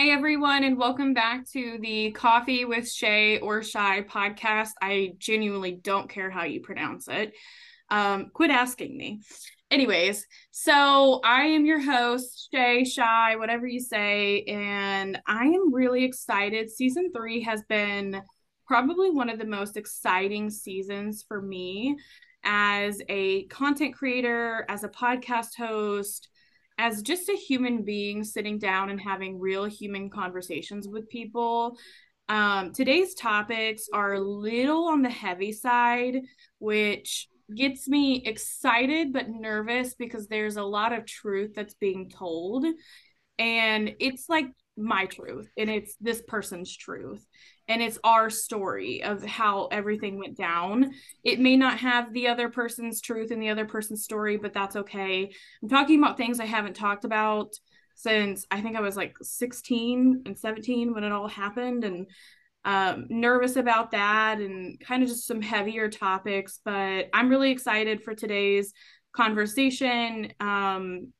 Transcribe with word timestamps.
Hi, 0.00 0.08
everyone, 0.08 0.64
and 0.64 0.78
welcome 0.78 1.12
back 1.12 1.46
to 1.50 1.76
the 1.82 2.10
Coffee 2.12 2.64
with 2.64 2.90
Shay 2.90 3.38
or 3.38 3.62
Shy 3.62 4.00
podcast. 4.00 4.70
I 4.80 5.12
genuinely 5.18 5.72
don't 5.72 6.08
care 6.08 6.30
how 6.30 6.44
you 6.44 6.62
pronounce 6.62 7.06
it. 7.06 7.34
Um, 7.90 8.30
quit 8.32 8.50
asking 8.50 8.96
me. 8.96 9.20
Anyways, 9.70 10.26
so 10.52 11.20
I 11.22 11.42
am 11.42 11.66
your 11.66 11.80
host, 11.80 12.48
Shay, 12.50 12.84
Shy, 12.84 13.36
whatever 13.36 13.66
you 13.66 13.78
say, 13.78 14.44
and 14.44 15.20
I 15.26 15.44
am 15.44 15.74
really 15.74 16.04
excited. 16.04 16.70
Season 16.70 17.12
three 17.14 17.42
has 17.42 17.62
been 17.68 18.22
probably 18.66 19.10
one 19.10 19.28
of 19.28 19.38
the 19.38 19.44
most 19.44 19.76
exciting 19.76 20.48
seasons 20.48 21.26
for 21.28 21.42
me 21.42 21.98
as 22.42 23.02
a 23.10 23.44
content 23.48 23.94
creator, 23.94 24.64
as 24.70 24.82
a 24.82 24.88
podcast 24.88 25.56
host 25.58 26.30
as 26.80 27.02
just 27.02 27.28
a 27.28 27.36
human 27.36 27.82
being 27.82 28.24
sitting 28.24 28.58
down 28.58 28.88
and 28.88 28.98
having 28.98 29.38
real 29.38 29.66
human 29.66 30.08
conversations 30.08 30.88
with 30.88 31.10
people. 31.10 31.76
Um, 32.30 32.72
today's 32.72 33.12
topics 33.12 33.88
are 33.92 34.14
a 34.14 34.20
little 34.20 34.86
on 34.86 35.02
the 35.02 35.10
heavy 35.10 35.52
side, 35.52 36.22
which 36.58 37.28
gets 37.54 37.86
me 37.86 38.22
excited 38.24 39.12
but 39.12 39.28
nervous 39.28 39.94
because 39.94 40.26
there's 40.26 40.56
a 40.56 40.62
lot 40.62 40.94
of 40.94 41.04
truth 41.04 41.52
that's 41.54 41.74
being 41.74 42.08
told. 42.08 42.64
And 43.38 43.94
it's 44.00 44.30
like 44.30 44.46
my 44.78 45.04
truth 45.04 45.50
and 45.58 45.68
it's 45.68 45.96
this 46.00 46.22
person's 46.26 46.74
truth 46.74 47.28
and 47.70 47.80
it's 47.80 47.98
our 48.02 48.28
story 48.30 49.02
of 49.04 49.24
how 49.24 49.66
everything 49.66 50.18
went 50.18 50.36
down. 50.36 50.92
It 51.22 51.38
may 51.38 51.56
not 51.56 51.78
have 51.78 52.12
the 52.12 52.26
other 52.26 52.48
person's 52.48 53.00
truth 53.00 53.30
and 53.30 53.40
the 53.40 53.50
other 53.50 53.64
person's 53.64 54.02
story, 54.02 54.36
but 54.36 54.52
that's 54.52 54.74
okay. 54.74 55.32
I'm 55.62 55.68
talking 55.68 56.02
about 56.02 56.16
things 56.16 56.40
I 56.40 56.46
haven't 56.46 56.74
talked 56.74 57.04
about 57.04 57.52
since 57.94 58.44
I 58.50 58.60
think 58.60 58.76
I 58.76 58.80
was 58.80 58.96
like 58.96 59.14
16 59.22 60.24
and 60.26 60.36
17 60.36 60.92
when 60.92 61.04
it 61.04 61.12
all 61.12 61.28
happened 61.28 61.84
and 61.84 62.08
um, 62.64 63.06
nervous 63.08 63.54
about 63.54 63.92
that 63.92 64.40
and 64.40 64.80
kind 64.80 65.04
of 65.04 65.08
just 65.08 65.28
some 65.28 65.40
heavier 65.40 65.88
topics, 65.88 66.58
but 66.64 67.08
I'm 67.14 67.28
really 67.28 67.52
excited 67.52 68.02
for 68.02 68.16
today's 68.16 68.72
conversation. 69.12 70.32
Um, 70.40 71.12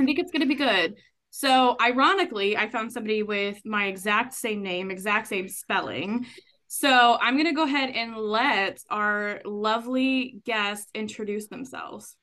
I 0.00 0.04
think 0.04 0.20
it's 0.20 0.30
going 0.30 0.42
to 0.42 0.48
be 0.48 0.54
good. 0.54 0.94
So, 1.34 1.76
ironically, 1.80 2.58
I 2.58 2.68
found 2.68 2.92
somebody 2.92 3.22
with 3.22 3.64
my 3.64 3.86
exact 3.86 4.34
same 4.34 4.62
name, 4.62 4.90
exact 4.90 5.28
same 5.28 5.48
spelling. 5.48 6.26
So, 6.68 7.16
I'm 7.18 7.36
going 7.36 7.46
to 7.46 7.54
go 7.54 7.64
ahead 7.64 7.88
and 7.88 8.14
let 8.14 8.80
our 8.90 9.40
lovely 9.46 10.42
guest 10.44 10.90
introduce 10.94 11.46
themselves. 11.46 12.16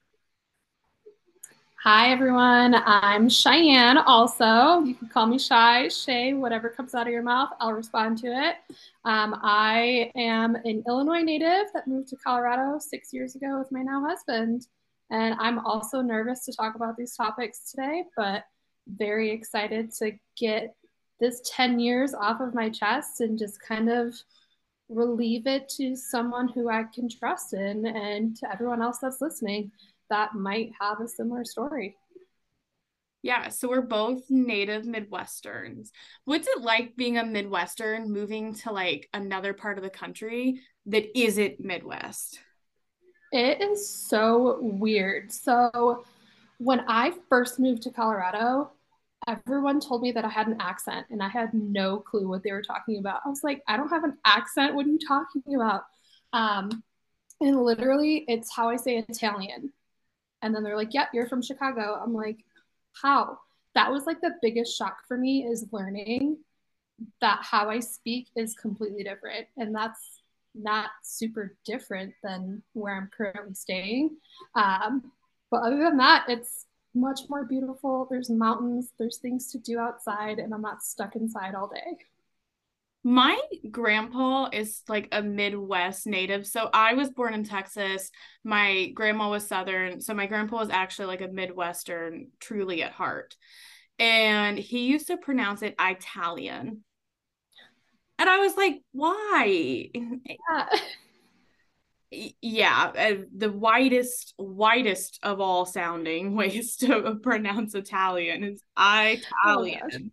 Hi, 1.83 2.11
everyone. 2.11 2.75
I'm 2.75 3.30
Cheyenne, 3.30 3.97
also. 3.97 4.83
You 4.83 4.93
can 4.93 5.07
call 5.07 5.25
me 5.25 5.39
Shy, 5.39 5.87
Shay, 5.87 6.33
whatever 6.33 6.69
comes 6.69 6.93
out 6.93 7.07
of 7.07 7.11
your 7.11 7.23
mouth, 7.23 7.49
I'll 7.59 7.73
respond 7.73 8.19
to 8.19 8.27
it. 8.27 8.57
Um, 9.05 9.39
I 9.41 10.11
am 10.15 10.53
an 10.53 10.83
Illinois 10.87 11.23
native 11.23 11.65
that 11.73 11.87
moved 11.87 12.09
to 12.09 12.15
Colorado 12.15 12.77
six 12.77 13.11
years 13.11 13.35
ago 13.35 13.57
with 13.57 13.71
my 13.71 13.81
now 13.81 14.05
husband. 14.07 14.67
And 15.09 15.33
I'm 15.39 15.57
also 15.65 16.02
nervous 16.02 16.45
to 16.45 16.53
talk 16.53 16.75
about 16.75 16.95
these 16.95 17.15
topics 17.15 17.71
today, 17.71 18.03
but 18.15 18.43
very 18.98 19.32
excited 19.32 19.92
to 19.95 20.12
get 20.38 20.76
this 21.20 21.42
10 21.45 21.80
years 21.80 22.14
off 22.14 22.40
of 22.42 22.54
my 22.54 22.70
chest 22.70 23.22
and 23.22 23.38
just 23.38 23.62
kind 23.62 23.90
of 23.90 24.16
relieve 24.88 25.45
it 25.45 25.70
to 25.70 25.95
someone 25.95 26.48
who 26.48 26.70
I 26.70 26.84
can 26.94 27.10
trust 27.10 27.54
in 27.54 27.86
and 27.86 28.36
to 28.38 28.52
everyone 28.52 28.82
else 28.82 29.00
that's 29.00 29.22
listening 29.22 29.72
that 30.10 30.34
might 30.34 30.72
have 30.80 31.00
a 31.02 31.08
similar 31.08 31.45
story. 31.45 31.95
Yeah, 33.22 33.50
so 33.50 33.67
we're 33.67 33.82
both 33.82 34.23
native 34.30 34.86
Midwesterns. 34.86 35.90
What's 36.23 36.48
it 36.48 36.62
like 36.62 36.95
being 36.95 37.17
a 37.17 37.26
Midwestern 37.26 38.11
moving 38.11 38.55
to 38.55 38.72
like 38.72 39.10
another 39.14 39.54
part 39.54 39.78
of 39.78 39.83
the 39.83 39.89
country 39.89 40.61
that 40.86 41.17
isn't 41.20 41.60
Midwest? 41.60 42.39
It 43.32 43.61
is 43.61 43.88
so 43.88 44.58
weird. 44.61 45.32
So, 45.32 46.05
when 46.58 46.82
I 46.88 47.14
first 47.30 47.60
moved 47.60 47.83
to 47.83 47.92
Colorado, 47.92 48.72
everyone 49.27 49.80
told 49.80 50.02
me 50.02 50.11
that 50.13 50.25
I 50.25 50.30
had 50.30 50.47
an 50.47 50.57
accent 50.59 51.07
and 51.09 51.21
I 51.21 51.27
had 51.27 51.53
no 51.53 51.99
clue 51.99 52.27
what 52.27 52.43
they 52.43 52.52
were 52.52 52.61
talking 52.61 52.97
about. 52.97 53.21
I 53.25 53.30
was 53.30 53.43
like, 53.43 53.61
I 53.67 53.77
don't 53.77 53.89
have 53.89 54.03
an 54.03 54.17
accent. 54.25 54.75
What 54.75 54.85
are 54.85 54.89
you 54.89 54.99
talking 54.99 55.55
about? 55.55 55.83
Um, 56.33 56.83
and 57.41 57.61
literally, 57.61 58.25
it's 58.27 58.53
how 58.53 58.69
I 58.69 58.75
say 58.75 58.97
Italian. 58.97 59.71
And 60.41 60.55
then 60.55 60.63
they're 60.63 60.77
like, 60.77 60.93
Yep, 60.93 61.09
you're 61.13 61.27
from 61.27 61.41
Chicago. 61.41 61.99
I'm 62.02 62.13
like, 62.13 62.37
How? 63.02 63.39
That 63.75 63.91
was 63.91 64.05
like 64.05 64.21
the 64.21 64.35
biggest 64.41 64.77
shock 64.77 64.99
for 65.07 65.17
me 65.17 65.45
is 65.45 65.67
learning 65.71 66.37
that 67.21 67.39
how 67.41 67.69
I 67.69 67.80
speak 67.80 68.27
is 68.36 68.55
completely 68.55 69.03
different. 69.03 69.47
And 69.57 69.73
that's 69.73 70.21
not 70.55 70.89
super 71.03 71.55
different 71.65 72.13
than 72.23 72.63
where 72.73 72.95
I'm 72.95 73.09
currently 73.15 73.53
staying. 73.53 74.17
Um, 74.55 75.11
but 75.51 75.61
other 75.63 75.77
than 75.77 75.97
that, 75.97 76.25
it's 76.27 76.65
much 76.94 77.22
more 77.30 77.45
beautiful. 77.45 78.08
There's 78.10 78.30
mountains, 78.30 78.92
there's 78.98 79.17
things 79.17 79.52
to 79.52 79.60
do 79.60 79.80
outside, 79.80 80.39
and 80.39 80.54
I'm 80.54 80.61
not 80.61 80.83
stuck 80.83 81.16
inside 81.16 81.55
all 81.55 81.67
day. 81.67 81.98
My 83.04 83.39
grandpa 83.72 84.50
is 84.52 84.82
like 84.89 85.08
a 85.14 85.22
Midwest 85.22 86.05
native. 86.05 86.45
So 86.45 86.70
I 86.73 86.94
was 86.94 87.10
born 87.10 87.33
in 87.33 87.45
Texas. 87.45 88.11
My 88.44 88.92
grandma 88.94 89.30
was 89.30 89.48
Southern. 89.48 90.02
So 90.02 90.14
my 90.14 90.26
grandpa 90.26 90.58
was 90.58 90.70
actually 90.70 91.08
like 91.08 91.22
a 91.22 91.30
Midwestern, 91.30 92.28
truly 92.42 92.83
at 92.83 92.92
heart. 92.92 93.36
And 93.98 94.58
he 94.58 94.88
used 94.88 95.08
to 95.08 95.17
pronounce 95.17 95.61
it 95.61 95.76
Italian. 95.80 96.83
And 98.17 98.30
I 98.30 98.39
was 98.39 98.58
like, 98.58 98.82
why? 98.92 99.89
Yeah 99.94 100.67
yeah 102.11 102.92
uh, 102.97 103.23
the 103.36 103.52
widest 103.52 104.33
widest 104.39 105.20
of 105.23 105.39
all 105.39 105.65
sounding 105.65 106.36
ways 106.36 106.75
to 106.75 107.15
pronounce 107.21 107.75
italian 107.75 108.43
is 108.43 108.64
italian. 108.77 109.81
Oh 109.93 110.09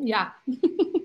yeah. 0.00 0.30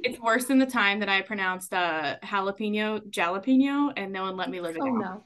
It's 0.06 0.20
worse 0.20 0.46
than 0.46 0.60
the 0.60 0.66
time 0.66 1.00
that 1.00 1.10
i 1.10 1.22
pronounced 1.22 1.74
uh 1.74 2.18
jalapeno 2.24 3.00
jalapeno 3.10 3.94
and 3.96 4.12
no 4.12 4.24
one 4.24 4.36
let 4.36 4.50
me 4.50 4.60
live 4.60 4.76
it 4.76 4.82
oh 4.82 4.86
down. 4.86 5.00
no. 5.00 5.24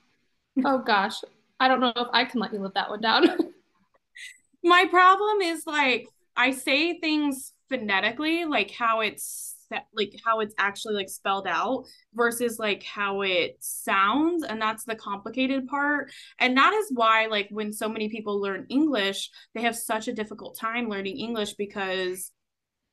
Oh 0.66 0.78
gosh. 0.80 1.16
I 1.60 1.68
don't 1.68 1.80
know 1.80 1.92
if 1.96 2.08
i 2.14 2.26
can 2.26 2.40
let 2.40 2.54
you 2.54 2.60
live 2.60 2.74
that 2.76 2.90
one 2.90 3.02
down. 3.02 3.26
My 4.64 4.86
problem 4.90 5.42
is 5.42 5.66
like 5.66 6.08
i 6.36 6.52
say 6.52 7.00
things 7.00 7.54
phonetically 7.70 8.46
like 8.46 8.72
how 8.72 9.02
it's 9.02 9.56
like 9.94 10.14
how 10.24 10.40
it's 10.40 10.56
actually 10.58 10.96
like 10.96 11.10
spelled 11.10 11.48
out 11.48 11.86
versus 12.14 12.60
like 12.60 12.84
how 12.84 13.22
it 13.22 13.58
sounds 13.60 14.44
and 14.44 14.62
that's 14.62 14.84
the 14.86 14.96
complicated 14.96 15.68
part. 15.68 16.12
And 16.40 16.58
that 16.58 16.74
is 16.74 16.92
why 16.94 17.28
like 17.28 17.48
when 17.50 17.74
so 17.74 17.90
many 17.90 18.10
people 18.10 18.42
learn 18.42 18.66
english 18.70 19.30
they 19.54 19.62
have 19.62 19.76
such 19.76 20.08
a 20.08 20.14
difficult 20.14 20.58
time 20.58 20.90
learning 20.90 21.18
english 21.18 21.54
because 21.54 22.32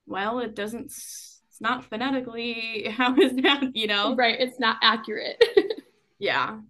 well 0.06 0.38
it 0.40 0.54
doesn't 0.54 0.86
it's 0.86 1.60
not 1.60 1.84
phonetically 1.84 2.88
how 2.96 3.14
is 3.16 3.34
that 3.36 3.70
you 3.74 3.86
know? 3.86 4.14
Right 4.14 4.40
it's 4.40 4.58
not 4.58 4.78
accurate. 4.82 5.42
Yeah. 6.18 6.60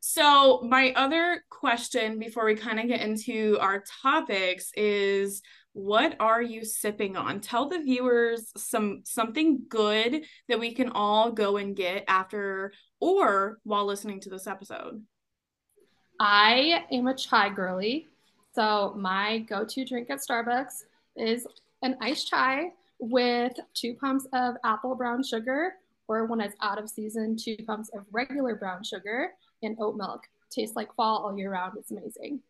So 0.00 0.62
my 0.62 0.92
other 0.96 1.44
question 1.50 2.18
before 2.18 2.44
we 2.44 2.54
kind 2.54 2.80
of 2.80 2.88
get 2.88 3.00
into 3.00 3.58
our 3.60 3.84
topics 4.02 4.72
is 4.76 5.42
what 5.78 6.16
are 6.18 6.42
you 6.42 6.64
sipping 6.64 7.16
on? 7.16 7.40
Tell 7.40 7.68
the 7.68 7.78
viewers 7.78 8.50
some 8.56 9.02
something 9.04 9.62
good 9.68 10.24
that 10.48 10.58
we 10.58 10.74
can 10.74 10.88
all 10.90 11.30
go 11.30 11.56
and 11.56 11.76
get 11.76 12.02
after 12.08 12.72
or 13.00 13.60
while 13.62 13.86
listening 13.86 14.20
to 14.22 14.28
this 14.28 14.48
episode. 14.48 15.00
I 16.18 16.84
am 16.90 17.06
a 17.06 17.14
chai 17.14 17.50
girly 17.50 18.08
so 18.56 18.92
my 18.96 19.38
go-to 19.48 19.84
drink 19.84 20.10
at 20.10 20.18
starbucks 20.18 20.82
is 21.14 21.46
an 21.82 21.96
iced 22.00 22.26
chai 22.26 22.72
with 22.98 23.52
two 23.72 23.94
pumps 23.94 24.26
of 24.32 24.56
apple 24.64 24.96
brown 24.96 25.22
sugar 25.22 25.74
or 26.08 26.26
when 26.26 26.40
it's 26.40 26.56
out 26.60 26.78
of 26.78 26.90
season 26.90 27.36
two 27.36 27.56
pumps 27.68 27.88
of 27.94 28.04
regular 28.10 28.56
brown 28.56 28.82
sugar 28.82 29.28
and 29.62 29.76
oat 29.78 29.96
milk. 29.96 30.24
Tastes 30.50 30.74
like 30.74 30.92
fall 30.96 31.18
all 31.18 31.38
year 31.38 31.52
round. 31.52 31.78
It's 31.78 31.92
amazing 31.92 32.40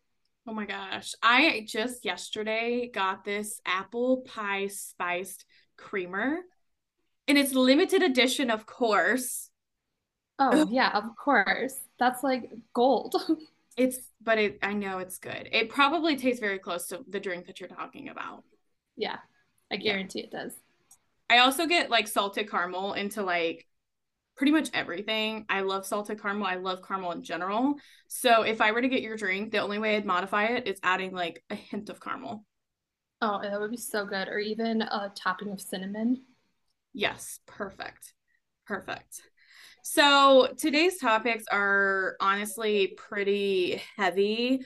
Oh 0.49 0.53
my 0.53 0.65
gosh. 0.65 1.13
I 1.21 1.63
just 1.67 2.03
yesterday 2.03 2.89
got 2.91 3.23
this 3.23 3.61
apple 3.67 4.21
pie 4.21 4.65
spiced 4.65 5.45
creamer 5.77 6.39
and 7.27 7.37
it's 7.37 7.53
limited 7.53 8.01
edition, 8.01 8.49
of 8.49 8.65
course. 8.65 9.51
Oh, 10.39 10.67
yeah, 10.71 10.89
of 10.97 11.15
course. 11.15 11.75
That's 11.99 12.23
like 12.23 12.49
gold. 12.73 13.15
it's, 13.77 13.99
but 14.23 14.39
it, 14.39 14.57
I 14.63 14.73
know 14.73 14.97
it's 14.97 15.19
good. 15.19 15.49
It 15.51 15.69
probably 15.69 16.15
tastes 16.15 16.39
very 16.39 16.57
close 16.57 16.87
to 16.87 17.05
the 17.07 17.19
drink 17.19 17.45
that 17.45 17.59
you're 17.59 17.69
talking 17.69 18.09
about. 18.09 18.43
Yeah, 18.97 19.17
I 19.71 19.75
guarantee 19.75 20.21
yeah. 20.21 20.25
it 20.25 20.31
does. 20.31 20.53
I 21.29 21.37
also 21.39 21.67
get 21.67 21.91
like 21.91 22.07
salted 22.07 22.49
caramel 22.49 22.93
into 22.93 23.21
like 23.21 23.67
pretty 24.39 24.53
much 24.53 24.69
everything. 24.73 25.45
I 25.49 25.61
love 25.61 25.85
salted 25.85 26.21
caramel. 26.21 26.47
I 26.47 26.55
love 26.55 26.81
caramel 26.81 27.11
in 27.11 27.23
general. 27.23 27.75
So 28.07 28.43
if 28.43 28.61
I 28.61 28.71
were 28.71 28.81
to 28.81 28.87
get 28.87 29.01
your 29.01 29.17
drink, 29.17 29.51
the 29.51 29.59
only 29.59 29.79
way 29.79 29.97
I'd 29.97 30.05
modify 30.05 30.45
it 30.45 30.65
is 30.65 30.79
adding 30.81 31.11
like 31.11 31.43
a 31.49 31.55
hint 31.55 31.89
of 31.89 31.99
caramel. 31.99 32.45
Oh, 33.21 33.41
that 33.41 33.59
would 33.59 33.69
be 33.69 33.75
so 33.75 34.05
good. 34.05 34.29
Or 34.29 34.39
even 34.39 34.81
a 34.81 35.11
topping 35.13 35.51
of 35.51 35.59
cinnamon. 35.59 36.23
Yes, 36.93 37.41
perfect. 37.47 38.13
Perfect. 38.65 39.21
So 39.83 40.53
today's 40.57 40.99
topics 40.99 41.43
are 41.51 42.15
honestly 42.21 42.95
pretty 42.95 43.81
heavy. 43.97 44.61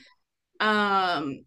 Um, 0.59 1.45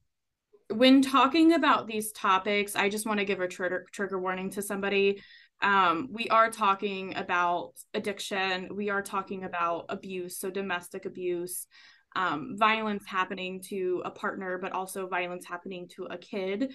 when 0.69 1.01
talking 1.01 1.53
about 1.53 1.87
these 1.87 2.11
topics, 2.11 2.75
I 2.75 2.89
just 2.89 3.07
want 3.07 3.21
to 3.21 3.25
give 3.25 3.41
a 3.41 3.47
trigger 3.47 3.87
trigger 3.93 4.19
warning 4.19 4.51
to 4.51 4.63
somebody. 4.63 5.23
Um, 5.63 6.09
we 6.13 6.29
are 6.29 6.51
talking 6.51 7.17
about 7.17 7.73
addiction. 7.95 8.69
We 8.75 8.91
are 8.91 9.03
talking 9.03 9.45
about 9.45 9.87
abuse, 9.89 10.39
so 10.39 10.51
domestic 10.51 11.07
abuse, 11.07 11.67
um, 12.15 12.57
violence 12.59 13.05
happening 13.07 13.63
to 13.69 14.03
a 14.05 14.11
partner, 14.11 14.59
but 14.59 14.73
also 14.73 15.09
violence 15.09 15.47
happening 15.47 15.89
to 15.97 16.05
a 16.05 16.19
kid. 16.19 16.73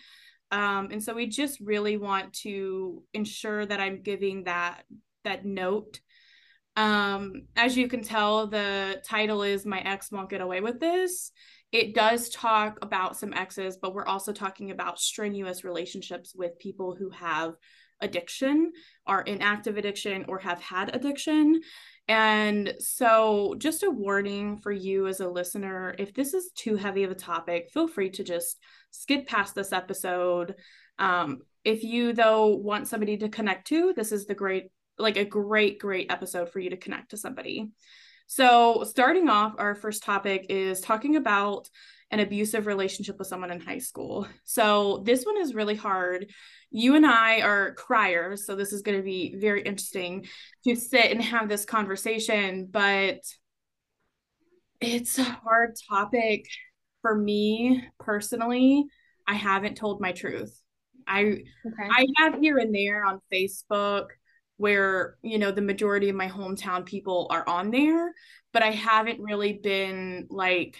Um, 0.52 0.90
and 0.92 1.02
so 1.02 1.14
we 1.14 1.28
just 1.28 1.60
really 1.60 1.98
want 1.98 2.34
to 2.42 3.04
ensure 3.14 3.66
that 3.66 3.80
I'm 3.80 4.02
giving 4.02 4.44
that 4.46 4.84
that 5.24 5.46
note. 5.46 6.00
Um, 6.76 7.48
as 7.56 7.78
you 7.78 7.88
can 7.88 8.02
tell, 8.02 8.48
the 8.48 9.02
title 9.06 9.44
is 9.44 9.66
"My 9.66 9.80
Ex 9.80 10.12
Won't 10.12 10.30
Get 10.30 10.42
Away 10.42 10.62
with 10.62 10.80
This." 10.80 11.32
It 11.72 11.96
does 11.96 12.30
talk 12.30 12.80
about 12.82 13.18
some 13.18 13.34
exes, 13.34 13.78
but 13.82 13.94
we're 13.94 14.06
also 14.06 14.34
talking 14.34 14.72
about 14.72 15.00
strenuous 15.00 15.64
relationships 15.64 16.34
with 16.36 16.60
people 16.60 16.96
who 17.00 17.10
have 17.12 17.54
addiction, 18.02 18.72
are 19.06 19.22
in 19.22 19.42
active 19.42 19.78
addiction, 19.78 20.26
or 20.28 20.40
have 20.40 20.62
had 20.62 20.96
addiction. 20.96 21.62
And 22.08 22.74
so, 22.80 23.56
just 23.58 23.84
a 23.84 23.90
warning 23.90 24.58
for 24.58 24.72
you 24.72 25.08
as 25.08 25.20
a 25.20 25.30
listener 25.30 25.96
if 25.98 26.14
this 26.14 26.34
is 26.34 26.52
too 26.56 26.76
heavy 26.76 27.04
of 27.04 27.12
a 27.12 27.16
topic, 27.16 27.70
feel 27.72 27.88
free 27.88 28.10
to 28.12 28.24
just 28.24 28.58
skip 28.92 29.28
past 29.28 29.56
this 29.56 29.72
episode. 29.72 30.56
Um, 31.00 31.40
if 31.64 31.84
you, 31.84 32.14
though, 32.14 32.48
want 32.48 32.88
somebody 32.88 33.18
to 33.18 33.30
connect 33.30 33.68
to, 33.68 33.94
this 33.96 34.12
is 34.12 34.26
the 34.26 34.36
great, 34.36 34.72
like 34.98 35.18
a 35.18 35.26
great, 35.26 35.80
great 35.80 36.12
episode 36.12 36.50
for 36.50 36.60
you 36.60 36.72
to 36.72 36.78
connect 36.78 37.12
to 37.12 37.18
somebody. 37.18 37.70
So, 38.28 38.84
starting 38.84 39.30
off, 39.30 39.56
our 39.58 39.76
first 39.76 40.04
topic 40.04 40.46
is 40.50 40.80
talking 40.80 41.18
about 41.18 41.70
an 42.12 42.20
abusive 42.20 42.68
relationship 42.68 43.18
with 43.18 43.28
someone 43.28 43.52
in 43.52 43.62
high 43.62 43.80
school. 43.80 44.28
So, 44.44 45.02
this 45.06 45.24
one 45.24 45.38
is 45.38 45.56
really 45.56 45.76
hard 45.76 46.28
you 46.72 46.96
and 46.96 47.06
I 47.06 47.42
are 47.42 47.76
criers, 47.76 48.46
so 48.46 48.56
this 48.56 48.72
is 48.72 48.82
going 48.82 48.98
to 48.98 49.04
be 49.04 49.36
very 49.36 49.62
interesting 49.62 50.26
to 50.64 50.76
sit 50.76 51.12
and 51.12 51.22
have 51.22 51.50
this 51.50 51.66
conversation, 51.66 52.68
but 52.72 53.20
it's 54.80 55.20
a 55.20 55.24
hard 55.24 55.76
topic 55.90 56.48
for 57.02 57.14
me 57.14 57.84
personally. 58.00 58.86
I 59.28 59.34
haven't 59.34 59.76
told 59.76 60.00
my 60.00 60.14
truth. 60.14 60.60
I 61.06 61.24
okay. 61.24 61.90
I 61.92 62.06
have 62.18 62.40
here 62.40 62.58
and 62.58 62.74
there 62.74 63.04
on 63.04 63.20
Facebook 63.32 64.08
where, 64.56 65.18
you 65.24 65.40
know, 65.40 65.52
the 65.52 65.62
majority 65.62 66.08
of 66.08 66.16
my 66.16 66.30
hometown 66.30 66.86
people 66.86 67.28
are 67.32 67.48
on 67.50 67.72
there, 67.72 68.14
but 68.54 68.64
I 68.64 68.72
haven't 68.72 69.20
really 69.20 69.54
been 69.54 70.28
like 70.30 70.78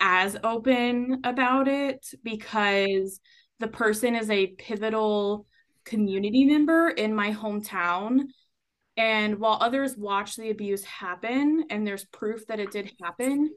as 0.00 0.36
open 0.42 1.20
about 1.24 1.68
it 1.68 2.06
because 2.22 3.20
the 3.60 3.68
person 3.68 4.14
is 4.14 4.30
a 4.30 4.48
pivotal 4.48 5.46
community 5.84 6.44
member 6.44 6.88
in 6.88 7.14
my 7.14 7.32
hometown. 7.32 8.20
And 8.96 9.38
while 9.38 9.58
others 9.60 9.96
watch 9.96 10.36
the 10.36 10.50
abuse 10.50 10.84
happen 10.84 11.64
and 11.70 11.86
there's 11.86 12.04
proof 12.04 12.46
that 12.46 12.60
it 12.60 12.70
did 12.70 12.92
happen, 13.02 13.50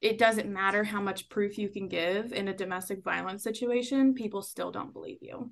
it 0.00 0.18
doesn't 0.18 0.52
matter 0.52 0.84
how 0.84 1.00
much 1.00 1.28
proof 1.28 1.56
you 1.58 1.68
can 1.68 1.88
give 1.88 2.32
in 2.32 2.48
a 2.48 2.54
domestic 2.54 3.02
violence 3.02 3.42
situation, 3.42 4.14
people 4.14 4.42
still 4.42 4.70
don't 4.70 4.92
believe 4.92 5.18
you. 5.20 5.50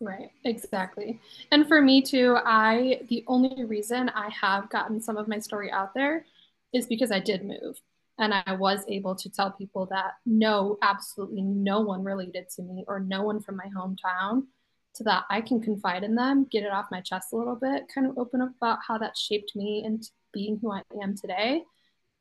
Right, 0.00 0.30
exactly. 0.44 1.20
And 1.52 1.68
for 1.68 1.82
me 1.82 2.00
too, 2.00 2.38
I 2.44 3.02
the 3.08 3.24
only 3.26 3.64
reason 3.64 4.08
I 4.10 4.30
have 4.30 4.70
gotten 4.70 5.00
some 5.00 5.18
of 5.18 5.28
my 5.28 5.38
story 5.38 5.70
out 5.70 5.94
there 5.94 6.24
is 6.72 6.86
because 6.86 7.10
I 7.10 7.20
did 7.20 7.44
move. 7.44 7.80
And 8.20 8.34
I 8.34 8.52
was 8.52 8.84
able 8.86 9.14
to 9.16 9.30
tell 9.30 9.50
people 9.50 9.86
that 9.86 10.12
no, 10.26 10.78
absolutely 10.82 11.42
no 11.42 11.80
one 11.80 12.04
related 12.04 12.48
to 12.50 12.62
me 12.62 12.84
or 12.86 13.00
no 13.00 13.22
one 13.22 13.40
from 13.40 13.56
my 13.56 13.66
hometown, 13.76 14.42
so 14.92 15.04
that 15.04 15.24
I 15.30 15.40
can 15.40 15.60
confide 15.60 16.04
in 16.04 16.14
them, 16.14 16.46
get 16.50 16.64
it 16.64 16.72
off 16.72 16.90
my 16.90 17.00
chest 17.00 17.32
a 17.32 17.36
little 17.36 17.56
bit, 17.56 17.84
kind 17.92 18.06
of 18.06 18.18
open 18.18 18.42
up 18.42 18.50
about 18.56 18.78
how 18.86 18.98
that 18.98 19.16
shaped 19.16 19.56
me 19.56 19.84
into 19.84 20.10
being 20.32 20.58
who 20.60 20.72
I 20.72 20.82
am 21.02 21.16
today. 21.16 21.62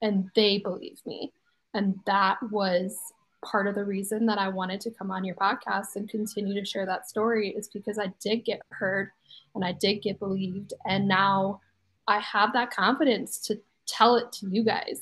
And 0.01 0.29
they 0.35 0.59
believe 0.59 0.99
me. 1.05 1.33
And 1.73 1.99
that 2.05 2.37
was 2.51 2.97
part 3.43 3.67
of 3.67 3.75
the 3.75 3.83
reason 3.83 4.25
that 4.27 4.37
I 4.37 4.49
wanted 4.49 4.81
to 4.81 4.91
come 4.91 5.11
on 5.11 5.25
your 5.25 5.35
podcast 5.35 5.95
and 5.95 6.09
continue 6.09 6.53
to 6.59 6.65
share 6.65 6.85
that 6.85 7.09
story 7.09 7.49
is 7.49 7.69
because 7.69 7.97
I 7.97 8.13
did 8.21 8.45
get 8.45 8.61
heard 8.69 9.09
and 9.55 9.65
I 9.65 9.73
did 9.73 10.01
get 10.01 10.19
believed. 10.19 10.73
And 10.85 11.07
now 11.07 11.61
I 12.07 12.19
have 12.19 12.53
that 12.53 12.71
confidence 12.71 13.39
to 13.47 13.59
tell 13.87 14.15
it 14.15 14.31
to 14.33 14.49
you 14.49 14.63
guys. 14.63 15.01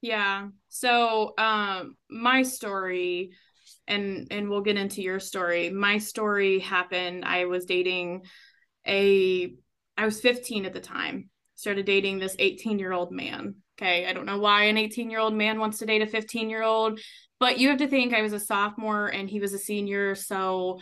Yeah. 0.00 0.48
So 0.68 1.34
um 1.38 1.96
my 2.10 2.42
story 2.42 3.32
and 3.88 4.28
and 4.30 4.48
we'll 4.48 4.62
get 4.62 4.76
into 4.76 5.02
your 5.02 5.20
story. 5.20 5.70
My 5.70 5.98
story 5.98 6.58
happened 6.58 7.24
I 7.24 7.46
was 7.46 7.64
dating 7.64 8.24
a 8.86 9.54
I 9.96 10.04
was 10.04 10.20
15 10.20 10.66
at 10.66 10.72
the 10.72 10.80
time. 10.80 11.30
Started 11.54 11.86
dating 11.86 12.18
this 12.18 12.36
18-year-old 12.36 13.12
man. 13.12 13.56
Okay, 13.78 14.06
I 14.06 14.12
don't 14.12 14.26
know 14.26 14.38
why 14.38 14.64
an 14.64 14.76
18-year-old 14.76 15.34
man 15.34 15.58
wants 15.58 15.78
to 15.78 15.86
date 15.86 16.02
a 16.02 16.06
15-year-old, 16.06 17.00
but 17.40 17.58
you 17.58 17.68
have 17.68 17.78
to 17.78 17.88
think 17.88 18.12
I 18.12 18.22
was 18.22 18.34
a 18.34 18.40
sophomore 18.40 19.08
and 19.08 19.28
he 19.28 19.40
was 19.40 19.54
a 19.54 19.58
senior, 19.58 20.14
so 20.14 20.80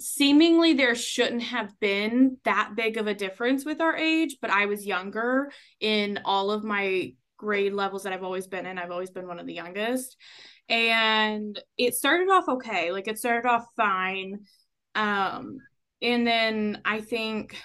seemingly 0.00 0.72
there 0.74 0.94
shouldn't 0.94 1.42
have 1.42 1.70
been 1.80 2.38
that 2.44 2.72
big 2.76 2.96
of 2.96 3.06
a 3.06 3.14
difference 3.14 3.64
with 3.64 3.80
our 3.80 3.96
age, 3.96 4.38
but 4.40 4.50
I 4.50 4.66
was 4.66 4.86
younger 4.86 5.52
in 5.80 6.20
all 6.24 6.50
of 6.50 6.64
my 6.64 7.14
grade 7.44 7.74
levels 7.74 8.04
that 8.04 8.12
I've 8.14 8.24
always 8.24 8.46
been 8.46 8.64
in. 8.64 8.78
I've 8.78 8.90
always 8.90 9.10
been 9.10 9.28
one 9.28 9.38
of 9.38 9.46
the 9.46 9.52
youngest. 9.52 10.16
And 10.70 11.60
it 11.76 11.94
started 11.94 12.30
off 12.30 12.48
okay. 12.48 12.90
Like 12.90 13.06
it 13.06 13.18
started 13.18 13.46
off 13.46 13.66
fine. 13.76 14.40
Um 14.94 15.58
and 16.00 16.26
then 16.26 16.80
I 16.86 17.02
think 17.02 17.56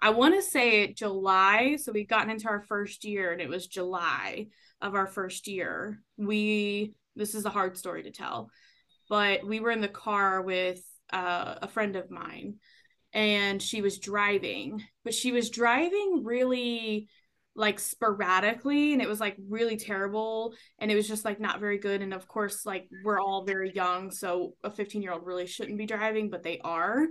I 0.00 0.10
want 0.10 0.34
to 0.36 0.42
say 0.42 0.84
it 0.84 0.96
July, 0.96 1.76
so 1.76 1.92
we've 1.92 2.08
gotten 2.08 2.30
into 2.30 2.48
our 2.48 2.62
first 2.62 3.04
year 3.04 3.32
and 3.32 3.42
it 3.42 3.48
was 3.48 3.66
July 3.66 4.46
of 4.80 4.94
our 4.94 5.06
first 5.06 5.48
year. 5.48 6.00
We 6.16 6.94
this 7.14 7.34
is 7.34 7.44
a 7.44 7.50
hard 7.50 7.76
story 7.76 8.04
to 8.04 8.10
tell, 8.10 8.48
but 9.10 9.46
we 9.46 9.60
were 9.60 9.70
in 9.70 9.82
the 9.82 9.88
car 9.88 10.40
with 10.40 10.80
uh, 11.12 11.56
a 11.60 11.68
friend 11.68 11.94
of 11.96 12.10
mine 12.10 12.54
and 13.12 13.60
she 13.60 13.82
was 13.82 13.98
driving, 13.98 14.82
but 15.04 15.14
she 15.14 15.32
was 15.32 15.50
driving 15.50 16.22
really 16.24 17.08
like 17.58 17.80
sporadically 17.80 18.92
and 18.92 19.02
it 19.02 19.08
was 19.08 19.20
like 19.20 19.36
really 19.48 19.76
terrible 19.76 20.54
and 20.78 20.90
it 20.90 20.94
was 20.94 21.08
just 21.08 21.24
like 21.24 21.40
not 21.40 21.58
very 21.58 21.76
good 21.76 22.00
and 22.02 22.14
of 22.14 22.28
course 22.28 22.64
like 22.64 22.88
we're 23.04 23.20
all 23.20 23.44
very 23.44 23.72
young 23.74 24.10
so 24.12 24.54
a 24.62 24.70
15 24.70 25.02
year 25.02 25.12
old 25.12 25.26
really 25.26 25.46
shouldn't 25.46 25.76
be 25.76 25.84
driving 25.84 26.30
but 26.30 26.44
they 26.44 26.60
are 26.62 27.06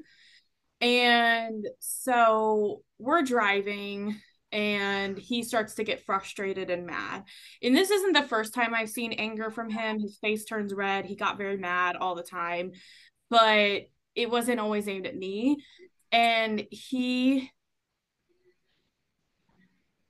and 0.79 1.67
so 1.79 2.81
we're 2.97 3.23
driving 3.23 4.15
and 4.51 5.17
he 5.17 5.43
starts 5.43 5.75
to 5.75 5.83
get 5.83 6.05
frustrated 6.05 6.69
and 6.69 6.85
mad. 6.85 7.23
And 7.61 7.75
this 7.75 7.91
isn't 7.91 8.13
the 8.13 8.23
first 8.23 8.53
time 8.53 8.73
I've 8.73 8.89
seen 8.89 9.11
anger 9.13 9.51
from 9.51 9.69
him. 9.69 9.99
His 9.99 10.17
face 10.19 10.45
turns 10.45 10.73
red. 10.73 11.05
He 11.05 11.15
got 11.17 11.37
very 11.37 11.57
mad 11.57 11.97
all 11.97 12.15
the 12.15 12.23
time, 12.23 12.71
but 13.29 13.81
it 14.15 14.29
wasn't 14.29 14.61
always 14.61 14.87
aimed 14.87 15.05
at 15.05 15.17
me. 15.17 15.57
And 16.11 16.65
he 16.71 17.51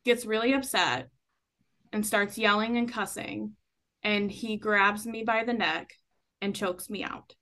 gets 0.08 0.26
really 0.26 0.54
upset 0.54 1.10
and 1.94 2.06
starts 2.06 2.38
yelling 2.38 2.78
and 2.78 2.92
cussing. 2.92 3.52
And 4.04 4.32
he 4.32 4.58
grabs 4.58 5.06
me 5.06 5.24
by 5.24 5.44
the 5.44 5.54
neck 5.54 5.94
and 6.42 6.56
chokes 6.56 6.90
me 6.90 7.04
out. 7.04 7.36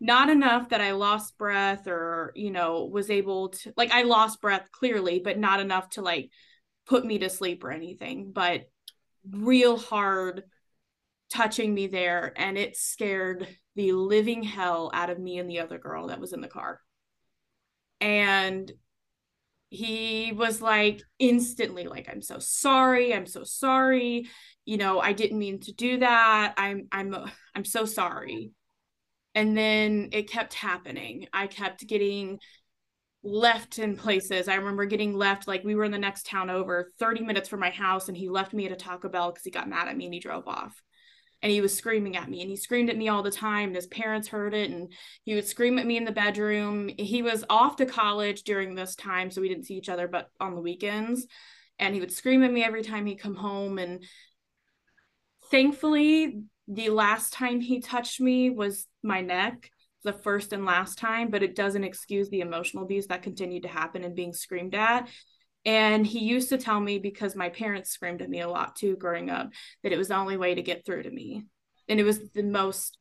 Not 0.00 0.30
enough 0.30 0.68
that 0.68 0.80
I 0.80 0.92
lost 0.92 1.36
breath 1.36 1.86
or, 1.86 2.32
you 2.34 2.50
know, 2.50 2.84
was 2.84 3.10
able 3.10 3.50
to, 3.50 3.72
like, 3.76 3.90
I 3.90 4.02
lost 4.02 4.40
breath 4.40 4.68
clearly, 4.70 5.20
but 5.22 5.38
not 5.38 5.60
enough 5.60 5.90
to, 5.90 6.02
like, 6.02 6.30
put 6.86 7.04
me 7.04 7.18
to 7.18 7.28
sleep 7.28 7.64
or 7.64 7.70
anything. 7.70 8.32
But 8.32 8.62
real 9.30 9.76
hard 9.76 10.44
touching 11.32 11.72
me 11.74 11.86
there. 11.86 12.32
And 12.36 12.56
it 12.58 12.76
scared 12.76 13.46
the 13.76 13.92
living 13.92 14.42
hell 14.42 14.90
out 14.92 15.10
of 15.10 15.18
me 15.18 15.38
and 15.38 15.48
the 15.48 15.60
other 15.60 15.78
girl 15.78 16.08
that 16.08 16.20
was 16.20 16.32
in 16.32 16.40
the 16.40 16.48
car. 16.48 16.80
And 18.00 18.70
he 19.70 20.32
was 20.32 20.60
like 20.60 21.00
instantly 21.20 21.84
like 21.84 22.08
i'm 22.10 22.20
so 22.20 22.38
sorry 22.38 23.14
i'm 23.14 23.26
so 23.26 23.44
sorry. 23.44 24.28
You 24.66 24.76
know 24.76 25.00
i 25.00 25.12
didn't 25.12 25.38
mean 25.38 25.60
to 25.60 25.72
do 25.72 25.98
that. 25.98 26.54
I'm 26.56 26.88
i'm 26.92 27.14
uh, 27.14 27.28
i'm 27.54 27.64
so 27.64 27.84
sorry. 27.84 28.52
And 29.34 29.56
then 29.56 30.08
it 30.10 30.28
kept 30.28 30.54
happening. 30.54 31.28
I 31.32 31.46
kept 31.46 31.86
getting 31.86 32.40
left 33.22 33.78
in 33.78 33.96
places. 33.96 34.48
I 34.48 34.56
remember 34.56 34.86
getting 34.86 35.16
left 35.16 35.46
like 35.46 35.62
we 35.62 35.76
were 35.76 35.84
in 35.84 35.92
the 35.92 35.98
next 35.98 36.26
town 36.26 36.50
over 36.50 36.90
30 36.98 37.22
minutes 37.22 37.48
from 37.48 37.60
my 37.60 37.70
house 37.70 38.08
and 38.08 38.16
he 38.16 38.28
left 38.28 38.52
me 38.52 38.66
at 38.66 38.72
a 38.72 38.76
taco 38.76 39.08
bell 39.08 39.30
because 39.30 39.44
he 39.44 39.50
got 39.50 39.68
mad 39.68 39.88
at 39.88 39.96
me 39.96 40.06
and 40.06 40.14
he 40.14 40.20
drove 40.20 40.48
off 40.48 40.82
and 41.42 41.50
he 41.50 41.60
was 41.60 41.76
screaming 41.76 42.16
at 42.16 42.28
me 42.28 42.42
and 42.42 42.50
he 42.50 42.56
screamed 42.56 42.90
at 42.90 42.96
me 42.96 43.08
all 43.08 43.22
the 43.22 43.30
time 43.30 43.68
and 43.68 43.76
his 43.76 43.86
parents 43.86 44.28
heard 44.28 44.54
it 44.54 44.70
and 44.70 44.92
he 45.24 45.34
would 45.34 45.46
scream 45.46 45.78
at 45.78 45.86
me 45.86 45.96
in 45.96 46.04
the 46.04 46.12
bedroom. 46.12 46.90
He 46.98 47.22
was 47.22 47.44
off 47.48 47.76
to 47.76 47.86
college 47.86 48.42
during 48.42 48.74
this 48.74 48.94
time 48.94 49.30
so 49.30 49.40
we 49.40 49.48
didn't 49.48 49.64
see 49.64 49.74
each 49.74 49.88
other 49.88 50.06
but 50.06 50.28
on 50.38 50.54
the 50.54 50.60
weekends 50.60 51.26
and 51.78 51.94
he 51.94 52.00
would 52.00 52.12
scream 52.12 52.42
at 52.42 52.52
me 52.52 52.62
every 52.62 52.82
time 52.82 53.06
he'd 53.06 53.16
come 53.16 53.34
home 53.34 53.78
and 53.78 54.04
thankfully 55.50 56.42
the 56.68 56.90
last 56.90 57.32
time 57.32 57.60
he 57.60 57.80
touched 57.80 58.20
me 58.20 58.50
was 58.50 58.86
my 59.02 59.20
neck 59.20 59.70
the 60.04 60.12
first 60.12 60.52
and 60.52 60.64
last 60.64 60.98
time 60.98 61.30
but 61.30 61.42
it 61.42 61.56
doesn't 61.56 61.84
excuse 61.84 62.28
the 62.28 62.40
emotional 62.40 62.84
abuse 62.84 63.06
that 63.06 63.22
continued 63.22 63.62
to 63.62 63.68
happen 63.68 64.04
and 64.04 64.14
being 64.14 64.32
screamed 64.32 64.74
at 64.74 65.08
and 65.64 66.06
he 66.06 66.20
used 66.20 66.48
to 66.50 66.58
tell 66.58 66.80
me 66.80 66.98
because 66.98 67.36
my 67.36 67.50
parents 67.50 67.90
screamed 67.90 68.22
at 68.22 68.30
me 68.30 68.40
a 68.40 68.48
lot 68.48 68.76
too 68.76 68.96
growing 68.96 69.28
up 69.28 69.50
that 69.82 69.92
it 69.92 69.98
was 69.98 70.08
the 70.08 70.16
only 70.16 70.36
way 70.36 70.54
to 70.54 70.62
get 70.62 70.86
through 70.86 71.02
to 71.02 71.10
me. 71.10 71.44
And 71.88 72.00
it 72.00 72.04
was 72.04 72.30
the 72.30 72.42
most 72.42 72.96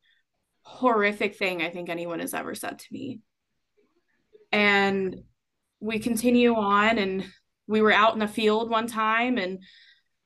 horrific 0.64 1.38
thing 1.38 1.62
I 1.62 1.70
think 1.70 1.90
anyone 1.90 2.20
has 2.20 2.34
ever 2.34 2.56
said 2.56 2.80
to 2.80 2.88
me. 2.92 3.22
And 4.52 5.24
we 5.80 6.00
continue 6.00 6.54
on 6.56 6.98
and 6.98 7.26
we 7.68 7.82
were 7.82 7.94
out 7.94 8.14
in 8.14 8.20
the 8.20 8.28
field 8.28 8.70
one 8.70 8.88
time 8.88 9.38
and 9.38 9.64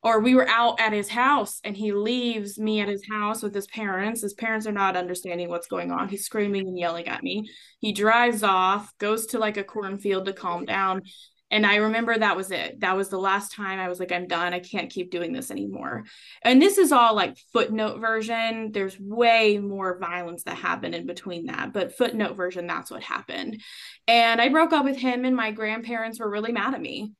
or 0.02 0.20
we 0.20 0.36
were 0.36 0.50
out 0.50 0.82
at 0.82 0.92
his 0.92 1.08
house 1.08 1.62
and 1.64 1.78
he 1.78 1.94
leaves 1.94 2.60
me 2.60 2.82
at 2.82 2.90
his 2.90 3.06
house 3.10 3.42
with 3.42 3.54
his 3.54 3.68
parents. 3.68 4.22
His 4.22 4.34
parents 4.34 4.68
are 4.68 4.74
not 4.74 4.98
understanding 4.98 5.50
what's 5.50 5.68
going 5.68 5.92
on. 5.92 6.10
He's 6.10 6.26
screaming 6.26 6.68
and 6.68 6.78
yelling 6.78 7.08
at 7.08 7.24
me. 7.24 7.50
He 7.80 7.94
drives 7.94 8.44
off, 8.44 8.92
goes 8.98 9.28
to 9.28 9.40
like 9.40 9.56
a 9.56 9.64
cornfield 9.64 10.26
to 10.26 10.34
calm 10.34 10.66
down 10.66 11.04
and 11.54 11.68
I 11.68 11.76
remember 11.76 12.18
that 12.18 12.36
was 12.36 12.50
it. 12.50 12.80
That 12.80 12.98
was 12.98 13.10
the 13.10 13.20
last 13.20 13.52
time 13.52 13.80
I 13.80 13.88
was 13.88 14.00
like, 14.00 14.12
I'm 14.12 14.28
done. 14.28 14.56
I 14.56 14.60
can't 14.60 14.90
keep 14.90 15.12
doing 15.12 15.34
this 15.34 15.52
anymore. 15.52 16.04
And 16.42 16.60
this 16.60 16.80
is 16.80 16.92
all 16.92 17.14
like 17.16 17.38
footnote 17.54 18.00
version. 18.00 18.72
There's 18.72 19.00
way 19.00 19.60
more 19.60 20.00
violence 20.00 20.46
that 20.46 20.58
happened 20.58 20.96
in 20.96 21.06
between 21.06 21.46
that. 21.46 21.72
But 21.72 21.96
footnote 21.96 22.36
version, 22.36 22.66
that's 22.66 22.90
what 22.90 23.04
happened. 23.04 23.62
And 24.08 24.42
I 24.42 24.50
broke 24.50 24.74
up 24.74 24.84
with 24.84 24.98
him, 24.98 25.26
and 25.26 25.36
my 25.36 25.52
grandparents 25.52 26.20
were 26.20 26.28
really 26.28 26.52
mad 26.52 26.74
at 26.74 26.82
me. 26.82 27.14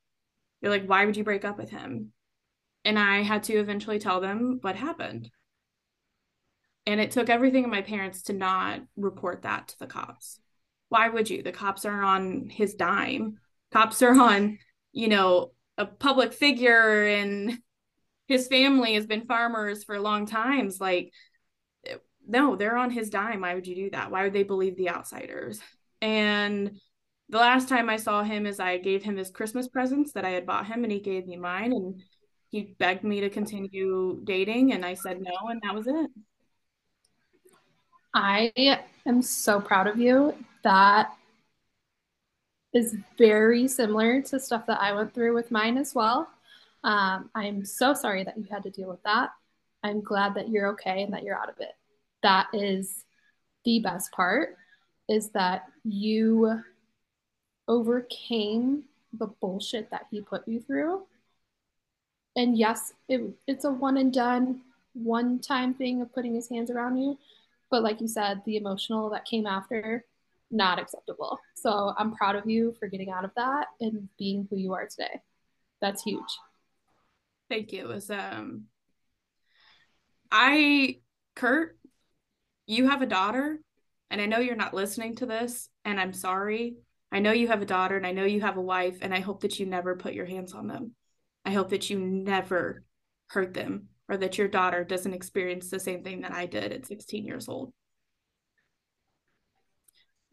They're 0.64 0.72
like, 0.72 0.88
why 0.88 1.06
would 1.06 1.16
you 1.16 1.24
break 1.24 1.46
up 1.46 1.60
with 1.60 1.70
him? 1.70 2.12
And 2.84 2.98
I 2.98 3.22
had 3.22 3.44
to 3.44 3.54
eventually 3.54 4.00
tell 4.00 4.20
them 4.20 4.58
what 4.62 4.76
happened. 4.76 5.30
And 6.88 7.00
it 7.00 7.12
took 7.12 7.30
everything 7.30 7.66
in 7.66 7.70
my 7.70 7.84
parents 7.84 8.24
to 8.24 8.34
not 8.34 8.82
report 8.98 9.44
that 9.44 9.68
to 9.68 9.80
the 9.80 9.86
cops. 9.86 10.40
Why 10.90 11.08
would 11.08 11.30
you? 11.30 11.44
The 11.44 11.52
cops 11.52 11.86
are 11.86 12.02
on 12.02 12.50
his 12.50 12.74
dime 12.74 13.38
cops 13.74 14.02
are 14.02 14.14
on, 14.14 14.60
you 14.92 15.08
know, 15.08 15.52
a 15.78 15.86
public 15.86 16.34
figure 16.34 17.06
and 17.08 17.58
his 18.28 18.48
family 18.48 18.94
has 18.94 19.06
been 19.06 19.26
farmers 19.26 19.84
for 19.84 20.00
long 20.00 20.26
times. 20.26 20.80
Like, 20.80 21.12
no, 22.26 22.56
they're 22.56 22.78
on 22.78 22.92
his 22.92 23.10
dime. 23.10 23.42
Why 23.42 23.56
would 23.56 23.68
you 23.68 23.76
do 23.76 23.90
that? 23.90 24.12
Why 24.12 24.24
would 24.24 24.34
they 24.34 24.44
believe 24.44 24.78
the 24.78 24.90
outsiders? 24.90 25.60
And 26.02 26.80
the 27.30 27.40
last 27.40 27.68
time 27.68 27.90
I 27.90 27.98
saw 27.98 28.24
him 28.24 28.46
is 28.46 28.60
I 28.60 28.78
gave 28.78 29.04
him 29.04 29.18
his 29.18 29.32
Christmas 29.32 29.68
presents 29.68 30.14
that 30.14 30.26
I 30.26 30.30
had 30.30 30.46
bought 30.46 30.68
him 30.68 30.84
and 30.84 30.92
he 30.92 31.00
gave 31.00 31.26
me 31.26 31.36
mine 31.36 31.74
and 31.74 32.02
he 32.50 32.76
begged 32.78 33.04
me 33.04 33.22
to 33.22 33.30
continue 33.30 34.22
dating 34.24 34.74
and 34.74 34.86
I 34.86 34.94
said 34.94 35.20
no 35.20 35.50
and 35.50 35.62
that 35.64 35.74
was 35.74 35.88
it. 35.88 36.12
I 38.14 38.54
am 39.08 39.22
so 39.24 39.60
proud 39.60 39.88
of 39.88 39.98
you 39.98 40.36
that 40.64 41.14
is 42.74 42.96
very 43.18 43.68
similar 43.68 44.22
to 44.22 44.40
stuff 44.40 44.66
that 44.66 44.82
I 44.82 44.94
went 44.94 45.14
through 45.14 45.34
with 45.34 45.52
mine 45.52 45.78
as 45.78 45.94
well. 45.94 46.28
Um, 46.84 47.30
I'm 47.36 47.64
so 47.66 47.94
sorry 47.94 48.24
that 48.24 48.38
you 48.38 48.46
had 48.50 48.64
to 48.64 48.70
deal 48.70 48.90
with 48.90 49.04
that. 49.04 49.30
I'm 49.84 50.02
glad 50.02 50.34
that 50.36 50.50
you're 50.50 50.68
okay 50.70 51.04
and 51.04 51.14
that 51.14 51.24
you're 51.24 51.38
out 51.38 51.50
of 51.50 51.60
it. 51.60 51.76
That 52.24 52.48
is 52.54 53.06
the 53.66 53.80
best 53.80 54.12
part 54.12 54.58
is 55.10 55.30
that 55.30 55.66
you 55.84 56.62
overcame 57.68 58.84
the 59.14 59.28
bullshit 59.28 59.90
that 59.92 60.08
he 60.10 60.22
put 60.22 60.48
you 60.48 60.60
through. 60.60 61.04
And 62.36 62.58
yes, 62.58 62.94
it, 63.08 63.22
it's 63.48 63.66
a 63.66 63.72
one 63.72 63.98
and 63.98 64.12
done, 64.12 64.62
one 64.94 65.40
time 65.40 65.74
thing 65.74 66.02
of 66.02 66.14
putting 66.14 66.34
his 66.34 66.50
hands 66.50 66.72
around 66.72 66.98
you. 66.98 67.18
But 67.70 67.84
like 67.84 68.02
you 68.02 68.08
said, 68.08 68.42
the 68.46 68.58
emotional 68.58 69.10
that 69.12 69.26
came 69.26 69.46
after 69.46 70.06
not 70.54 70.80
acceptable. 70.80 71.40
So 71.56 71.94
I'm 71.98 72.14
proud 72.14 72.36
of 72.36 72.44
you 72.46 72.74
for 72.80 72.88
getting 72.88 73.10
out 73.10 73.26
of 73.26 73.32
that 73.36 73.68
and 73.82 74.08
being 74.18 74.48
who 74.50 74.58
you 74.58 74.74
are 74.74 74.88
today. 74.88 75.20
That's 75.82 76.04
huge. 76.04 76.22
Thank 77.50 77.74
you. 77.74 77.82
It 77.82 77.88
was 77.88 78.10
um 78.10 78.66
I 80.32 81.00
Kurt, 81.36 81.78
you 82.68 82.90
have 82.90 83.02
a 83.02 83.08
daughter 83.08 83.60
and 84.10 84.22
I 84.22 84.28
know 84.28 84.40
you're 84.40 84.56
not 84.56 84.74
listening 84.74 85.16
to 85.18 85.26
this 85.26 85.70
and 85.84 86.00
I'm 86.00 86.14
sorry. 86.14 86.76
I 87.12 87.20
know 87.20 87.32
you 87.32 87.48
have 87.48 87.62
a 87.62 87.66
daughter 87.68 87.98
and 87.98 88.08
I 88.08 88.12
know 88.12 88.26
you 88.26 88.42
have 88.42 88.58
a 88.58 88.62
wife 88.62 88.98
and 89.02 89.14
I 89.14 89.20
hope 89.20 89.42
that 89.42 89.60
you 89.60 89.66
never 89.66 89.96
put 89.96 90.14
your 90.14 90.26
hands 90.26 90.54
on 90.54 90.68
them. 90.68 90.96
I 91.46 91.52
hope 91.52 91.70
that 91.70 91.90
you 91.90 92.00
never 92.00 92.84
hurt 93.28 93.54
them 93.54 93.88
or 94.08 94.18
that 94.18 94.38
your 94.38 94.48
daughter 94.48 94.84
doesn't 94.84 95.14
experience 95.14 95.70
the 95.70 95.80
same 95.80 96.04
thing 96.04 96.22
that 96.22 96.32
I 96.32 96.46
did 96.46 96.72
at 96.72 96.86
16 96.86 97.26
years 97.26 97.50
old 97.50 97.74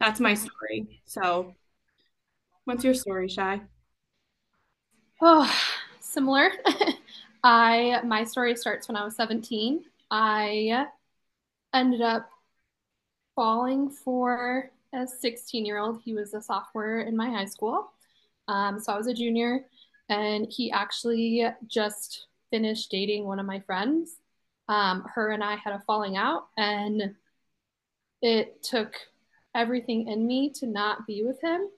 that's 0.01 0.19
my 0.19 0.33
story. 0.33 1.01
So, 1.05 1.53
what's 2.65 2.83
your 2.83 2.95
story, 2.95 3.29
Shy? 3.29 3.61
Oh, 5.21 5.49
similar. 5.99 6.49
I 7.43 8.01
my 8.03 8.23
story 8.23 8.55
starts 8.55 8.87
when 8.87 8.97
I 8.97 9.03
was 9.03 9.15
17. 9.15 9.85
I 10.09 10.87
ended 11.73 12.01
up 12.01 12.27
falling 13.35 13.91
for 13.91 14.71
a 14.93 15.05
16 15.07 15.65
year 15.65 15.77
old. 15.77 16.01
He 16.03 16.15
was 16.15 16.33
a 16.33 16.41
sophomore 16.41 17.01
in 17.01 17.15
my 17.15 17.29
high 17.29 17.45
school. 17.45 17.91
Um, 18.47 18.79
so 18.79 18.93
I 18.93 18.97
was 18.97 19.07
a 19.07 19.13
junior, 19.13 19.65
and 20.09 20.47
he 20.49 20.71
actually 20.71 21.45
just 21.67 22.25
finished 22.49 22.89
dating 22.89 23.25
one 23.25 23.39
of 23.39 23.45
my 23.45 23.59
friends. 23.59 24.17
Um, 24.67 25.05
her 25.13 25.29
and 25.29 25.43
I 25.43 25.57
had 25.57 25.73
a 25.73 25.83
falling 25.85 26.17
out, 26.17 26.47
and 26.57 27.15
it 28.23 28.63
took 28.63 28.95
everything 29.55 30.07
in 30.07 30.25
me 30.25 30.49
to 30.51 30.65
not 30.65 31.05
be 31.07 31.23
with 31.23 31.41
him. 31.41 31.69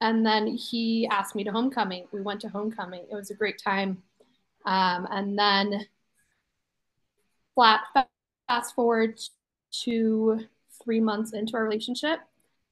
And 0.00 0.26
then 0.26 0.46
he 0.46 1.06
asked 1.10 1.34
me 1.34 1.44
to 1.44 1.52
homecoming. 1.52 2.06
We 2.12 2.20
went 2.20 2.40
to 2.42 2.48
homecoming. 2.48 3.06
It 3.10 3.14
was 3.14 3.30
a 3.30 3.34
great 3.34 3.60
time. 3.62 4.02
Um, 4.66 5.06
and 5.10 5.38
then 5.38 5.86
flat 7.54 7.82
fast 8.48 8.74
forward 8.74 9.18
to 9.84 10.40
three 10.82 11.00
months 11.00 11.32
into 11.32 11.56
our 11.56 11.64
relationship. 11.64 12.20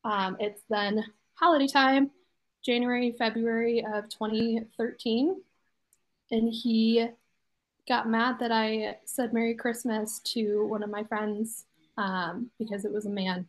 Um, 0.05 0.37
it's 0.39 0.63
then 0.69 1.05
holiday 1.35 1.67
time, 1.67 2.11
January, 2.65 3.13
February 3.13 3.85
of 3.85 4.09
2013. 4.11 5.41
And 6.31 6.53
he 6.53 7.09
got 7.89 8.09
mad 8.09 8.39
that 8.41 8.53
I 8.53 8.99
said 9.05 9.33
Merry 9.33 9.55
Christmas 9.55 10.21
to 10.21 10.67
one 10.67 10.83
of 10.83 10.91
my 10.91 11.05
friends 11.05 11.65
um, 11.97 12.51
because 12.59 12.85
it 12.85 12.93
was 12.93 13.07
a 13.07 13.11
man. 13.11 13.49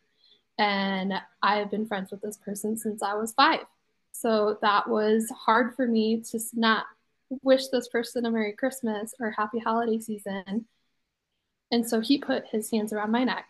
And 0.57 1.13
I've 1.41 1.69
been 1.69 1.85
friends 1.85 2.11
with 2.11 2.21
this 2.21 2.37
person 2.37 2.77
since 2.77 3.03
I 3.03 3.13
was 3.13 3.33
five. 3.33 3.65
So 4.11 4.57
that 4.61 4.89
was 4.89 5.29
hard 5.29 5.75
for 5.75 5.87
me 5.87 6.21
to 6.31 6.39
not 6.53 6.85
wish 7.41 7.67
this 7.67 7.87
person 7.87 8.25
a 8.25 8.31
Merry 8.31 8.53
Christmas 8.53 9.13
or 9.19 9.31
Happy 9.31 9.59
Holiday 9.59 9.99
Season. 9.99 10.65
And 11.71 11.87
so 11.87 11.99
he 11.99 12.17
put 12.17 12.47
his 12.47 12.71
hands 12.71 12.93
around 12.93 13.11
my 13.11 13.23
neck. 13.23 13.49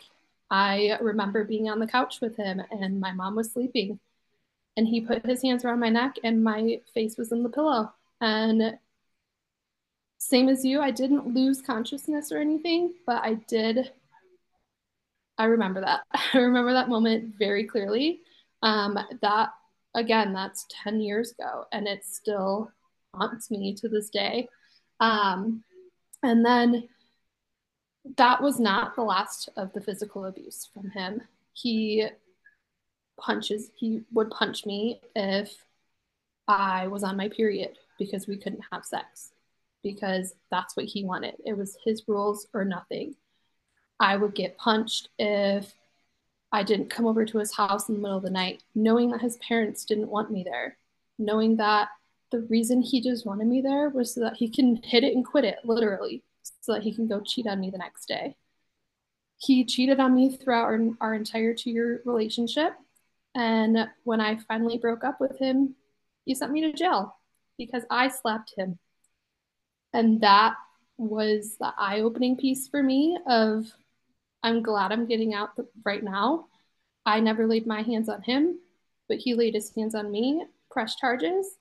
I 0.49 0.97
remember 1.01 1.43
being 1.43 1.69
on 1.69 1.79
the 1.79 1.87
couch 1.87 2.21
with 2.21 2.37
him 2.37 2.61
and 2.71 2.99
my 2.99 3.11
mom 3.11 3.35
was 3.35 3.51
sleeping. 3.51 3.99
And 4.77 4.87
he 4.87 5.01
put 5.01 5.25
his 5.25 5.41
hands 5.41 5.63
around 5.63 5.79
my 5.79 5.89
neck 5.89 6.15
and 6.23 6.43
my 6.43 6.81
face 6.93 7.17
was 7.17 7.31
in 7.31 7.43
the 7.43 7.49
pillow. 7.49 7.93
And 8.21 8.77
same 10.17 10.49
as 10.49 10.65
you, 10.65 10.81
I 10.81 10.91
didn't 10.91 11.33
lose 11.33 11.61
consciousness 11.61 12.31
or 12.31 12.39
anything, 12.39 12.93
but 13.05 13.23
I 13.23 13.35
did 13.47 13.91
I 15.37 15.45
remember 15.45 15.81
that. 15.81 16.01
I 16.33 16.37
remember 16.37 16.73
that 16.73 16.89
moment 16.89 17.35
very 17.37 17.65
clearly. 17.65 18.21
Um, 18.61 18.97
that 19.21 19.49
again, 19.93 20.33
that's 20.33 20.65
10 20.83 20.99
years 20.99 21.31
ago, 21.31 21.65
and 21.71 21.87
it 21.87 22.05
still 22.05 22.71
haunts 23.13 23.49
me 23.49 23.73
to 23.75 23.89
this 23.89 24.09
day. 24.09 24.47
Um, 24.99 25.63
and 26.23 26.45
then 26.45 26.89
that 28.17 28.41
was 28.41 28.59
not 28.59 28.95
the 28.95 29.03
last 29.03 29.49
of 29.57 29.73
the 29.73 29.81
physical 29.81 30.25
abuse 30.25 30.69
from 30.73 30.89
him. 30.91 31.21
He 31.53 32.07
punches, 33.17 33.71
he 33.75 34.01
would 34.11 34.29
punch 34.29 34.65
me 34.65 35.01
if 35.15 35.55
I 36.47 36.87
was 36.87 37.03
on 37.03 37.17
my 37.17 37.29
period 37.29 37.77
because 37.97 38.27
we 38.27 38.37
couldn't 38.37 38.63
have 38.71 38.85
sex 38.85 39.31
because 39.81 40.33
that's 40.51 40.75
what 40.75 40.85
he 40.85 41.03
wanted. 41.05 41.35
It 41.45 41.57
was 41.57 41.77
his 41.85 42.03
rules 42.07 42.47
or 42.53 42.65
nothing. 42.65 43.15
I 43.99 44.17
would 44.17 44.35
get 44.35 44.57
punched 44.57 45.09
if 45.17 45.73
I 46.51 46.63
didn't 46.63 46.89
come 46.89 47.05
over 47.05 47.25
to 47.25 47.37
his 47.37 47.55
house 47.55 47.89
in 47.89 47.95
the 47.95 48.01
middle 48.01 48.17
of 48.17 48.23
the 48.23 48.29
night, 48.29 48.63
knowing 48.73 49.11
that 49.11 49.21
his 49.21 49.37
parents 49.37 49.85
didn't 49.85 50.09
want 50.09 50.31
me 50.31 50.43
there, 50.43 50.77
knowing 51.17 51.57
that 51.57 51.89
the 52.31 52.41
reason 52.41 52.81
he 52.81 53.01
just 53.01 53.25
wanted 53.25 53.47
me 53.47 53.61
there 53.61 53.89
was 53.89 54.13
so 54.13 54.21
that 54.21 54.37
he 54.37 54.49
can 54.49 54.77
hit 54.83 55.03
it 55.03 55.15
and 55.15 55.25
quit 55.25 55.45
it, 55.45 55.59
literally. 55.63 56.23
so 56.61 56.73
that 56.73 56.83
he 56.83 56.93
can 56.93 57.07
go 57.07 57.19
cheat 57.21 57.47
on 57.47 57.59
me 57.59 57.69
the 57.69 57.77
next 57.77 58.07
day. 58.07 58.35
He 59.37 59.65
cheated 59.65 59.99
on 59.99 60.15
me 60.15 60.35
throughout 60.35 60.63
our, 60.63 60.79
our 61.01 61.13
entire 61.13 61.53
two 61.53 61.71
year 61.71 62.01
relationship. 62.05 62.73
And 63.35 63.89
when 64.03 64.21
I 64.21 64.37
finally 64.37 64.77
broke 64.77 65.03
up 65.03 65.19
with 65.19 65.37
him, 65.37 65.75
he 66.25 66.35
sent 66.35 66.51
me 66.51 66.61
to 66.61 66.73
jail 66.73 67.15
because 67.57 67.83
I 67.89 68.07
slapped 68.07 68.53
him. 68.57 68.79
And 69.93 70.21
that 70.21 70.55
was 70.97 71.57
the 71.59 71.73
eye 71.77 72.01
opening 72.01 72.37
piece 72.37 72.67
for 72.67 72.81
me 72.81 73.17
of 73.27 73.71
I'm 74.45 74.61
glad 74.61 74.91
I'm 74.91 75.07
getting 75.07 75.33
out 75.33 75.59
right 75.83 76.03
now. 76.03 76.45
I 77.03 77.19
never 77.19 77.47
laid 77.47 77.65
my 77.65 77.81
hands 77.81 78.07
on 78.07 78.21
him, 78.21 78.59
but 79.09 79.17
he 79.17 79.33
laid 79.33 79.55
his 79.55 79.73
hands 79.75 79.95
on 79.95 80.11
me, 80.11 80.45
pressed 80.69 80.99
charges. 80.99 81.57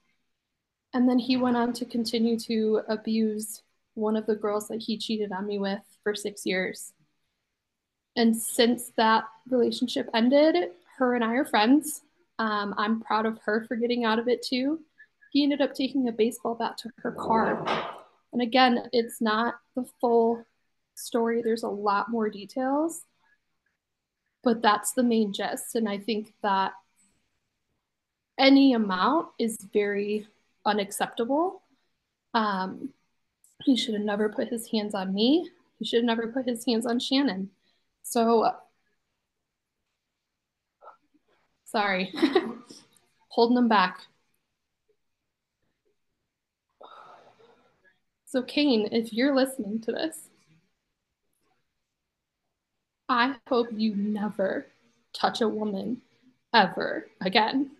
And 0.92 1.08
then 1.08 1.18
he 1.18 1.38
went 1.38 1.56
on 1.56 1.72
to 1.72 1.86
continue 1.86 2.38
to 2.40 2.82
abuse 2.88 3.62
one 3.94 4.16
of 4.16 4.26
the 4.26 4.34
girls 4.34 4.68
that 4.68 4.82
he 4.82 4.98
cheated 4.98 5.32
on 5.32 5.46
me 5.46 5.58
with 5.58 5.80
for 6.02 6.14
six 6.14 6.44
years. 6.44 6.92
And 8.16 8.36
since 8.36 8.92
that 8.98 9.24
relationship 9.48 10.10
ended, 10.12 10.72
her 10.98 11.14
and 11.14 11.24
I 11.24 11.36
are 11.36 11.46
friends. 11.46 12.02
Um, 12.38 12.74
I'm 12.76 13.00
proud 13.00 13.24
of 13.24 13.38
her 13.46 13.64
for 13.66 13.76
getting 13.76 14.04
out 14.04 14.18
of 14.18 14.28
it 14.28 14.42
too. 14.42 14.80
He 15.32 15.42
ended 15.42 15.62
up 15.62 15.74
taking 15.74 16.06
a 16.08 16.12
baseball 16.12 16.54
bat 16.54 16.76
to 16.78 16.90
her 16.98 17.12
car. 17.12 17.66
And 18.34 18.42
again, 18.42 18.90
it's 18.92 19.22
not 19.22 19.54
the 19.74 19.86
full 20.02 20.44
story, 20.94 21.42
there's 21.42 21.62
a 21.62 21.68
lot 21.68 22.10
more 22.10 22.28
details, 22.30 23.02
but 24.42 24.62
that's 24.62 24.92
the 24.92 25.02
main 25.02 25.32
gist. 25.32 25.74
And 25.74 25.88
I 25.88 25.98
think 25.98 26.34
that 26.42 26.72
any 28.38 28.74
amount 28.74 29.28
is 29.38 29.58
very 29.72 30.26
unacceptable. 30.66 31.62
Um, 32.34 32.90
he 33.64 33.76
should 33.76 33.94
have 33.94 34.02
never 34.02 34.28
put 34.28 34.48
his 34.48 34.70
hands 34.70 34.94
on 34.94 35.14
me. 35.14 35.48
He 35.78 35.84
should 35.84 35.98
have 35.98 36.04
never 36.04 36.28
put 36.28 36.46
his 36.46 36.64
hands 36.64 36.86
on 36.86 36.98
Shannon. 36.98 37.50
So, 38.02 38.50
sorry, 41.64 42.12
holding 43.28 43.56
them 43.56 43.68
back. 43.68 44.00
So, 48.26 48.42
Kane, 48.42 48.88
if 48.90 49.12
you're 49.12 49.34
listening 49.34 49.80
to 49.82 49.92
this, 49.92 50.28
I 53.08 53.36
hope 53.48 53.68
you 53.72 53.94
never 53.94 54.66
touch 55.12 55.40
a 55.40 55.48
woman 55.48 56.00
ever 56.54 57.06
again. 57.20 57.70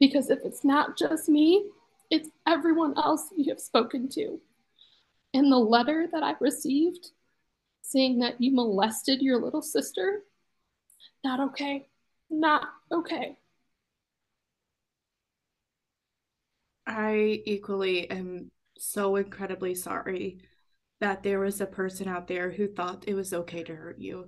Because 0.00 0.30
if 0.30 0.40
it's 0.44 0.64
not 0.64 0.96
just 0.96 1.28
me, 1.28 1.66
it's 2.10 2.28
everyone 2.46 2.96
else 2.96 3.28
you 3.36 3.50
have 3.50 3.60
spoken 3.60 4.08
to. 4.10 4.40
And 5.32 5.50
the 5.50 5.58
letter 5.58 6.06
that 6.12 6.22
I 6.22 6.34
received 6.40 7.10
saying 7.82 8.20
that 8.20 8.40
you 8.40 8.52
molested 8.54 9.20
your 9.20 9.38
little 9.38 9.62
sister, 9.62 10.22
not 11.22 11.40
okay. 11.40 11.86
Not 12.30 12.62
okay. 12.90 13.36
I 16.86 17.42
equally 17.44 18.10
am 18.10 18.50
so 18.78 19.16
incredibly 19.16 19.74
sorry 19.74 20.38
that 21.04 21.22
there 21.22 21.38
was 21.38 21.60
a 21.60 21.66
person 21.66 22.08
out 22.08 22.26
there 22.26 22.50
who 22.50 22.66
thought 22.66 23.04
it 23.06 23.12
was 23.12 23.34
okay 23.34 23.62
to 23.62 23.76
hurt 23.76 23.98
you 23.98 24.26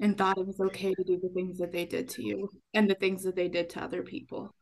and 0.00 0.16
thought 0.16 0.38
it 0.38 0.46
was 0.46 0.58
okay 0.58 0.94
to 0.94 1.04
do 1.04 1.20
the 1.22 1.28
things 1.28 1.58
that 1.58 1.70
they 1.70 1.84
did 1.84 2.08
to 2.08 2.22
you 2.22 2.48
and 2.72 2.88
the 2.88 2.94
things 2.94 3.24
that 3.24 3.36
they 3.36 3.46
did 3.46 3.68
to 3.68 3.84
other 3.84 4.02
people. 4.02 4.54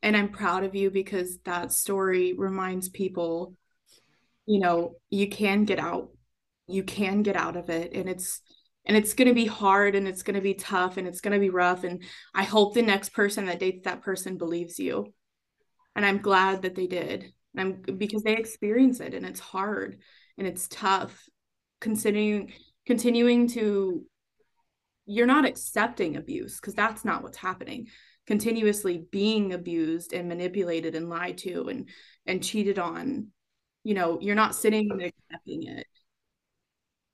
And 0.00 0.16
I'm 0.16 0.28
proud 0.28 0.62
of 0.62 0.76
you 0.76 0.92
because 0.92 1.38
that 1.44 1.72
story 1.72 2.34
reminds 2.34 2.88
people, 2.88 3.54
you 4.46 4.60
know, 4.60 4.92
you 5.10 5.28
can 5.28 5.64
get 5.64 5.80
out. 5.80 6.10
You 6.68 6.84
can 6.84 7.24
get 7.24 7.34
out 7.34 7.56
of 7.56 7.68
it 7.68 7.92
and 7.92 8.08
it's 8.08 8.40
and 8.84 8.96
it's 8.96 9.14
going 9.14 9.26
to 9.26 9.34
be 9.34 9.46
hard 9.46 9.96
and 9.96 10.06
it's 10.06 10.22
going 10.22 10.36
to 10.36 10.40
be 10.40 10.54
tough 10.54 10.98
and 10.98 11.08
it's 11.08 11.20
going 11.20 11.34
to 11.34 11.40
be 11.40 11.50
rough 11.50 11.82
and 11.82 12.04
I 12.32 12.44
hope 12.44 12.74
the 12.74 12.82
next 12.82 13.08
person 13.08 13.46
that 13.46 13.58
dates 13.58 13.82
that 13.86 14.02
person 14.02 14.38
believes 14.38 14.78
you. 14.78 15.12
And 15.96 16.06
I'm 16.06 16.18
glad 16.18 16.62
that 16.62 16.76
they 16.76 16.86
did. 16.86 17.32
And 17.56 17.82
I'm 17.88 17.96
because 17.98 18.22
they 18.22 18.36
experience 18.36 19.00
it 19.00 19.14
and 19.14 19.26
it's 19.26 19.40
hard 19.40 19.98
and 20.38 20.46
it's 20.46 20.68
tough 20.68 21.28
considering 21.80 22.52
continuing 22.86 23.48
to 23.48 24.04
you're 25.06 25.26
not 25.26 25.44
accepting 25.44 26.16
abuse 26.16 26.60
because 26.60 26.74
that's 26.74 27.04
not 27.04 27.22
what's 27.22 27.38
happening. 27.38 27.86
Continuously 28.26 29.04
being 29.12 29.52
abused 29.52 30.12
and 30.12 30.28
manipulated 30.28 30.94
and 30.96 31.08
lied 31.08 31.38
to 31.38 31.68
and 31.68 31.88
and 32.26 32.42
cheated 32.42 32.78
on 32.78 33.28
you 33.84 33.94
know 33.94 34.18
you're 34.20 34.34
not 34.34 34.54
sitting 34.54 34.90
and 34.90 35.02
accepting 35.02 35.62
it. 35.64 35.86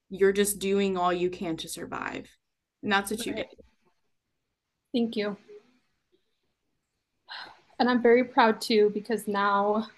You're 0.08 0.32
just 0.32 0.58
doing 0.58 0.96
all 0.96 1.12
you 1.12 1.30
can 1.30 1.56
to 1.58 1.68
survive. 1.68 2.28
And 2.82 2.90
that's 2.90 3.10
what 3.10 3.24
you 3.26 3.34
did 3.34 3.46
thank 4.92 5.16
you. 5.16 5.36
And 7.78 7.90
i'm 7.90 8.02
very 8.02 8.22
proud 8.22 8.60
too 8.60 8.90
because 8.94 9.26
now 9.26 9.88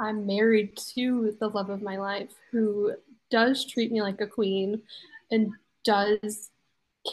I'm 0.00 0.26
married 0.26 0.76
to 0.94 1.36
the 1.38 1.48
love 1.48 1.68
of 1.68 1.82
my 1.82 1.98
life 1.98 2.32
who 2.50 2.94
does 3.30 3.66
treat 3.66 3.92
me 3.92 4.00
like 4.00 4.20
a 4.22 4.26
queen 4.26 4.80
and 5.30 5.52
does 5.84 6.50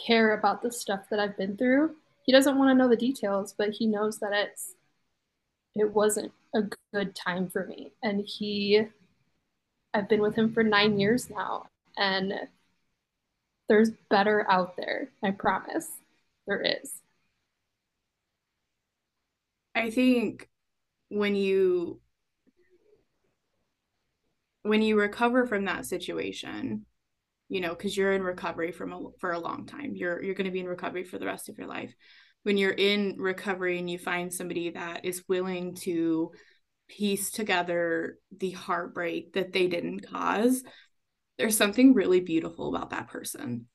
care 0.06 0.32
about 0.32 0.62
the 0.62 0.72
stuff 0.72 1.02
that 1.10 1.20
I've 1.20 1.36
been 1.36 1.56
through. 1.56 1.94
He 2.24 2.32
doesn't 2.32 2.56
want 2.58 2.70
to 2.70 2.74
know 2.74 2.88
the 2.88 2.96
details, 2.96 3.54
but 3.56 3.70
he 3.70 3.86
knows 3.86 4.18
that 4.20 4.32
it's 4.32 4.74
it 5.74 5.92
wasn't 5.92 6.32
a 6.54 6.62
good 6.92 7.14
time 7.14 7.48
for 7.48 7.66
me. 7.66 7.92
And 8.02 8.24
he 8.26 8.86
I've 9.92 10.08
been 10.08 10.22
with 10.22 10.34
him 10.34 10.52
for 10.52 10.62
9 10.62 10.98
years 10.98 11.28
now 11.28 11.66
and 11.96 12.32
there's 13.68 13.90
better 14.08 14.50
out 14.50 14.76
there. 14.78 15.10
I 15.22 15.30
promise. 15.32 15.88
There 16.46 16.62
is. 16.62 17.02
I 19.74 19.90
think 19.90 20.48
when 21.10 21.34
you 21.34 22.00
when 24.68 24.82
you 24.82 24.98
recover 24.98 25.46
from 25.46 25.64
that 25.64 25.86
situation 25.86 26.84
you 27.48 27.60
know 27.60 27.70
because 27.70 27.96
you're 27.96 28.12
in 28.12 28.22
recovery 28.22 28.72
from 28.72 28.92
a, 28.92 29.00
for 29.18 29.32
a 29.32 29.38
long 29.38 29.66
time 29.66 29.92
you're 29.94 30.22
you're 30.22 30.34
going 30.34 30.44
to 30.46 30.50
be 30.50 30.60
in 30.60 30.68
recovery 30.68 31.04
for 31.04 31.18
the 31.18 31.26
rest 31.26 31.48
of 31.48 31.58
your 31.58 31.66
life. 31.66 31.94
When 32.44 32.56
you're 32.56 32.70
in 32.70 33.16
recovery 33.18 33.78
and 33.78 33.90
you 33.90 33.98
find 33.98 34.32
somebody 34.32 34.70
that 34.70 35.04
is 35.04 35.24
willing 35.28 35.74
to 35.82 36.30
piece 36.88 37.30
together 37.30 38.18
the 38.34 38.52
heartbreak 38.52 39.34
that 39.34 39.52
they 39.52 39.66
didn't 39.66 40.00
cause 40.10 40.62
there's 41.36 41.56
something 41.56 41.94
really 41.94 42.20
beautiful 42.20 42.74
about 42.74 42.90
that 42.90 43.08
person. 43.08 43.66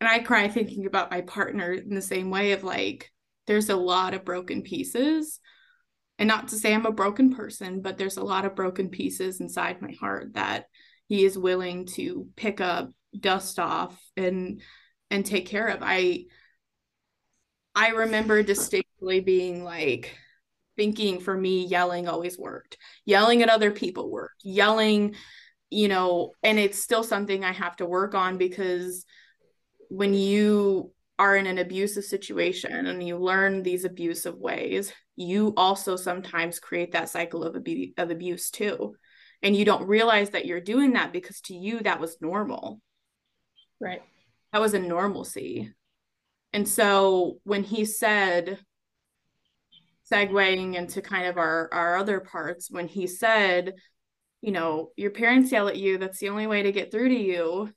And 0.00 0.08
i 0.08 0.18
cry 0.18 0.48
thinking 0.48 0.86
about 0.86 1.10
my 1.10 1.22
partner 1.22 1.72
in 1.72 1.94
the 1.94 2.02
same 2.02 2.30
way 2.30 2.52
of 2.52 2.64
like 2.64 3.10
there's 3.46 3.70
a 3.70 3.76
lot 3.76 4.14
of 4.14 4.24
broken 4.24 4.62
pieces 4.62 5.40
and 6.18 6.28
not 6.28 6.48
to 6.48 6.56
say 6.56 6.72
I'm 6.72 6.86
a 6.86 6.92
broken 6.92 7.34
person, 7.34 7.82
but 7.82 7.98
there's 7.98 8.16
a 8.16 8.24
lot 8.24 8.44
of 8.44 8.54
broken 8.54 8.88
pieces 8.88 9.40
inside 9.40 9.82
my 9.82 9.92
heart 9.98 10.34
that 10.34 10.66
he 11.06 11.24
is 11.24 11.36
willing 11.36 11.86
to 11.86 12.28
pick 12.36 12.60
up, 12.60 12.90
dust 13.18 13.58
off, 13.58 14.00
and 14.16 14.60
and 15.10 15.26
take 15.26 15.46
care 15.46 15.68
of. 15.68 15.80
I 15.82 16.24
I 17.74 17.90
remember 17.90 18.42
distinctly 18.42 19.20
being 19.20 19.64
like 19.64 20.16
thinking 20.76 21.20
for 21.20 21.36
me 21.36 21.66
yelling 21.66 22.08
always 22.08 22.38
worked. 22.38 22.78
Yelling 23.04 23.42
at 23.42 23.48
other 23.48 23.70
people 23.70 24.10
worked. 24.10 24.42
Yelling, 24.44 25.14
you 25.70 25.88
know, 25.88 26.32
and 26.42 26.58
it's 26.58 26.82
still 26.82 27.02
something 27.02 27.44
I 27.44 27.52
have 27.52 27.76
to 27.76 27.86
work 27.86 28.14
on 28.14 28.38
because 28.38 29.04
when 29.88 30.14
you 30.14 30.92
are 31.18 31.36
in 31.36 31.46
an 31.46 31.58
abusive 31.58 32.04
situation 32.04 32.86
and 32.86 33.06
you 33.06 33.16
learn 33.16 33.62
these 33.62 33.84
abusive 33.84 34.36
ways, 34.36 34.92
you 35.16 35.54
also 35.56 35.96
sometimes 35.96 36.58
create 36.58 36.92
that 36.92 37.08
cycle 37.08 37.44
of, 37.44 37.54
abu- 37.54 37.92
of 37.96 38.10
abuse 38.10 38.50
too. 38.50 38.96
And 39.42 39.54
you 39.54 39.64
don't 39.64 39.86
realize 39.86 40.30
that 40.30 40.46
you're 40.46 40.60
doing 40.60 40.94
that 40.94 41.12
because 41.12 41.40
to 41.42 41.54
you, 41.54 41.80
that 41.80 42.00
was 42.00 42.16
normal. 42.20 42.80
Right. 43.80 44.02
That 44.52 44.60
was 44.60 44.74
a 44.74 44.78
normalcy. 44.78 45.72
And 46.52 46.68
so 46.68 47.38
when 47.44 47.62
he 47.62 47.84
said, 47.84 48.58
segueing 50.10 50.74
into 50.74 51.00
kind 51.00 51.26
of 51.26 51.36
our, 51.38 51.68
our 51.72 51.96
other 51.96 52.20
parts, 52.20 52.70
when 52.70 52.88
he 52.88 53.06
said, 53.06 53.74
you 54.40 54.52
know, 54.52 54.90
your 54.96 55.10
parents 55.10 55.52
yell 55.52 55.68
at 55.68 55.76
you, 55.76 55.98
that's 55.98 56.18
the 56.18 56.28
only 56.28 56.46
way 56.46 56.62
to 56.62 56.72
get 56.72 56.90
through 56.90 57.08
to 57.08 57.18
you. 57.18 57.72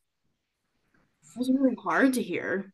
It 1.23 1.37
was 1.37 1.51
really 1.51 1.75
hard 1.81 2.13
to 2.13 2.23
hear 2.23 2.73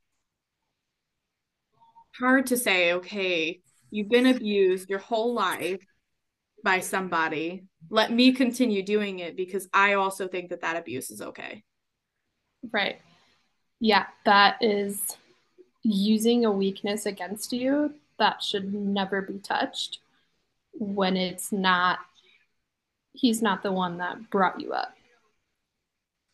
hard 2.20 2.48
to 2.48 2.58
say, 2.58 2.94
okay, 2.94 3.62
you've 3.92 4.10
been 4.10 4.28
abused 4.28 4.90
your 4.90 5.00
whole 5.00 5.34
life 5.34 5.86
by 6.64 6.80
somebody. 6.80 7.64
Let 7.90 8.12
me 8.12 8.32
continue 8.32 8.84
doing 8.84 9.20
it 9.20 9.36
because 9.36 9.68
I 9.74 9.94
also 9.94 10.28
think 10.28 10.50
that 10.50 10.62
that 10.62 10.78
abuse 10.78 11.12
is 11.12 11.22
okay. 11.22 11.64
Right. 12.72 13.02
Yeah, 13.80 14.06
that 14.26 14.58
is 14.62 15.18
using 15.84 16.46
a 16.46 16.52
weakness 16.52 17.06
against 17.06 17.52
you 17.52 17.94
that 18.18 18.42
should 18.42 18.74
never 18.74 19.22
be 19.22 19.40
touched 19.40 20.00
when 20.72 21.18
it's 21.18 21.52
not 21.52 22.00
he's 23.14 23.42
not 23.42 23.62
the 23.62 23.72
one 23.72 23.98
that 23.98 24.30
brought 24.30 24.60
you 24.60 24.74
up. 24.74 24.96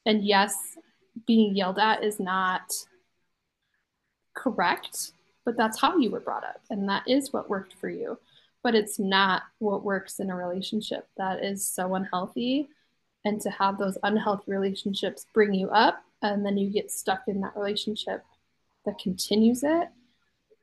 And 0.05 0.23
yes, 0.23 0.77
being 1.27 1.55
yelled 1.55 1.77
at 1.77 2.03
is 2.03 2.19
not 2.19 2.71
correct, 4.33 5.11
but 5.49 5.57
that's 5.57 5.81
how 5.81 5.97
you 5.97 6.11
were 6.11 6.19
brought 6.19 6.43
up. 6.43 6.61
And 6.69 6.87
that 6.89 7.01
is 7.07 7.33
what 7.33 7.49
worked 7.49 7.73
for 7.73 7.89
you. 7.89 8.19
But 8.61 8.75
it's 8.75 8.99
not 8.99 9.41
what 9.57 9.83
works 9.83 10.19
in 10.19 10.29
a 10.29 10.35
relationship. 10.35 11.07
That 11.17 11.43
is 11.43 11.67
so 11.67 11.95
unhealthy. 11.95 12.69
And 13.25 13.41
to 13.41 13.49
have 13.49 13.79
those 13.79 13.97
unhealthy 14.03 14.43
relationships 14.45 15.25
bring 15.33 15.55
you 15.55 15.67
up 15.71 16.03
and 16.21 16.45
then 16.45 16.55
you 16.55 16.69
get 16.69 16.91
stuck 16.91 17.21
in 17.27 17.41
that 17.41 17.55
relationship 17.55 18.23
that 18.85 18.99
continues 18.99 19.63
it, 19.63 19.89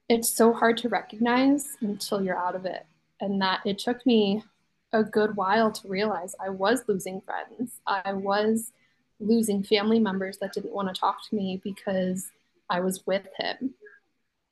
it's 0.08 0.28
so 0.28 0.52
hard 0.52 0.78
to 0.78 0.88
recognize 0.88 1.76
until 1.80 2.22
you're 2.22 2.38
out 2.38 2.54
of 2.54 2.64
it. 2.64 2.86
And 3.20 3.42
that 3.42 3.62
it 3.66 3.80
took 3.80 4.06
me 4.06 4.44
a 4.92 5.02
good 5.02 5.34
while 5.34 5.72
to 5.72 5.88
realize 5.88 6.36
I 6.38 6.50
was 6.50 6.84
losing 6.86 7.20
friends. 7.22 7.80
I 7.88 8.12
was 8.12 8.70
losing 9.18 9.64
family 9.64 9.98
members 9.98 10.38
that 10.38 10.52
didn't 10.52 10.72
want 10.72 10.94
to 10.94 11.00
talk 11.00 11.28
to 11.28 11.34
me 11.34 11.60
because 11.64 12.30
I 12.70 12.78
was 12.78 13.04
with 13.04 13.26
him. 13.36 13.74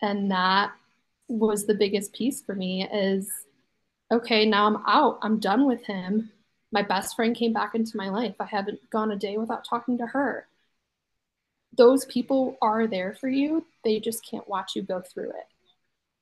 And 0.05 0.31
that 0.31 0.71
was 1.29 1.65
the 1.65 1.75
biggest 1.75 2.13
piece 2.13 2.43
for 2.43 2.55
me 2.55 2.87
is 2.87 3.33
okay, 4.13 4.45
now 4.45 4.67
I'm 4.67 4.83
out. 4.87 5.19
I'm 5.23 5.41
done 5.41 5.67
with 5.67 5.83
him. 5.87 6.31
My 6.71 6.83
best 6.83 7.17
friend 7.17 7.35
came 7.35 7.55
back 7.55 7.75
into 7.75 7.97
my 7.97 8.11
life. 8.11 8.35
I 8.39 8.45
haven't 8.45 8.91
gone 8.91 9.13
a 9.13 9.17
day 9.17 9.39
without 9.39 9.65
talking 9.65 9.97
to 9.99 10.07
her. 10.09 10.47
Those 11.75 12.05
people 12.05 12.59
are 12.61 12.87
there 12.87 13.17
for 13.19 13.29
you. 13.29 13.65
They 13.83 13.99
just 13.99 14.29
can't 14.31 14.47
watch 14.47 14.77
you 14.77 14.83
go 14.83 15.01
through 15.01 15.31
it. 15.31 15.49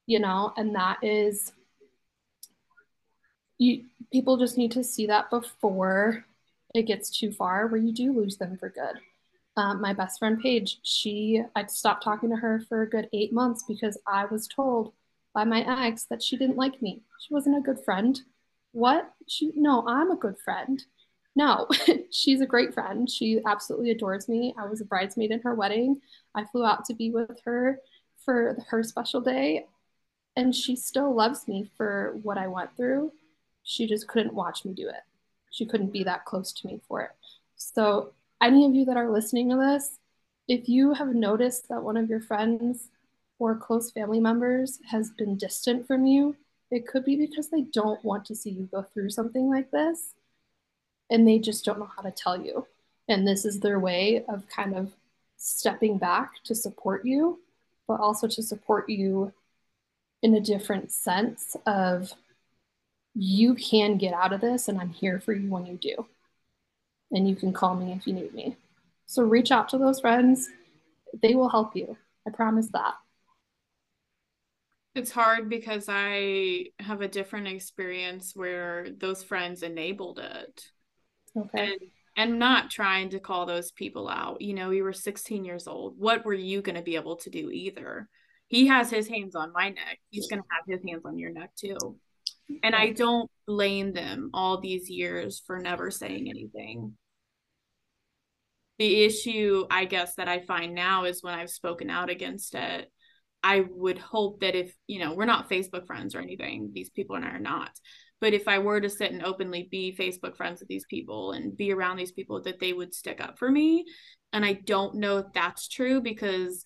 You 0.06 0.20
know, 0.20 0.52
and 0.56 0.76
that 0.76 0.98
is 1.02 1.52
you 3.58 3.86
people 4.12 4.36
just 4.36 4.56
need 4.56 4.70
to 4.72 4.84
see 4.84 5.06
that 5.06 5.28
before 5.28 6.24
it 6.72 6.82
gets 6.82 7.10
too 7.10 7.32
far 7.32 7.66
where 7.66 7.80
you 7.80 7.92
do 7.92 8.12
lose 8.12 8.36
them 8.36 8.56
for 8.58 8.68
good. 8.68 9.00
Um, 9.56 9.80
my 9.80 9.92
best 9.92 10.18
friend 10.18 10.40
Paige, 10.40 10.78
she 10.82 11.42
I 11.54 11.66
stopped 11.66 12.02
talking 12.02 12.30
to 12.30 12.36
her 12.36 12.62
for 12.68 12.82
a 12.82 12.88
good 12.88 13.08
eight 13.12 13.32
months 13.32 13.64
because 13.68 13.98
I 14.06 14.24
was 14.26 14.48
told 14.48 14.92
by 15.34 15.44
my 15.44 15.86
ex 15.86 16.04
that 16.04 16.22
she 16.22 16.36
didn't 16.36 16.56
like 16.56 16.80
me. 16.80 17.02
She 17.20 17.34
wasn't 17.34 17.58
a 17.58 17.60
good 17.60 17.84
friend. 17.84 18.18
What? 18.72 19.12
She 19.28 19.52
no, 19.54 19.86
I'm 19.86 20.10
a 20.10 20.16
good 20.16 20.38
friend. 20.38 20.82
No, 21.34 21.66
she's 22.10 22.40
a 22.40 22.46
great 22.46 22.74
friend. 22.74 23.08
She 23.10 23.40
absolutely 23.46 23.90
adores 23.90 24.28
me. 24.28 24.54
I 24.58 24.66
was 24.66 24.80
a 24.80 24.86
bridesmaid 24.86 25.30
in 25.30 25.40
her 25.42 25.54
wedding. 25.54 26.00
I 26.34 26.44
flew 26.44 26.64
out 26.64 26.84
to 26.86 26.94
be 26.94 27.10
with 27.10 27.40
her 27.44 27.78
for 28.24 28.56
her 28.68 28.82
special 28.82 29.20
day, 29.20 29.66
and 30.36 30.54
she 30.54 30.76
still 30.76 31.14
loves 31.14 31.48
me 31.48 31.70
for 31.76 32.18
what 32.22 32.38
I 32.38 32.48
went 32.48 32.76
through. 32.76 33.12
She 33.62 33.86
just 33.86 34.08
couldn't 34.08 34.34
watch 34.34 34.64
me 34.64 34.74
do 34.74 34.88
it. 34.88 35.02
She 35.50 35.66
couldn't 35.66 35.92
be 35.92 36.04
that 36.04 36.24
close 36.24 36.52
to 36.52 36.66
me 36.66 36.80
for 36.88 37.02
it. 37.02 37.10
So, 37.56 38.12
any 38.42 38.66
of 38.66 38.74
you 38.74 38.84
that 38.86 38.96
are 38.96 39.10
listening 39.10 39.50
to 39.50 39.56
this, 39.56 39.98
if 40.48 40.68
you 40.68 40.94
have 40.94 41.14
noticed 41.14 41.68
that 41.68 41.82
one 41.82 41.96
of 41.96 42.10
your 42.10 42.20
friends 42.20 42.88
or 43.38 43.56
close 43.56 43.90
family 43.90 44.20
members 44.20 44.80
has 44.90 45.10
been 45.10 45.36
distant 45.36 45.86
from 45.86 46.04
you, 46.04 46.36
it 46.70 46.86
could 46.86 47.04
be 47.04 47.16
because 47.16 47.48
they 47.48 47.62
don't 47.62 48.04
want 48.04 48.24
to 48.26 48.34
see 48.34 48.50
you 48.50 48.68
go 48.72 48.82
through 48.82 49.10
something 49.10 49.48
like 49.48 49.70
this 49.70 50.14
and 51.10 51.28
they 51.28 51.38
just 51.38 51.64
don't 51.64 51.78
know 51.78 51.90
how 51.94 52.02
to 52.02 52.10
tell 52.10 52.40
you. 52.40 52.66
And 53.08 53.26
this 53.26 53.44
is 53.44 53.60
their 53.60 53.78
way 53.78 54.24
of 54.28 54.48
kind 54.48 54.74
of 54.74 54.92
stepping 55.36 55.98
back 55.98 56.42
to 56.44 56.54
support 56.54 57.04
you, 57.04 57.40
but 57.86 58.00
also 58.00 58.26
to 58.26 58.42
support 58.42 58.88
you 58.88 59.32
in 60.22 60.34
a 60.34 60.40
different 60.40 60.90
sense 60.90 61.56
of 61.66 62.12
you 63.14 63.54
can 63.54 63.98
get 63.98 64.14
out 64.14 64.32
of 64.32 64.40
this 64.40 64.68
and 64.68 64.80
I'm 64.80 64.90
here 64.90 65.20
for 65.20 65.32
you 65.32 65.50
when 65.50 65.66
you 65.66 65.74
do. 65.74 66.06
And 67.12 67.28
you 67.28 67.36
can 67.36 67.52
call 67.52 67.74
me 67.74 67.92
if 67.92 68.06
you 68.06 68.14
need 68.14 68.34
me. 68.34 68.56
So 69.06 69.22
reach 69.22 69.50
out 69.50 69.68
to 69.70 69.78
those 69.78 70.00
friends. 70.00 70.48
They 71.22 71.34
will 71.34 71.48
help 71.48 71.76
you. 71.76 71.96
I 72.26 72.30
promise 72.30 72.68
that. 72.72 72.94
It's 74.94 75.10
hard 75.10 75.48
because 75.48 75.86
I 75.88 76.66
have 76.78 77.00
a 77.00 77.08
different 77.08 77.48
experience 77.48 78.32
where 78.34 78.88
those 78.98 79.22
friends 79.22 79.62
enabled 79.62 80.18
it. 80.18 80.64
Okay. 81.36 81.72
And 81.72 81.80
and 82.16 82.38
not 82.38 82.70
trying 82.70 83.10
to 83.10 83.20
call 83.20 83.46
those 83.46 83.72
people 83.72 84.08
out. 84.08 84.40
You 84.40 84.54
know, 84.54 84.70
you 84.70 84.84
were 84.84 84.92
16 84.92 85.44
years 85.44 85.66
old. 85.66 85.98
What 85.98 86.24
were 86.24 86.34
you 86.34 86.60
going 86.60 86.76
to 86.76 86.82
be 86.82 86.96
able 86.96 87.16
to 87.16 87.30
do 87.30 87.50
either? 87.50 88.08
He 88.48 88.66
has 88.66 88.90
his 88.90 89.08
hands 89.08 89.34
on 89.34 89.52
my 89.52 89.70
neck. 89.70 89.98
He's 90.10 90.28
going 90.28 90.42
to 90.42 90.48
have 90.50 90.64
his 90.66 90.86
hands 90.86 91.06
on 91.06 91.18
your 91.18 91.32
neck 91.32 91.52
too. 91.56 91.96
And 92.62 92.74
I 92.74 92.90
don't 92.90 93.30
blame 93.46 93.94
them 93.94 94.30
all 94.34 94.60
these 94.60 94.90
years 94.90 95.42
for 95.46 95.58
never 95.58 95.90
saying 95.90 96.28
anything. 96.28 96.96
The 98.82 99.04
issue, 99.04 99.64
I 99.70 99.84
guess, 99.84 100.16
that 100.16 100.26
I 100.26 100.40
find 100.40 100.74
now 100.74 101.04
is 101.04 101.22
when 101.22 101.34
I've 101.34 101.50
spoken 101.50 101.88
out 101.88 102.10
against 102.10 102.56
it. 102.56 102.90
I 103.40 103.64
would 103.70 103.96
hope 103.96 104.40
that 104.40 104.56
if, 104.56 104.74
you 104.88 104.98
know, 104.98 105.14
we're 105.14 105.24
not 105.24 105.48
Facebook 105.48 105.86
friends 105.86 106.16
or 106.16 106.18
anything, 106.18 106.72
these 106.74 106.90
people 106.90 107.14
and 107.14 107.24
I 107.24 107.28
are 107.28 107.38
not. 107.38 107.70
But 108.20 108.34
if 108.34 108.48
I 108.48 108.58
were 108.58 108.80
to 108.80 108.90
sit 108.90 109.12
and 109.12 109.24
openly 109.24 109.68
be 109.70 109.96
Facebook 109.96 110.36
friends 110.36 110.58
with 110.58 110.68
these 110.68 110.84
people 110.90 111.30
and 111.30 111.56
be 111.56 111.72
around 111.72 111.96
these 111.96 112.10
people, 112.10 112.42
that 112.42 112.58
they 112.58 112.72
would 112.72 112.92
stick 112.92 113.20
up 113.20 113.38
for 113.38 113.48
me. 113.48 113.84
And 114.32 114.44
I 114.44 114.54
don't 114.54 114.96
know 114.96 115.18
if 115.18 115.26
that's 115.32 115.68
true 115.68 116.00
because 116.00 116.64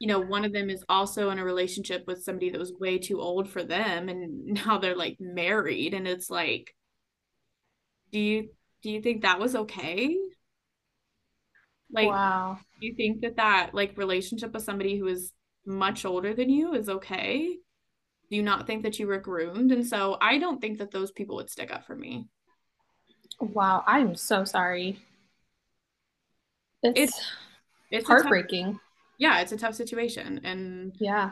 you 0.00 0.06
know 0.06 0.20
one 0.20 0.44
of 0.44 0.52
them 0.52 0.68
is 0.68 0.84
also 0.90 1.30
in 1.30 1.38
a 1.38 1.44
relationship 1.44 2.04
with 2.06 2.24
somebody 2.24 2.50
that 2.50 2.60
was 2.60 2.74
way 2.78 2.98
too 2.98 3.22
old 3.22 3.48
for 3.48 3.64
them 3.64 4.10
and 4.10 4.44
now 4.66 4.76
they're 4.76 4.94
like 4.94 5.16
married 5.18 5.94
and 5.94 6.06
it's 6.06 6.28
like 6.28 6.74
do 8.12 8.18
you 8.18 8.50
do 8.82 8.90
you 8.90 9.00
think 9.00 9.22
that 9.22 9.38
was 9.38 9.54
okay 9.54 10.14
like 11.94 12.08
wow. 12.08 12.58
do 12.80 12.86
you 12.86 12.94
think 12.94 13.20
that 13.22 13.36
that 13.36 13.70
like 13.72 13.96
relationship 13.96 14.52
with 14.52 14.64
somebody 14.64 14.98
who 14.98 15.06
is 15.06 15.32
much 15.64 16.04
older 16.04 16.34
than 16.34 16.50
you 16.50 16.74
is 16.74 16.88
okay? 16.88 17.56
Do 18.30 18.36
you 18.36 18.42
not 18.42 18.66
think 18.66 18.82
that 18.82 18.98
you 18.98 19.06
were 19.06 19.18
groomed? 19.18 19.70
And 19.72 19.86
so 19.86 20.18
i 20.20 20.38
don't 20.38 20.60
think 20.60 20.78
that 20.78 20.90
those 20.90 21.12
people 21.12 21.36
would 21.36 21.50
stick 21.50 21.72
up 21.72 21.86
for 21.86 21.94
me. 21.94 22.26
Wow 23.40 23.84
i'm 23.86 24.16
so 24.16 24.44
sorry. 24.44 24.98
It's 26.82 27.00
it's, 27.00 27.32
it's 27.90 28.06
heartbreaking. 28.06 28.78
Yeah 29.18 29.40
it's 29.40 29.52
a 29.52 29.56
tough 29.56 29.76
situation 29.76 30.40
and 30.42 30.94
yeah. 30.98 31.30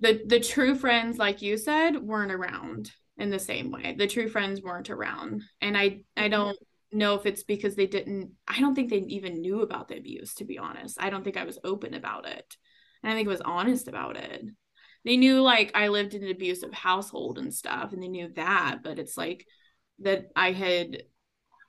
the 0.00 0.22
the 0.26 0.40
true 0.40 0.74
friends 0.74 1.18
like 1.18 1.42
you 1.42 1.58
said 1.58 2.02
weren't 2.02 2.32
around 2.32 2.90
in 3.18 3.28
the 3.30 3.38
same 3.38 3.70
way. 3.70 3.94
The 3.98 4.06
true 4.06 4.28
friends 4.28 4.62
weren't 4.62 4.88
around 4.88 5.42
and 5.60 5.76
i 5.76 6.00
i 6.16 6.22
mm-hmm. 6.22 6.30
don't 6.30 6.58
know 6.92 7.14
if 7.14 7.26
it's 7.26 7.42
because 7.42 7.74
they 7.74 7.86
didn't 7.86 8.32
i 8.46 8.60
don't 8.60 8.74
think 8.74 8.90
they 8.90 8.98
even 8.98 9.40
knew 9.40 9.62
about 9.62 9.88
the 9.88 9.98
abuse 9.98 10.34
to 10.34 10.44
be 10.44 10.58
honest. 10.58 11.00
I 11.00 11.10
don't 11.10 11.22
think 11.22 11.36
i 11.36 11.44
was 11.44 11.58
open 11.64 11.94
about 11.94 12.26
it. 12.26 12.56
I 13.04 13.12
think 13.12 13.28
i 13.28 13.30
was 13.30 13.40
honest 13.40 13.88
about 13.88 14.16
it. 14.16 14.44
They 15.04 15.16
knew 15.16 15.42
like 15.42 15.72
i 15.74 15.88
lived 15.88 16.14
in 16.14 16.24
an 16.24 16.30
abusive 16.30 16.72
household 16.72 17.38
and 17.38 17.52
stuff 17.52 17.92
and 17.92 18.02
they 18.02 18.08
knew 18.08 18.32
that 18.34 18.78
but 18.82 18.98
it's 18.98 19.16
like 19.16 19.46
that 20.00 20.26
i 20.34 20.52
had 20.52 21.02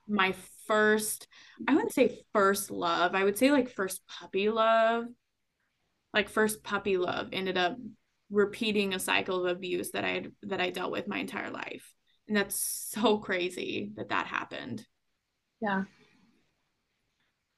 my 0.07 0.33
first 0.67 1.27
i 1.67 1.73
wouldn't 1.73 1.93
say 1.93 2.23
first 2.33 2.71
love 2.71 3.13
i 3.13 3.23
would 3.23 3.37
say 3.37 3.51
like 3.51 3.69
first 3.69 4.01
puppy 4.07 4.49
love. 4.49 5.05
Like 6.11 6.29
first 6.29 6.63
puppy 6.63 6.97
love 6.97 7.29
ended 7.33 7.55
up 7.55 7.77
repeating 8.31 8.93
a 8.93 8.99
cycle 8.99 9.45
of 9.45 9.55
abuse 9.55 9.91
that 9.91 10.03
i 10.03 10.09
had 10.09 10.31
that 10.43 10.61
i 10.61 10.69
dealt 10.69 10.91
with 10.91 11.07
my 11.07 11.17
entire 11.19 11.51
life. 11.51 11.93
And 12.27 12.37
that's 12.37 12.59
so 12.91 13.17
crazy 13.17 13.91
that 13.95 14.09
that 14.09 14.27
happened 14.27 14.85
yeah. 15.61 15.83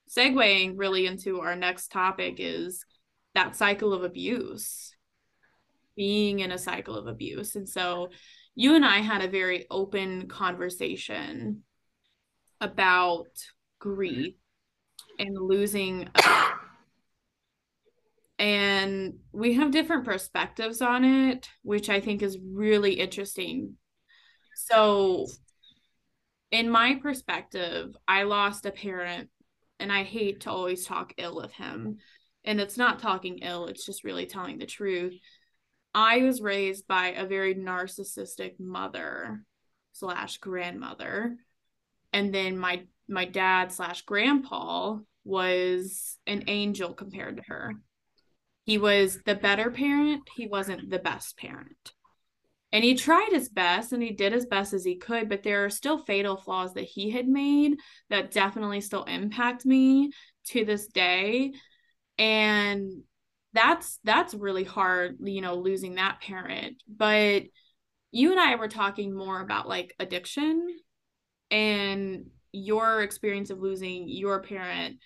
Segueing 0.10 0.74
really 0.76 1.06
into 1.06 1.40
our 1.40 1.56
next 1.56 1.92
topic 1.92 2.36
is 2.38 2.86
that 3.34 3.56
cycle 3.56 3.94
of 3.94 4.04
abuse 4.04 4.94
being 5.96 6.40
in 6.40 6.52
a 6.52 6.58
cycle 6.58 6.96
of 6.96 7.08
abuse. 7.08 7.56
And 7.56 7.68
so 7.68 8.10
you 8.56 8.76
and 8.76 8.86
i 8.86 9.00
had 9.00 9.22
a 9.22 9.30
very 9.30 9.66
open 9.70 10.28
conversation 10.28 11.64
about 12.60 13.28
grief 13.80 14.36
and 15.18 15.38
losing 15.38 16.10
a, 16.16 16.22
and 18.40 19.16
we 19.32 19.54
have 19.54 19.72
different 19.72 20.06
perspectives 20.06 20.82
on 20.82 21.04
it 21.04 21.50
which 21.62 21.90
i 21.90 22.00
think 22.00 22.22
is 22.22 22.38
really 22.44 22.94
interesting. 22.94 23.76
So 24.56 25.28
in 26.52 26.70
my 26.70 26.96
perspective 27.02 27.96
i 28.08 28.24
lost 28.24 28.66
a 28.66 28.72
parent 28.72 29.30
and 29.82 29.92
i 29.92 30.04
hate 30.04 30.42
to 30.42 30.52
always 30.52 30.86
talk 30.86 31.14
ill 31.18 31.40
of 31.40 31.52
him. 31.52 31.98
And 32.46 32.62
it's 32.62 32.78
not 32.78 33.00
talking 33.00 33.40
ill 33.40 33.68
it's 33.68 33.86
just 33.86 34.04
really 34.04 34.28
telling 34.28 34.60
the 34.60 34.66
truth. 34.66 35.14
I 35.94 36.20
was 36.20 36.42
raised 36.42 36.88
by 36.88 37.08
a 37.08 37.26
very 37.26 37.54
narcissistic 37.54 38.60
mother 38.60 39.44
slash 39.92 40.38
grandmother. 40.38 41.36
And 42.14 42.34
then 42.34 42.58
my 42.58 42.84
my 43.10 43.26
dad 43.26 43.72
slash 43.72 44.04
grandpa 44.04 44.98
was 45.26 46.18
an 46.26 46.46
angel 46.48 46.94
compared 46.94 47.38
to 47.38 47.44
her. 47.48 47.74
He 48.64 48.78
was 48.78 49.20
the 49.26 49.36
better 49.36 49.72
parent 49.72 50.30
he 50.36 50.48
wasn't 50.48 50.90
the 50.90 51.00
best 51.00 51.38
parent 51.38 51.94
And 52.74 52.84
he 52.84 52.96
tried 52.96 53.30
his 53.32 53.50
best 53.50 53.92
and 53.92 54.02
he 54.02 54.12
did 54.12 54.34
as 54.34 54.46
best 54.46 54.74
as 54.74 54.86
he 54.86 54.96
could, 54.96 55.28
but 55.28 55.44
there 55.44 55.66
are 55.66 55.70
still 55.70 55.98
fatal 55.98 56.38
flaws 56.38 56.74
that 56.76 56.86
he 56.86 57.10
had 57.10 57.28
made 57.28 57.78
that 58.10 58.32
definitely 58.32 58.80
still 58.80 59.04
impact 59.04 59.66
me 59.66 60.12
to 60.48 60.64
this 60.64 60.88
day. 60.88 61.54
And 62.18 63.04
that's 63.54 64.00
that's 64.04 64.34
really 64.34 64.64
hard, 64.64 65.18
you 65.22 65.42
know, 65.42 65.56
losing 65.56 65.96
that 65.96 66.22
parent. 66.22 66.82
But 66.88 67.44
you 68.12 68.32
and 68.32 68.40
I 68.40 68.56
were 68.56 68.70
talking 68.70 69.14
more 69.14 69.42
about 69.42 69.68
like 69.68 69.94
addiction 70.00 70.68
and 71.50 72.28
your 72.54 73.02
experience 73.02 73.50
of 73.50 73.60
losing 73.60 74.08
your 74.08 74.42
parent 74.42 74.98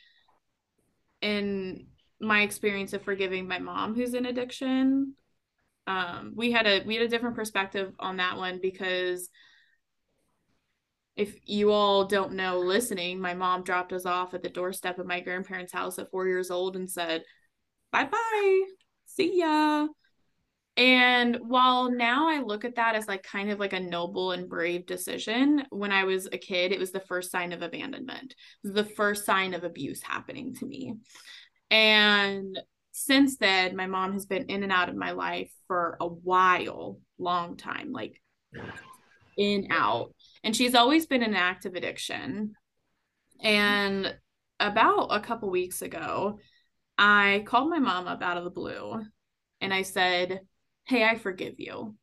and 1.21 1.85
my 2.19 2.41
experience 2.41 2.93
of 2.93 3.03
forgiving 3.03 3.47
my 3.47 3.59
mom 3.59 3.95
who's 3.95 4.13
in 4.13 4.25
addiction 4.25 5.15
um 5.87 6.33
we 6.35 6.51
had 6.51 6.65
a 6.65 6.83
we 6.85 6.95
had 6.95 7.03
a 7.03 7.09
different 7.09 7.35
perspective 7.35 7.93
on 7.99 8.17
that 8.17 8.37
one 8.37 8.59
because 8.61 9.29
if 11.15 11.35
you 11.45 11.71
all 11.71 12.05
don't 12.05 12.33
know 12.33 12.59
listening 12.59 13.19
my 13.19 13.33
mom 13.33 13.63
dropped 13.63 13.93
us 13.93 14.05
off 14.05 14.33
at 14.33 14.41
the 14.41 14.49
doorstep 14.49 14.99
of 14.99 15.05
my 15.05 15.19
grandparents 15.19 15.71
house 15.71 15.99
at 15.99 16.11
4 16.11 16.27
years 16.27 16.51
old 16.51 16.75
and 16.75 16.89
said 16.89 17.23
bye 17.91 18.05
bye 18.05 18.61
see 19.05 19.39
ya 19.39 19.87
and 20.77 21.37
while 21.47 21.89
now 21.89 22.27
I 22.27 22.41
look 22.41 22.65
at 22.65 22.75
that 22.75 22.95
as 22.95 23.07
like 23.07 23.23
kind 23.23 23.49
of 23.49 23.59
like 23.59 23.71
a 23.73 23.79
noble 23.79 24.31
and 24.31 24.49
brave 24.49 24.85
decision, 24.85 25.63
when 25.69 25.93
I 25.93 26.03
was 26.03 26.27
a 26.27 26.37
kid, 26.37 26.73
it 26.73 26.79
was 26.79 26.91
the 26.91 26.99
first 26.99 27.31
sign 27.31 27.53
of 27.53 27.61
abandonment. 27.61 28.35
The 28.63 28.83
first 28.83 29.25
sign 29.25 29.53
of 29.53 29.63
abuse 29.63 30.01
happening 30.01 30.53
to 30.55 30.65
me. 30.65 30.95
And 31.71 32.59
since 32.97 33.35
then, 33.35 33.75
my 33.75 33.87
mom 33.87 34.13
has 34.13 34.25
been 34.25 34.45
in 34.45 34.63
and 34.63 34.71
out 34.71 34.87
of 34.87 34.95
my 34.95 35.11
life 35.11 35.51
for 35.67 35.97
a 35.99 36.07
while, 36.07 36.97
long 37.17 37.57
time, 37.57 37.91
like 37.91 38.21
in 39.37 39.67
out. 39.69 40.13
And 40.45 40.55
she's 40.55 40.75
always 40.75 41.05
been 41.05 41.21
in 41.21 41.35
active 41.35 41.75
addiction. 41.75 42.53
And 43.41 44.15
about 44.61 45.09
a 45.09 45.19
couple 45.19 45.49
weeks 45.49 45.81
ago, 45.81 46.39
I 46.97 47.43
called 47.45 47.69
my 47.69 47.79
mom 47.79 48.07
up 48.07 48.21
out 48.21 48.37
of 48.37 48.45
the 48.45 48.49
blue 48.49 49.03
and 49.59 49.73
I 49.73 49.81
said, 49.81 50.39
Hey, 50.87 51.03
I 51.03 51.15
forgive 51.15 51.55
you. 51.57 51.97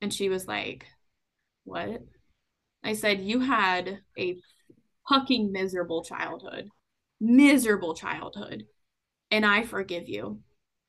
And 0.00 0.12
she 0.12 0.28
was 0.28 0.48
like, 0.48 0.86
What? 1.62 2.02
I 2.82 2.94
said, 2.94 3.20
You 3.20 3.38
had 3.38 4.00
a 4.18 4.40
fucking 5.08 5.52
miserable 5.52 6.02
childhood 6.02 6.68
miserable 7.20 7.94
childhood. 7.94 8.64
And 9.30 9.46
I 9.46 9.62
forgive 9.62 10.08
you. 10.08 10.40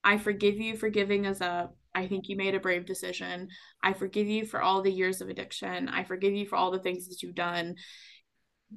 I 0.03 0.17
forgive 0.17 0.57
you 0.57 0.75
for 0.75 0.89
giving 0.89 1.27
us 1.27 1.41
up. 1.41 1.75
I 1.93 2.07
think 2.07 2.29
you 2.29 2.35
made 2.35 2.55
a 2.55 2.59
brave 2.59 2.85
decision. 2.85 3.49
I 3.83 3.93
forgive 3.93 4.27
you 4.27 4.45
for 4.45 4.61
all 4.61 4.81
the 4.81 4.91
years 4.91 5.21
of 5.21 5.29
addiction. 5.29 5.89
I 5.89 6.03
forgive 6.03 6.33
you 6.33 6.45
for 6.45 6.55
all 6.55 6.71
the 6.71 6.79
things 6.79 7.07
that 7.07 7.21
you've 7.21 7.35
done. 7.35 7.75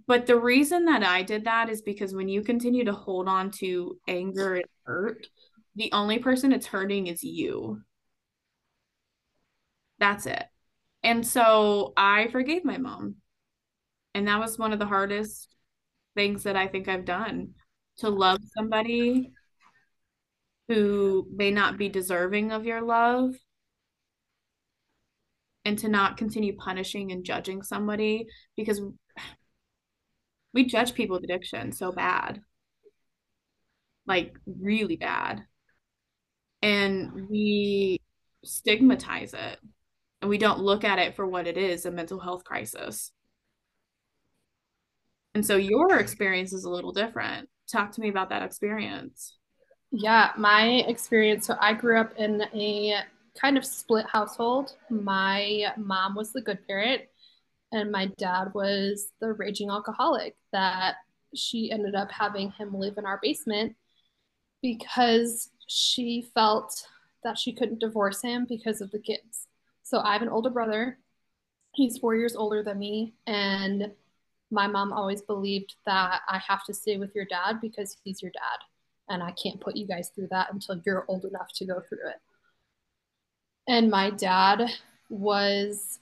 But 0.06 0.26
the 0.26 0.38
reason 0.38 0.86
that 0.86 1.04
I 1.04 1.22
did 1.22 1.44
that 1.44 1.68
is 1.68 1.80
because 1.80 2.14
when 2.14 2.28
you 2.28 2.42
continue 2.42 2.84
to 2.84 2.92
hold 2.92 3.28
on 3.28 3.50
to 3.52 3.96
anger 4.08 4.56
and 4.56 4.64
hurt, 4.84 5.26
the 5.76 5.92
only 5.92 6.18
person 6.18 6.52
it's 6.52 6.66
hurting 6.66 7.06
is 7.06 7.22
you. 7.22 7.80
That's 9.98 10.26
it. 10.26 10.44
And 11.02 11.24
so 11.26 11.92
I 11.96 12.28
forgave 12.28 12.64
my 12.64 12.78
mom. 12.78 13.16
And 14.14 14.26
that 14.28 14.40
was 14.40 14.58
one 14.58 14.72
of 14.72 14.78
the 14.78 14.86
hardest 14.86 15.48
things 16.16 16.44
that 16.44 16.56
I 16.56 16.66
think 16.66 16.88
I've 16.88 17.04
done 17.04 17.50
to 17.98 18.08
love 18.08 18.40
somebody 18.56 19.32
who 20.68 21.26
may 21.34 21.50
not 21.50 21.76
be 21.76 21.88
deserving 21.88 22.52
of 22.52 22.64
your 22.64 22.82
love 22.82 23.34
and 25.64 25.78
to 25.78 25.88
not 25.88 26.16
continue 26.16 26.56
punishing 26.56 27.12
and 27.12 27.24
judging 27.24 27.62
somebody 27.62 28.26
because 28.56 28.80
we 30.52 30.64
judge 30.64 30.94
people 30.94 31.16
with 31.16 31.24
addiction 31.24 31.72
so 31.72 31.92
bad 31.92 32.40
like 34.06 34.34
really 34.46 34.96
bad 34.96 35.42
and 36.62 37.28
we 37.28 38.00
stigmatize 38.44 39.34
it 39.34 39.58
and 40.20 40.28
we 40.28 40.38
don't 40.38 40.60
look 40.60 40.84
at 40.84 40.98
it 40.98 41.16
for 41.16 41.26
what 41.26 41.46
it 41.46 41.56
is 41.56 41.86
a 41.86 41.90
mental 41.90 42.20
health 42.20 42.44
crisis 42.44 43.12
and 45.34 45.44
so 45.44 45.56
your 45.56 45.98
experience 45.98 46.52
is 46.52 46.64
a 46.64 46.70
little 46.70 46.92
different. 46.92 47.48
Talk 47.70 47.92
to 47.92 48.00
me 48.00 48.08
about 48.08 48.28
that 48.30 48.42
experience. 48.42 49.36
Yeah, 49.96 50.32
my 50.36 50.82
experience. 50.88 51.46
So 51.46 51.56
I 51.60 51.72
grew 51.72 52.00
up 52.00 52.12
in 52.16 52.42
a 52.52 52.96
kind 53.40 53.56
of 53.56 53.64
split 53.64 54.06
household. 54.06 54.74
My 54.90 55.72
mom 55.76 56.16
was 56.16 56.32
the 56.32 56.40
good 56.40 56.66
parent, 56.66 57.02
and 57.70 57.92
my 57.92 58.06
dad 58.18 58.52
was 58.54 59.12
the 59.20 59.32
raging 59.32 59.70
alcoholic 59.70 60.34
that 60.52 60.96
she 61.32 61.70
ended 61.70 61.94
up 61.94 62.10
having 62.10 62.50
him 62.50 62.74
live 62.74 62.98
in 62.98 63.06
our 63.06 63.20
basement 63.22 63.76
because 64.62 65.50
she 65.68 66.26
felt 66.34 66.88
that 67.22 67.38
she 67.38 67.52
couldn't 67.52 67.78
divorce 67.78 68.20
him 68.20 68.46
because 68.48 68.80
of 68.80 68.90
the 68.90 68.98
kids. 68.98 69.46
So 69.84 70.00
I 70.00 70.12
have 70.12 70.22
an 70.22 70.28
older 70.28 70.50
brother. 70.50 70.98
He's 71.72 71.98
four 71.98 72.16
years 72.16 72.34
older 72.34 72.64
than 72.64 72.80
me. 72.80 73.14
And 73.28 73.92
my 74.50 74.66
mom 74.66 74.92
always 74.92 75.22
believed 75.22 75.76
that 75.86 76.22
I 76.28 76.38
have 76.38 76.64
to 76.64 76.74
stay 76.74 76.96
with 76.96 77.14
your 77.14 77.26
dad 77.26 77.60
because 77.60 77.96
he's 78.02 78.20
your 78.20 78.32
dad. 78.32 78.73
And 79.08 79.22
I 79.22 79.32
can't 79.32 79.60
put 79.60 79.76
you 79.76 79.86
guys 79.86 80.10
through 80.14 80.28
that 80.30 80.52
until 80.52 80.80
you're 80.84 81.04
old 81.08 81.24
enough 81.24 81.52
to 81.56 81.66
go 81.66 81.80
through 81.88 82.08
it. 82.08 82.20
And 83.68 83.90
my 83.90 84.10
dad 84.10 84.70
was, 85.08 85.98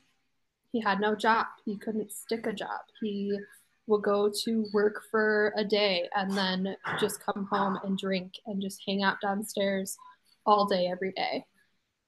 he 0.71 0.81
had 0.81 1.01
no 1.01 1.15
job. 1.15 1.47
He 1.65 1.77
couldn't 1.77 2.13
stick 2.13 2.47
a 2.47 2.53
job. 2.53 2.81
He 3.01 3.39
would 3.87 4.03
go 4.03 4.31
to 4.45 4.67
work 4.73 5.03
for 5.11 5.53
a 5.57 5.65
day 5.65 6.09
and 6.15 6.31
then 6.33 6.77
just 7.01 7.25
come 7.25 7.49
home 7.51 7.79
and 7.83 7.99
drink 7.99 8.35
and 8.47 8.63
just 8.63 8.81
hang 8.87 9.03
out 9.03 9.21
downstairs 9.21 9.97
all 10.47 10.67
day, 10.67 10.87
every 10.87 11.13
day. 11.13 11.45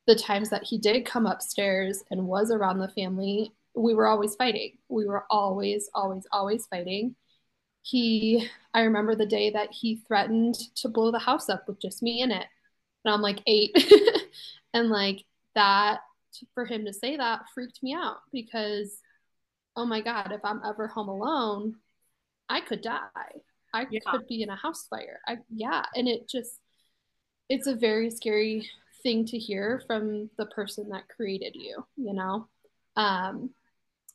The 0.07 0.15
times 0.15 0.51
that 0.51 0.65
he 0.65 0.79
did 0.79 1.07
come 1.07 1.27
upstairs 1.27 2.05
and 2.11 2.27
was 2.27 2.51
around 2.51 2.79
the 2.79 2.89
family, 2.89 3.53
we 3.75 3.95
were 3.95 4.07
always 4.07 4.37
fighting. 4.37 4.79
We 4.89 5.07
were 5.07 5.25
always, 5.31 5.91
always, 5.95 6.27
always 6.31 6.67
fighting. 6.67 7.17
He, 7.85 8.49
I 8.73 8.81
remember 8.81 9.15
the 9.15 9.27
day 9.27 9.51
that 9.51 9.71
he 9.71 9.97
threatened 10.09 10.55
to 10.77 10.89
blow 10.89 11.11
the 11.11 11.19
house 11.19 11.51
up 11.51 11.69
with 11.69 11.81
just 11.81 12.03
me 12.03 12.23
in 12.23 12.31
it. 12.31 12.47
And 13.05 13.13
I'm 13.13 13.21
like 13.21 13.43
eight. 13.47 13.77
and 14.75 14.89
like 14.89 15.25
that, 15.55 16.01
for 16.55 16.65
him 16.65 16.87
to 16.87 16.95
say 16.95 17.19
that 17.19 17.43
freaked 17.55 17.83
me 17.83 17.95
out 17.95 18.17
because, 18.33 19.01
oh 19.77 19.85
my 19.85 20.01
God, 20.01 20.33
if 20.33 20.41
I'm 20.45 20.63
ever 20.67 20.89
home 20.89 21.09
alone, 21.09 21.77
I 22.49 22.63
could 22.63 22.81
die. 22.81 23.09
I 23.75 23.87
yeah. 23.91 24.01
could 24.11 24.27
be 24.29 24.43
in 24.43 24.49
a 24.49 24.57
house 24.57 24.87
fire. 24.89 25.21
I, 25.27 25.37
yeah. 25.55 25.85
And 25.95 26.09
it 26.09 26.27
just, 26.27 26.61
it's 27.51 27.67
a 27.67 27.75
very 27.75 28.11
scary 28.11 28.67
thing 29.03 29.27
to 29.27 29.39
hear 29.39 29.83
from 29.87 30.31
the 30.39 30.47
person 30.47 30.89
that 30.89 31.09
created 31.15 31.55
you, 31.55 31.85
you 31.97 32.15
know? 32.15 32.49
Um, 32.97 33.51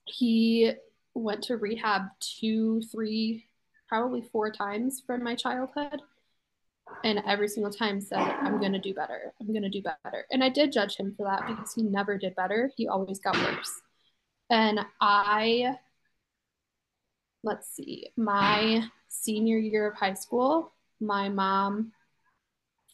he 0.05 0.71
went 1.13 1.43
to 1.43 1.57
rehab 1.57 2.07
two, 2.19 2.81
three, 2.91 3.45
probably 3.89 4.21
four 4.31 4.51
times 4.51 5.01
from 5.05 5.23
my 5.23 5.35
childhood. 5.35 6.01
And 7.03 7.21
every 7.27 7.47
single 7.47 7.71
time 7.71 7.99
said, 7.99 8.19
I'm 8.19 8.59
going 8.59 8.73
to 8.73 8.79
do 8.79 8.93
better. 8.93 9.33
I'm 9.39 9.47
going 9.47 9.63
to 9.63 9.69
do 9.69 9.81
better. 9.81 10.25
And 10.31 10.43
I 10.43 10.49
did 10.49 10.71
judge 10.71 10.95
him 10.95 11.13
for 11.15 11.23
that 11.23 11.47
because 11.47 11.73
he 11.73 11.83
never 11.83 12.17
did 12.17 12.35
better. 12.35 12.71
He 12.77 12.87
always 12.87 13.19
got 13.19 13.37
worse. 13.37 13.81
And 14.49 14.79
I, 15.01 15.75
let's 17.43 17.69
see, 17.75 18.11
my 18.15 18.83
senior 19.07 19.57
year 19.57 19.87
of 19.87 19.95
high 19.95 20.13
school, 20.13 20.71
my 20.99 21.29
mom 21.29 21.91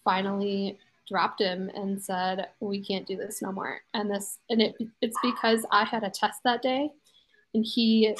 finally 0.04 0.78
dropped 1.08 1.40
him 1.40 1.70
and 1.74 2.02
said, 2.02 2.50
"We 2.60 2.84
can't 2.84 3.08
do 3.08 3.16
this 3.16 3.42
no 3.42 3.52
more." 3.52 3.80
And 3.94 4.10
this, 4.10 4.40
and 4.50 4.62
it, 4.62 4.76
it's 5.02 5.18
because 5.24 5.66
I 5.72 5.86
had 5.86 6.04
a 6.04 6.10
test 6.10 6.42
that 6.44 6.62
day, 6.62 6.92
and 7.54 7.66
he 7.66 8.16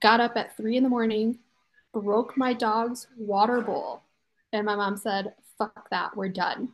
got 0.00 0.20
up 0.20 0.36
at 0.36 0.56
three 0.56 0.76
in 0.76 0.82
the 0.82 0.88
morning, 0.88 1.38
broke 1.92 2.36
my 2.36 2.52
dog's 2.52 3.06
water 3.16 3.60
bowl. 3.60 4.02
And 4.52 4.66
my 4.66 4.76
mom 4.76 4.96
said, 4.96 5.34
fuck 5.58 5.88
that, 5.90 6.16
we're 6.16 6.28
done. 6.28 6.70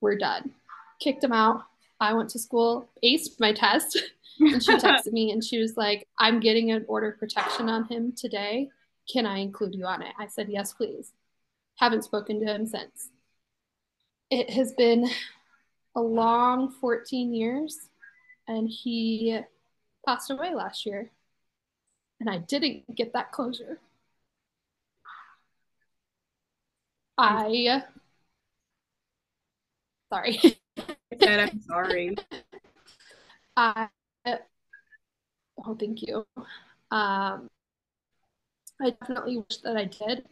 We're 0.00 0.16
done. 0.18 0.50
Kicked 1.00 1.24
him 1.24 1.32
out. 1.32 1.62
I 2.00 2.12
went 2.14 2.30
to 2.30 2.38
school, 2.38 2.88
aced 3.04 3.40
my 3.40 3.52
test, 3.52 3.98
and 4.40 4.62
she 4.62 4.72
texted 4.76 5.12
me 5.12 5.32
and 5.32 5.42
she 5.42 5.58
was 5.58 5.76
like, 5.76 6.06
I'm 6.18 6.40
getting 6.40 6.70
an 6.70 6.84
order 6.88 7.10
of 7.10 7.18
protection 7.18 7.68
on 7.68 7.84
him 7.84 8.12
today. 8.16 8.70
Can 9.12 9.26
I 9.26 9.38
include 9.38 9.74
you 9.74 9.84
on 9.84 10.02
it? 10.02 10.12
I 10.18 10.26
said, 10.26 10.48
Yes, 10.48 10.72
please. 10.72 11.12
Haven't 11.76 12.04
spoken 12.04 12.40
to 12.40 12.46
him 12.46 12.66
since. 12.66 13.10
It 14.30 14.50
has 14.50 14.72
been 14.72 15.08
a 15.96 16.00
long 16.00 16.70
14 16.70 17.32
years, 17.32 17.88
and 18.46 18.68
he 18.68 19.38
passed 20.06 20.30
away 20.30 20.54
last 20.54 20.84
year. 20.84 21.10
And 22.20 22.28
I 22.28 22.38
didn't 22.38 22.94
get 22.94 23.12
that 23.12 23.32
closure. 23.32 23.78
I, 27.18 27.82
sorry, 30.12 30.38
said 31.20 31.40
I'm 31.40 31.60
sorry. 31.62 32.16
I 33.56 33.88
oh 35.66 35.74
thank 35.78 36.02
you. 36.02 36.24
Um 36.90 37.48
I 38.80 38.90
definitely 38.90 39.38
wish 39.38 39.58
that 39.58 39.76
I 39.76 39.84
did 39.86 40.24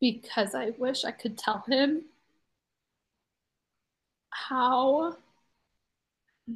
because 0.00 0.54
I 0.54 0.70
wish 0.76 1.04
I 1.04 1.12
could 1.12 1.38
tell 1.38 1.64
him 1.66 2.04
how 4.30 5.16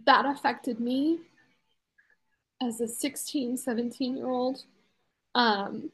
that 0.04 0.26
affected 0.26 0.80
me 0.80 1.20
as 2.60 2.80
a 2.80 2.88
16, 2.88 3.56
17 3.56 4.16
year 4.16 4.28
old. 4.28 4.64
Um, 5.34 5.90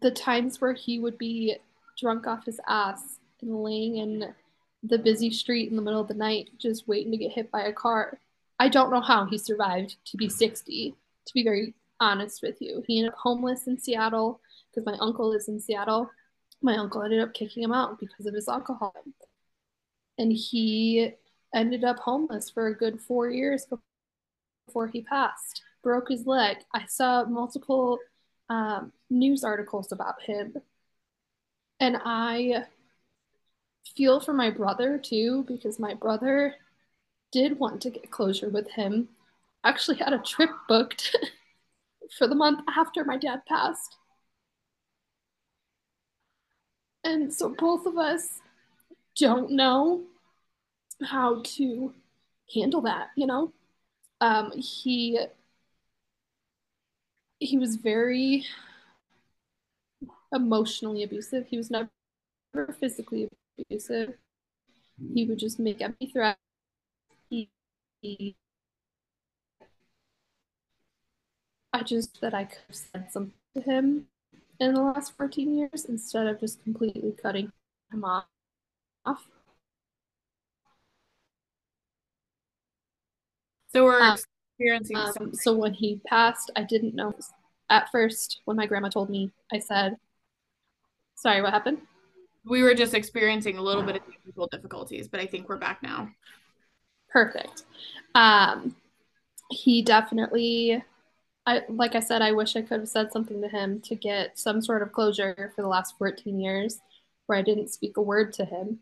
the 0.00 0.10
times 0.10 0.60
where 0.60 0.72
he 0.72 0.98
would 0.98 1.18
be 1.18 1.56
drunk 1.98 2.26
off 2.26 2.46
his 2.46 2.60
ass 2.66 3.18
and 3.40 3.62
laying 3.62 3.96
in 3.96 4.34
the 4.82 4.98
busy 4.98 5.30
street 5.30 5.70
in 5.70 5.76
the 5.76 5.82
middle 5.82 6.00
of 6.00 6.08
the 6.08 6.14
night 6.14 6.50
just 6.58 6.88
waiting 6.88 7.12
to 7.12 7.18
get 7.18 7.32
hit 7.32 7.50
by 7.50 7.62
a 7.62 7.72
car. 7.72 8.18
I 8.58 8.68
don't 8.68 8.90
know 8.90 9.00
how 9.00 9.26
he 9.26 9.38
survived 9.38 9.96
to 10.06 10.16
be 10.16 10.28
60, 10.28 10.94
to 11.26 11.34
be 11.34 11.44
very 11.44 11.74
honest 12.00 12.42
with 12.42 12.60
you. 12.60 12.82
He 12.86 12.98
ended 12.98 13.12
up 13.12 13.18
homeless 13.18 13.66
in 13.66 13.78
Seattle 13.78 14.40
because 14.70 14.86
my 14.86 14.96
uncle 15.00 15.30
lives 15.30 15.48
in 15.48 15.60
Seattle. 15.60 16.10
My 16.62 16.76
uncle 16.76 17.02
ended 17.02 17.20
up 17.20 17.34
kicking 17.34 17.62
him 17.62 17.72
out 17.72 17.98
because 17.98 18.26
of 18.26 18.34
his 18.34 18.48
alcohol. 18.48 18.94
And 20.18 20.32
he 20.32 21.12
ended 21.54 21.84
up 21.84 21.98
homeless 21.98 22.50
for 22.50 22.68
a 22.68 22.76
good 22.76 23.00
four 23.00 23.30
years 23.30 23.66
before 24.66 24.86
he 24.86 25.02
passed. 25.02 25.62
Broke 25.82 26.08
his 26.08 26.26
leg. 26.26 26.58
I 26.74 26.86
saw 26.86 27.24
multiple 27.24 27.98
um, 28.48 28.92
news 29.12 29.44
articles 29.44 29.92
about 29.92 30.22
him. 30.22 30.56
And 31.80 31.98
I 32.04 32.64
feel 33.96 34.20
for 34.20 34.32
my 34.32 34.50
brother 34.50 34.98
too, 34.98 35.44
because 35.46 35.78
my 35.78 35.94
brother 35.94 36.54
did 37.32 37.58
want 37.58 37.80
to 37.82 37.90
get 37.90 38.10
closure 38.10 38.48
with 38.48 38.70
him. 38.70 39.08
Actually, 39.64 39.98
had 39.98 40.12
a 40.12 40.18
trip 40.18 40.50
booked 40.68 41.16
for 42.18 42.26
the 42.26 42.34
month 42.34 42.60
after 42.76 43.04
my 43.04 43.16
dad 43.16 43.42
passed. 43.46 43.96
And 47.04 47.32
so 47.32 47.54
both 47.58 47.86
of 47.86 47.96
us 47.98 48.40
don't 49.16 49.50
know 49.50 50.02
how 51.02 51.42
to 51.44 51.92
handle 52.54 52.80
that, 52.82 53.08
you 53.16 53.26
know? 53.26 53.52
Um, 54.20 54.52
he 54.52 55.18
he 57.40 57.58
was 57.58 57.76
very 57.76 58.46
emotionally 60.32 61.02
abusive. 61.02 61.46
He 61.48 61.56
was 61.56 61.70
never 61.70 61.90
physically 62.78 63.28
abusive. 63.58 64.14
He 65.14 65.24
would 65.26 65.38
just 65.38 65.58
make 65.58 65.82
empty 65.82 66.06
threats. 66.06 66.40
He, 67.30 67.50
he, 68.02 68.36
I 71.72 71.82
just 71.82 72.20
that 72.20 72.34
I 72.34 72.44
could 72.44 72.58
have 72.68 72.76
said 72.76 73.12
something 73.12 73.34
to 73.54 73.60
him 73.62 74.06
in 74.60 74.74
the 74.74 74.80
last 74.82 75.16
14 75.16 75.56
years 75.56 75.84
instead 75.84 76.26
of 76.26 76.40
just 76.40 76.62
completely 76.62 77.12
cutting 77.12 77.52
him 77.92 78.04
off. 78.04 78.26
So 83.68 83.84
we're 83.84 84.00
Um, 84.00 84.18
experiencing 84.58 84.96
Um, 84.96 85.12
something. 85.12 85.34
so 85.34 85.56
when 85.56 85.74
he 85.74 86.00
passed, 86.06 86.50
I 86.56 86.62
didn't 86.62 86.94
know. 86.94 87.14
At 87.70 87.90
first, 87.90 88.40
when 88.44 88.56
my 88.56 88.66
grandma 88.66 88.88
told 88.88 89.08
me, 89.08 89.32
I 89.50 89.58
said, 89.58 89.96
Sorry, 91.22 91.40
what 91.40 91.52
happened? 91.52 91.78
We 92.44 92.64
were 92.64 92.74
just 92.74 92.94
experiencing 92.94 93.56
a 93.56 93.62
little 93.62 93.84
bit 93.84 93.94
of 93.94 94.02
technical 94.10 94.48
difficulties, 94.48 95.06
but 95.06 95.20
I 95.20 95.26
think 95.26 95.48
we're 95.48 95.56
back 95.56 95.80
now. 95.80 96.10
Perfect. 97.08 97.62
Um, 98.16 98.74
he 99.48 99.82
definitely, 99.82 100.82
I 101.46 101.62
like 101.68 101.94
I 101.94 102.00
said, 102.00 102.22
I 102.22 102.32
wish 102.32 102.56
I 102.56 102.62
could 102.62 102.80
have 102.80 102.88
said 102.88 103.12
something 103.12 103.40
to 103.40 103.46
him 103.46 103.80
to 103.82 103.94
get 103.94 104.36
some 104.36 104.60
sort 104.60 104.82
of 104.82 104.90
closure 104.90 105.52
for 105.54 105.62
the 105.62 105.68
last 105.68 105.96
14 105.96 106.40
years 106.40 106.80
where 107.26 107.38
I 107.38 107.42
didn't 107.42 107.68
speak 107.68 107.98
a 107.98 108.02
word 108.02 108.32
to 108.32 108.44
him. 108.44 108.80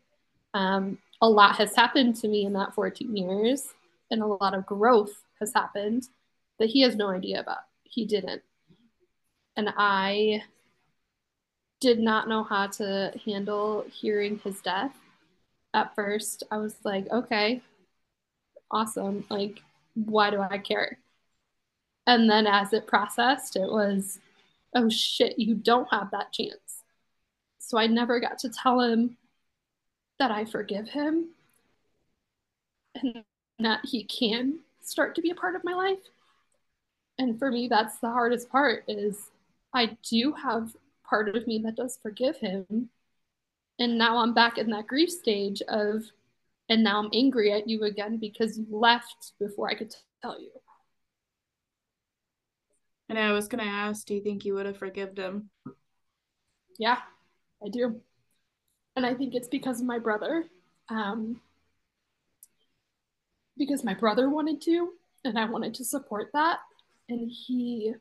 Um, 0.54 0.96
a 1.20 1.28
lot 1.28 1.56
has 1.56 1.76
happened 1.76 2.16
to 2.16 2.28
me 2.28 2.46
in 2.46 2.54
that 2.54 2.74
14 2.74 3.14
years, 3.14 3.68
and 4.10 4.22
a 4.22 4.26
lot 4.26 4.54
of 4.54 4.64
growth 4.64 5.24
has 5.40 5.52
happened 5.52 6.08
that 6.58 6.70
he 6.70 6.80
has 6.80 6.96
no 6.96 7.10
idea 7.10 7.40
about. 7.40 7.64
He 7.82 8.06
didn't. 8.06 8.40
And 9.58 9.74
I 9.76 10.44
did 11.80 11.98
not 11.98 12.28
know 12.28 12.44
how 12.44 12.66
to 12.66 13.12
handle 13.24 13.84
hearing 13.90 14.38
his 14.44 14.60
death. 14.60 14.94
At 15.72 15.94
first, 15.94 16.42
I 16.50 16.58
was 16.58 16.76
like, 16.84 17.10
okay, 17.10 17.62
awesome. 18.70 19.24
Like, 19.30 19.62
why 19.94 20.30
do 20.30 20.40
I 20.40 20.58
care? 20.58 20.98
And 22.06 22.28
then 22.28 22.46
as 22.46 22.72
it 22.72 22.86
processed, 22.86 23.56
it 23.56 23.70
was, 23.70 24.18
oh 24.74 24.88
shit, 24.88 25.38
you 25.38 25.54
don't 25.54 25.88
have 25.90 26.10
that 26.10 26.32
chance. 26.32 26.82
So 27.58 27.78
I 27.78 27.86
never 27.86 28.20
got 28.20 28.38
to 28.40 28.50
tell 28.50 28.80
him 28.80 29.16
that 30.18 30.30
I 30.30 30.44
forgive 30.44 30.88
him 30.88 31.28
and 32.94 33.24
that 33.58 33.80
he 33.84 34.04
can 34.04 34.58
start 34.82 35.14
to 35.14 35.22
be 35.22 35.30
a 35.30 35.34
part 35.34 35.54
of 35.54 35.64
my 35.64 35.72
life. 35.72 36.10
And 37.18 37.38
for 37.38 37.50
me, 37.50 37.68
that's 37.68 37.98
the 37.98 38.08
hardest 38.08 38.50
part 38.50 38.84
is 38.88 39.30
I 39.72 39.96
do 40.08 40.32
have 40.32 40.74
part 41.10 41.34
of 41.34 41.46
me 41.46 41.60
that 41.64 41.76
does 41.76 41.98
forgive 42.02 42.36
him. 42.36 42.88
And 43.78 43.98
now 43.98 44.18
I'm 44.18 44.32
back 44.32 44.58
in 44.58 44.70
that 44.70 44.86
grief 44.86 45.10
stage 45.10 45.60
of, 45.68 46.04
and 46.68 46.84
now 46.84 47.02
I'm 47.02 47.10
angry 47.12 47.52
at 47.52 47.68
you 47.68 47.82
again 47.82 48.18
because 48.18 48.56
you 48.56 48.66
left 48.70 49.32
before 49.40 49.68
I 49.68 49.74
could 49.74 49.94
tell 50.22 50.40
you. 50.40 50.50
And 53.08 53.18
I 53.18 53.32
was 53.32 53.48
gonna 53.48 53.64
ask, 53.64 54.06
do 54.06 54.14
you 54.14 54.22
think 54.22 54.44
you 54.44 54.54
would 54.54 54.66
have 54.66 54.76
forgiven 54.76 55.16
him? 55.16 55.50
Yeah, 56.78 56.98
I 57.64 57.68
do. 57.68 58.00
And 58.94 59.04
I 59.04 59.14
think 59.14 59.34
it's 59.34 59.48
because 59.48 59.80
of 59.80 59.86
my 59.86 59.98
brother. 59.98 60.46
Um, 60.88 61.40
because 63.56 63.84
my 63.84 63.94
brother 63.94 64.30
wanted 64.30 64.60
to, 64.62 64.90
and 65.24 65.38
I 65.38 65.44
wanted 65.44 65.74
to 65.74 65.84
support 65.84 66.30
that. 66.32 66.58
And 67.08 67.30
he 67.30 67.94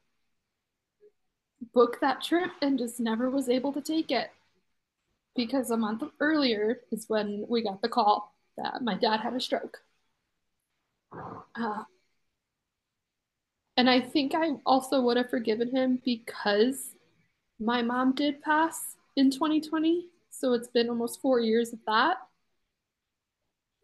booked 1.73 2.01
that 2.01 2.21
trip 2.21 2.51
and 2.61 2.77
just 2.77 2.99
never 2.99 3.29
was 3.29 3.49
able 3.49 3.73
to 3.73 3.81
take 3.81 4.11
it. 4.11 4.31
Because 5.35 5.71
a 5.71 5.77
month 5.77 6.03
earlier 6.19 6.81
is 6.91 7.05
when 7.07 7.45
we 7.47 7.63
got 7.63 7.81
the 7.81 7.89
call 7.89 8.33
that 8.57 8.81
my 8.81 8.95
dad 8.95 9.21
had 9.21 9.33
a 9.33 9.39
stroke. 9.39 9.79
Uh, 11.55 11.83
and 13.77 13.89
I 13.89 14.01
think 14.01 14.33
I 14.35 14.51
also 14.65 15.01
would 15.01 15.17
have 15.17 15.29
forgiven 15.29 15.73
him 15.73 16.01
because 16.03 16.95
my 17.59 17.81
mom 17.81 18.13
did 18.13 18.41
pass 18.41 18.97
in 19.15 19.31
2020. 19.31 20.07
So 20.29 20.53
it's 20.53 20.67
been 20.67 20.89
almost 20.89 21.21
four 21.21 21.39
years 21.39 21.71
of 21.71 21.79
that. 21.87 22.17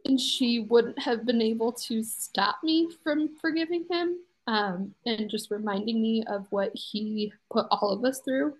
And 0.03 0.19
she 0.19 0.59
wouldn't 0.59 0.99
have 0.99 1.25
been 1.25 1.41
able 1.41 1.71
to 1.71 2.03
stop 2.03 2.57
me 2.63 2.89
from 3.03 3.37
forgiving 3.37 3.85
him 3.89 4.17
um, 4.47 4.93
and 5.05 5.29
just 5.29 5.51
reminding 5.51 6.01
me 6.01 6.23
of 6.27 6.47
what 6.49 6.71
he 6.73 7.33
put 7.51 7.65
all 7.71 7.91
of 7.91 8.03
us 8.03 8.21
through. 8.21 8.53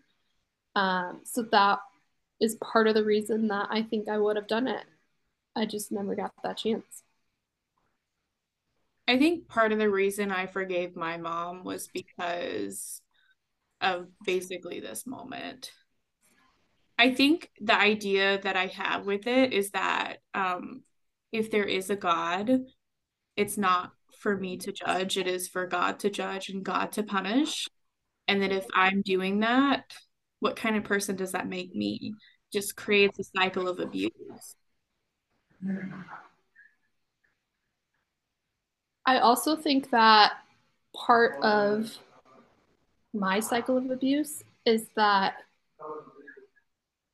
Um, 0.76 1.22
so 1.24 1.44
that 1.52 1.80
is 2.42 2.56
part 2.56 2.88
of 2.88 2.96
the 2.96 3.04
reason 3.04 3.48
that 3.48 3.68
I 3.70 3.82
think 3.84 4.10
I 4.10 4.18
would 4.18 4.36
have 4.36 4.48
done 4.48 4.68
it. 4.68 4.84
I 5.56 5.66
just 5.66 5.92
never 5.92 6.16
got 6.16 6.34
that 6.44 6.58
chance. 6.58 7.04
I 9.08 9.18
think 9.18 9.48
part 9.48 9.72
of 9.72 9.80
the 9.80 9.90
reason 9.90 10.32
I 10.32 10.48
forgave 10.48 10.96
my 10.96 11.18
mom 11.18 11.64
was 11.64 11.88
because 11.94 13.02
of 13.80 14.08
basically 14.26 14.80
this 14.80 15.06
moment. 15.06 15.72
I 16.98 17.14
think 17.14 17.52
the 17.60 17.78
idea 17.78 18.40
that 18.42 18.56
I 18.56 18.68
have 18.68 19.06
with 19.06 19.28
it 19.28 19.54
is 19.54 19.72
that 19.72 20.18
um, 20.34 20.84
if 21.32 21.52
there 21.52 21.66
is 21.66 21.90
a 21.90 21.96
God, 21.96 22.62
it's 23.36 23.58
not 23.58 23.92
for 24.26 24.36
me 24.36 24.58
to 24.58 24.72
judge, 24.72 25.18
it 25.18 25.28
is 25.28 25.48
for 25.48 25.68
God 25.68 26.00
to 26.00 26.10
judge 26.10 26.50
and 26.50 26.64
God 26.64 26.92
to 26.94 27.04
punish. 27.04 27.68
And 28.28 28.42
that 28.42 28.52
if 28.52 28.66
I'm 28.74 29.04
doing 29.04 29.42
that, 29.42 29.94
what 30.40 30.56
kind 30.56 30.76
of 30.76 30.84
person 30.84 31.16
does 31.16 31.34
that 31.34 31.48
make 31.48 31.76
me? 31.76 32.16
Just 32.52 32.76
creates 32.76 33.20
a 33.20 33.24
cycle 33.38 33.68
of 33.68 33.80
abuse. 33.80 34.56
I 39.06 39.20
also 39.20 39.56
think 39.56 39.92
that 39.92 40.32
part 40.96 41.40
of 41.44 41.96
my 43.14 43.40
cycle 43.40 43.78
of 43.78 43.92
abuse 43.92 44.42
is 44.66 44.88
that 44.96 45.36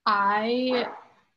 I 0.06 0.88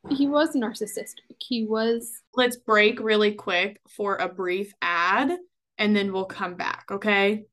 he 0.08 0.28
was 0.28 0.54
narcissistic. 0.54 1.34
He 1.40 1.64
was 1.66 2.22
Let's 2.36 2.58
break 2.58 3.00
really 3.00 3.32
quick 3.32 3.80
for 3.88 4.14
a 4.14 4.28
brief 4.28 4.72
ad 4.80 5.36
and 5.78 5.94
then 5.96 6.12
we'll 6.12 6.24
come 6.24 6.54
back, 6.54 6.86
okay? 6.90 7.46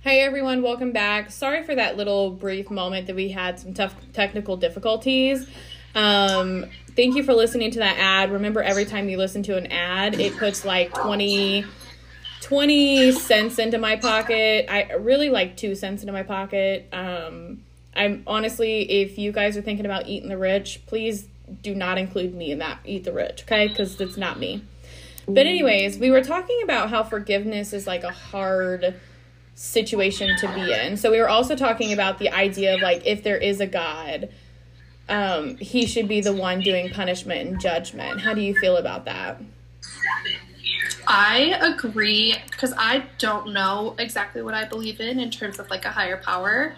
Hey 0.00 0.20
everyone, 0.20 0.62
welcome 0.62 0.92
back. 0.92 1.30
Sorry 1.32 1.64
for 1.64 1.74
that 1.74 1.96
little 1.96 2.30
brief 2.30 2.70
moment 2.70 3.08
that 3.08 3.16
we 3.16 3.30
had 3.30 3.58
some 3.58 3.74
tough 3.74 3.94
technical 4.12 4.56
difficulties. 4.56 5.48
Um, 5.96 6.66
thank 6.94 7.16
you 7.16 7.24
for 7.24 7.34
listening 7.34 7.72
to 7.72 7.80
that 7.80 7.96
ad. 7.98 8.30
Remember, 8.30 8.62
every 8.62 8.84
time 8.84 9.08
you 9.08 9.16
listen 9.16 9.42
to 9.44 9.56
an 9.56 9.66
ad, 9.66 10.20
it 10.20 10.36
puts 10.36 10.64
like 10.64 10.94
20, 10.94 11.64
20 12.40 13.12
cents 13.12 13.58
into 13.58 13.78
my 13.78 13.96
pocket. 13.96 14.66
I 14.68 14.92
really 14.92 15.30
like 15.30 15.56
two 15.56 15.74
cents 15.74 16.02
into 16.02 16.12
my 16.12 16.22
pocket. 16.22 16.88
Um, 16.92 17.55
I'm 17.96 18.22
honestly, 18.26 18.82
if 19.02 19.18
you 19.18 19.32
guys 19.32 19.56
are 19.56 19.62
thinking 19.62 19.86
about 19.86 20.06
eating 20.06 20.28
the 20.28 20.38
rich, 20.38 20.82
please 20.86 21.26
do 21.62 21.74
not 21.74 21.98
include 21.98 22.34
me 22.34 22.50
in 22.50 22.58
that 22.58 22.78
eat 22.84 23.04
the 23.04 23.12
rich, 23.12 23.42
okay? 23.42 23.68
Because 23.68 24.00
it's 24.00 24.16
not 24.16 24.38
me. 24.38 24.62
But, 25.28 25.46
anyways, 25.46 25.98
we 25.98 26.10
were 26.10 26.22
talking 26.22 26.60
about 26.62 26.90
how 26.90 27.02
forgiveness 27.02 27.72
is 27.72 27.86
like 27.86 28.04
a 28.04 28.12
hard 28.12 28.94
situation 29.54 30.36
to 30.38 30.54
be 30.54 30.72
in. 30.72 30.96
So, 30.96 31.10
we 31.10 31.20
were 31.20 31.28
also 31.28 31.56
talking 31.56 31.92
about 31.92 32.18
the 32.18 32.30
idea 32.30 32.74
of 32.74 32.80
like 32.80 33.04
if 33.04 33.24
there 33.24 33.36
is 33.36 33.60
a 33.60 33.66
God, 33.66 34.28
um, 35.08 35.56
he 35.56 35.86
should 35.86 36.06
be 36.06 36.20
the 36.20 36.32
one 36.32 36.60
doing 36.60 36.90
punishment 36.90 37.48
and 37.48 37.60
judgment. 37.60 38.20
How 38.20 38.34
do 38.34 38.40
you 38.40 38.54
feel 38.54 38.76
about 38.76 39.04
that? 39.06 39.40
I 41.08 41.56
agree 41.60 42.34
because 42.50 42.74
I 42.76 43.04
don't 43.18 43.52
know 43.52 43.94
exactly 43.98 44.42
what 44.42 44.54
I 44.54 44.64
believe 44.64 45.00
in 45.00 45.20
in 45.20 45.30
terms 45.30 45.58
of 45.60 45.70
like 45.70 45.84
a 45.84 45.90
higher 45.90 46.16
power, 46.16 46.74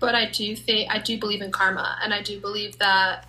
but 0.00 0.14
I 0.14 0.26
do 0.26 0.54
think 0.54 0.90
I 0.90 0.98
do 0.98 1.18
believe 1.18 1.42
in 1.42 1.50
karma 1.50 1.98
and 2.02 2.12
I 2.14 2.22
do 2.22 2.40
believe 2.40 2.78
that 2.78 3.26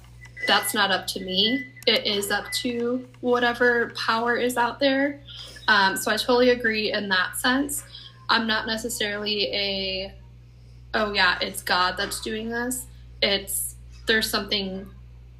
that's 0.48 0.74
not 0.74 0.92
up 0.92 1.08
to 1.08 1.20
me. 1.20 1.66
It 1.86 2.06
is 2.06 2.32
up 2.32 2.52
to 2.54 3.08
whatever 3.22 3.92
power 3.96 4.36
is 4.36 4.58
out 4.58 4.80
there. 4.80 5.20
Um, 5.68 5.98
so 5.98 6.12
I 6.12 6.18
totally 6.18 6.50
agree 6.50 6.92
in 6.92 7.10
that 7.10 7.38
sense. 7.38 7.84
I'm 8.30 8.48
not 8.48 8.68
necessarily 8.68 9.46
a, 9.54 10.14
oh 10.94 11.14
yeah, 11.14 11.38
it's 11.42 11.62
God 11.62 11.96
that's 11.98 12.22
doing 12.22 12.50
this. 12.50 12.86
It's, 13.22 13.76
there's 14.08 14.30
something, 14.30 14.88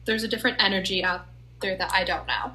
there's 0.06 0.24
a 0.24 0.28
different 0.28 0.62
energy 0.62 1.04
out 1.04 1.26
there 1.62 1.78
that 1.78 1.92
I 1.94 2.04
don't 2.04 2.28
know. 2.28 2.54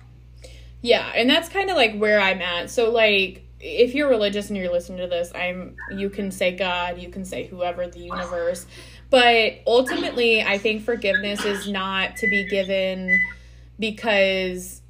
Yeah, 0.82 1.10
and 1.14 1.30
that's 1.30 1.48
kind 1.48 1.70
of 1.70 1.76
like 1.76 1.96
where 1.96 2.20
I'm 2.20 2.42
at. 2.42 2.70
So, 2.70 2.90
like, 2.90 3.43
if 3.66 3.94
you're 3.94 4.10
religious 4.10 4.50
and 4.50 4.58
you're 4.58 4.70
listening 4.70 4.98
to 4.98 5.06
this, 5.06 5.32
I'm 5.34 5.76
you 5.90 6.10
can 6.10 6.30
say 6.30 6.54
God, 6.54 6.98
you 6.98 7.08
can 7.08 7.24
say 7.24 7.46
whoever, 7.46 7.86
the 7.86 8.00
universe. 8.00 8.66
But 9.08 9.60
ultimately, 9.66 10.42
I 10.42 10.58
think 10.58 10.82
forgiveness 10.82 11.44
is 11.46 11.66
not 11.66 12.16
to 12.16 12.28
be 12.28 12.46
given 12.46 13.10
because 13.78 14.82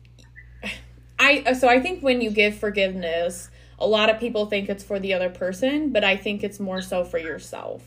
I 1.21 1.53
so 1.53 1.69
I 1.69 1.81
think 1.81 2.03
when 2.03 2.21
you 2.21 2.31
give 2.31 2.59
forgiveness, 2.59 3.49
a 3.79 3.87
lot 3.87 4.11
of 4.11 4.19
people 4.19 4.47
think 4.47 4.69
it's 4.69 4.83
for 4.83 4.99
the 4.99 5.15
other 5.15 5.31
person, 5.31 5.91
but 5.91 6.03
I 6.03 6.17
think 6.17 6.43
it's 6.43 6.59
more 6.59 6.83
so 6.83 7.05
for 7.05 7.19
yourself. 7.19 7.83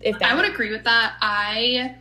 If 0.00 0.20
that 0.20 0.30
I 0.30 0.36
would 0.36 0.44
agree 0.44 0.70
with 0.70 0.84
that. 0.84 1.16
I 1.20 1.96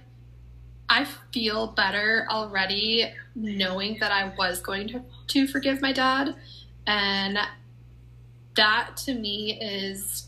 I 0.88 1.06
feel 1.32 1.68
better 1.68 2.28
already 2.30 3.12
knowing 3.40 3.98
that 4.00 4.12
I 4.12 4.34
was 4.38 4.60
going 4.60 4.88
to, 4.90 5.02
to 5.28 5.48
forgive 5.48 5.82
my 5.82 5.94
dad. 5.94 6.36
And 6.86 7.40
that 8.56 8.98
to 9.06 9.14
me 9.14 9.60
is 9.60 10.28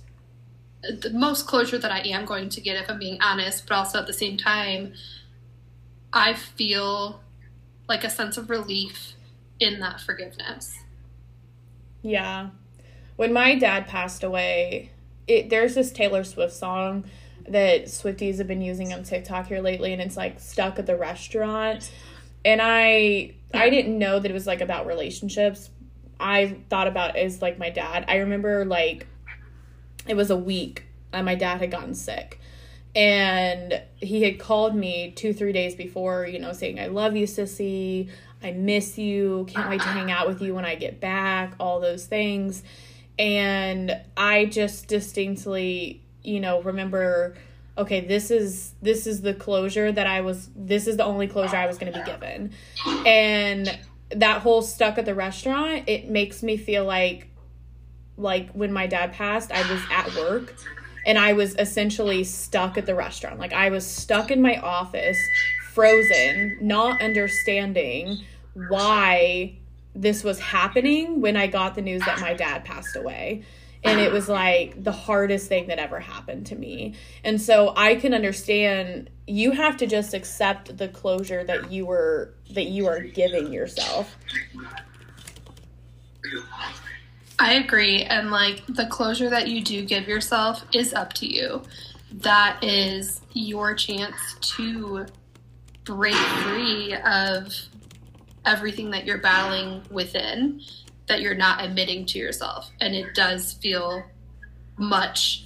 the 0.82 1.12
most 1.12 1.46
closure 1.46 1.78
that 1.78 1.92
I 1.92 2.00
am 2.00 2.26
going 2.26 2.50
to 2.50 2.62
get 2.62 2.82
if 2.82 2.90
I'm 2.90 3.00
being 3.00 3.22
honest, 3.22 3.68
but 3.68 3.76
also 3.76 4.00
at 4.00 4.08
the 4.08 4.14
same 4.14 4.38
time, 4.38 4.94
I 6.14 6.34
feel 6.34 7.22
like 7.88 8.04
a 8.04 8.10
sense 8.10 8.38
of 8.38 8.50
relief 8.50 9.14
in 9.60 9.80
that 9.82 10.02
forgiveness. 10.02 10.80
Yeah. 12.02 12.50
When 13.16 13.34
my 13.34 13.56
dad 13.56 13.88
passed 13.88 14.24
away, 14.24 14.92
it 15.28 15.50
there's 15.50 15.76
this 15.76 15.92
Taylor 15.92 16.24
Swift 16.24 16.54
song 16.54 17.06
that 17.48 17.86
Swifties 17.86 18.38
have 18.38 18.48
been 18.48 18.62
using 18.62 18.94
on 18.94 19.04
TikTok 19.04 19.48
here 19.48 19.62
lately 19.62 19.94
and 19.94 20.02
it's 20.02 20.18
like 20.18 20.40
stuck 20.40 20.80
at 20.80 20.86
the 20.86 20.96
restaurant. 20.96 21.92
And 22.44 22.62
I 22.62 23.34
I 23.54 23.70
didn't 23.70 23.98
know 23.98 24.20
that 24.20 24.30
it 24.30 24.34
was 24.34 24.48
like 24.48 24.62
about 24.62 24.88
relationships. 24.88 25.70
I 26.20 26.58
thought 26.70 26.88
about 26.88 27.16
it 27.16 27.20
as 27.20 27.42
like 27.42 27.58
my 27.58 27.70
dad. 27.70 28.06
I 28.08 28.18
remember 28.18 28.66
like 28.66 29.08
it 30.08 30.16
was 30.16 30.30
a 30.30 30.38
week 30.38 30.86
and 31.12 31.26
my 31.26 31.36
dad 31.36 31.60
had 31.60 31.72
gotten 31.72 31.94
sick. 31.94 32.40
And 32.96 33.82
he 33.98 34.24
had 34.24 34.40
called 34.40 34.76
me 34.76 35.12
two 35.12 35.34
three 35.34 35.54
days 35.54 35.76
before 35.76 36.26
you 36.26 36.40
know 36.40 36.52
saying 36.52 36.80
i 36.80 36.88
love 36.88 37.16
you 37.16 37.26
sissy. 37.26 38.10
I 38.44 38.52
miss 38.52 38.98
you. 38.98 39.46
Can't 39.50 39.70
wait 39.70 39.82
to 39.82 39.88
hang 39.88 40.12
out 40.12 40.28
with 40.28 40.42
you 40.42 40.56
when 40.56 40.66
i 40.66 40.76
get 40.76 41.00
back 41.00 41.54
all 41.60 41.80
those 41.80 42.06
things. 42.06 42.64
And 43.20 44.00
i 44.18 44.46
just 44.46 44.88
distinctly 44.88 46.02
you 46.24 46.40
know 46.40 46.62
remember 46.62 47.36
okay 47.78 48.02
this 48.02 48.32
is 48.32 48.74
this 48.82 49.08
is 49.08 49.22
the 49.22 49.34
closure 49.34 49.92
that 49.92 50.08
i 50.08 50.22
was 50.22 50.50
this 50.56 50.88
is 50.88 50.98
the 50.98 51.06
only 51.06 51.28
closure 51.28 51.56
i 51.56 51.66
was 51.66 51.78
going 51.78 51.92
to 51.92 51.98
be 51.98 52.06
given 52.06 52.52
and 53.06 53.80
that 54.10 54.42
whole 54.42 54.62
stuck 54.62 54.98
at 54.98 55.06
the 55.06 55.16
restaurant 55.16 55.84
it 55.88 56.10
makes 56.10 56.44
me 56.44 56.58
feel 56.58 56.84
like 56.84 57.32
like 58.22 58.52
when 58.52 58.72
my 58.72 58.88
dad 58.88 59.14
passed, 59.14 59.52
I 59.52 59.70
was 59.72 59.82
at 59.90 60.16
work 60.16 60.56
and 61.06 61.18
I 61.18 61.34
was 61.34 61.56
essentially 61.56 62.24
stuck 62.24 62.78
at 62.78 62.86
the 62.86 62.96
restaurant. 62.96 63.40
Like 63.40 63.54
I 63.54 63.70
was 63.70 63.86
stuck 63.86 64.32
in 64.32 64.42
my 64.42 64.58
office, 64.58 65.18
frozen, 65.74 66.58
not 66.62 67.02
understanding 67.02 68.20
why 68.70 69.58
this 69.96 70.24
was 70.24 70.40
happening 70.40 71.22
when 71.22 71.36
I 71.36 71.48
got 71.48 71.76
the 71.76 71.82
news 71.82 72.02
that 72.06 72.20
my 72.22 72.34
dad 72.34 72.64
passed 72.64 72.96
away. 72.96 73.44
And 73.84 74.00
it 74.00 74.12
was 74.12 74.30
like 74.30 74.84
the 74.84 74.92
hardest 74.92 75.48
thing 75.48 75.68
that 75.68 75.80
ever 75.80 76.00
happened 76.00 76.46
to 76.48 76.56
me. 76.56 76.94
And 77.24 77.42
so 77.42 77.74
I 77.76 77.96
can 77.96 78.14
understand 78.14 79.10
you 79.28 79.52
have 79.52 79.78
to 79.78 79.88
just 79.88 80.14
accept 80.14 80.78
the 80.78 80.88
closure 80.88 81.44
that 81.44 81.72
you 81.72 81.86
were 81.86 82.34
that 82.52 82.66
you 82.66 82.88
are 82.88 83.00
giving 83.00 83.52
yourself. 83.52 84.16
I 87.40 87.54
agree. 87.54 88.04
And 88.04 88.30
like 88.30 88.64
the 88.68 88.86
closure 88.86 89.30
that 89.30 89.48
you 89.48 89.64
do 89.64 89.84
give 89.84 90.08
yourself 90.08 90.64
is 90.74 90.94
up 90.94 91.14
to 91.14 91.26
you. 91.26 91.64
That 92.12 92.64
is 92.64 93.22
your 93.34 93.74
chance 93.74 94.36
to 94.58 95.08
break 95.86 96.14
free 96.14 96.96
of 97.06 97.52
everything 98.46 98.92
that 98.92 99.06
you're 99.06 99.18
battling 99.18 99.82
within 99.90 100.62
that 101.12 101.22
you're 101.22 101.36
not 101.36 101.62
admitting 101.62 102.06
to 102.06 102.18
yourself. 102.18 102.72
And 102.80 102.96
it 102.96 103.14
does 103.14 103.52
feel 103.54 104.04
much 104.78 105.46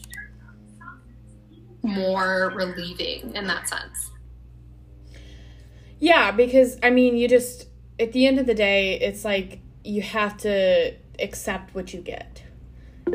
more 1.81 2.53
relieving 2.55 3.35
in 3.35 3.47
that 3.47 3.67
sense. 3.67 4.11
Yeah, 5.99 6.31
because 6.31 6.77
I 6.83 6.91
mean, 6.91 7.17
you 7.17 7.27
just, 7.27 7.67
at 7.99 8.11
the 8.11 8.27
end 8.27 8.37
of 8.37 8.45
the 8.45 8.53
day, 8.53 8.99
it's 8.99 9.25
like 9.25 9.59
you 9.83 10.03
have 10.03 10.37
to 10.37 10.93
accept 11.19 11.73
what 11.73 11.93
you 11.93 12.01
get 12.01 12.43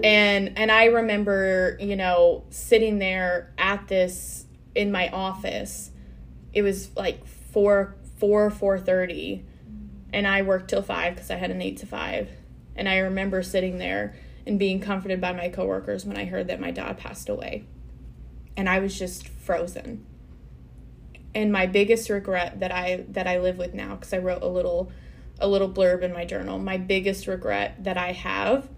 and 0.03 0.57
and 0.57 0.71
i 0.71 0.85
remember 0.85 1.77
you 1.81 1.97
know 1.97 2.45
sitting 2.51 2.99
there 2.99 3.53
at 3.59 3.89
this 3.89 4.47
in 4.75 4.93
my 4.93 5.09
office 5.11 5.91
it 6.53 6.63
was 6.63 6.95
like 6.97 7.27
4 7.27 7.97
4 8.19 8.51
4.30 8.51 9.43
and 10.13 10.27
i 10.27 10.43
worked 10.43 10.71
till 10.71 10.83
5 10.83 11.15
because 11.15 11.31
i 11.31 11.35
had 11.35 11.51
an 11.51 11.61
8 11.61 11.77
to 11.79 11.87
5 11.87 12.31
and 12.81 12.89
i 12.89 12.99
remember 12.99 13.43
sitting 13.43 13.79
there 13.79 14.17
and 14.47 14.59
being 14.59 14.81
comforted 14.81 15.21
by 15.21 15.33
my 15.33 15.49
coworkers 15.49 16.05
when 16.05 16.17
i 16.17 16.25
heard 16.25 16.49
that 16.49 16.61
my 16.61 16.73
dad 16.73 16.99
passed 16.99 17.29
away 17.29 17.65
and 18.57 18.69
i 18.69 18.81
was 18.81 18.99
just 18.99 19.29
frozen 19.29 20.05
and 21.33 21.53
my 21.53 21.67
biggest 21.67 22.11
regret 22.11 22.59
that 22.59 22.73
i 22.73 23.05
that 23.09 23.29
i 23.29 23.39
live 23.39 23.57
with 23.57 23.73
now 23.73 23.95
because 23.95 24.13
i 24.13 24.19
wrote 24.19 24.43
a 24.43 24.49
little 24.49 24.91
a 25.41 25.49
little 25.49 25.69
blurb 25.69 26.03
in 26.03 26.13
my 26.13 26.25
journal. 26.25 26.59
My 26.59 26.77
biggest 26.77 27.27
regret 27.27 27.83
that 27.83 27.97
I 27.97 28.13
have 28.13 28.69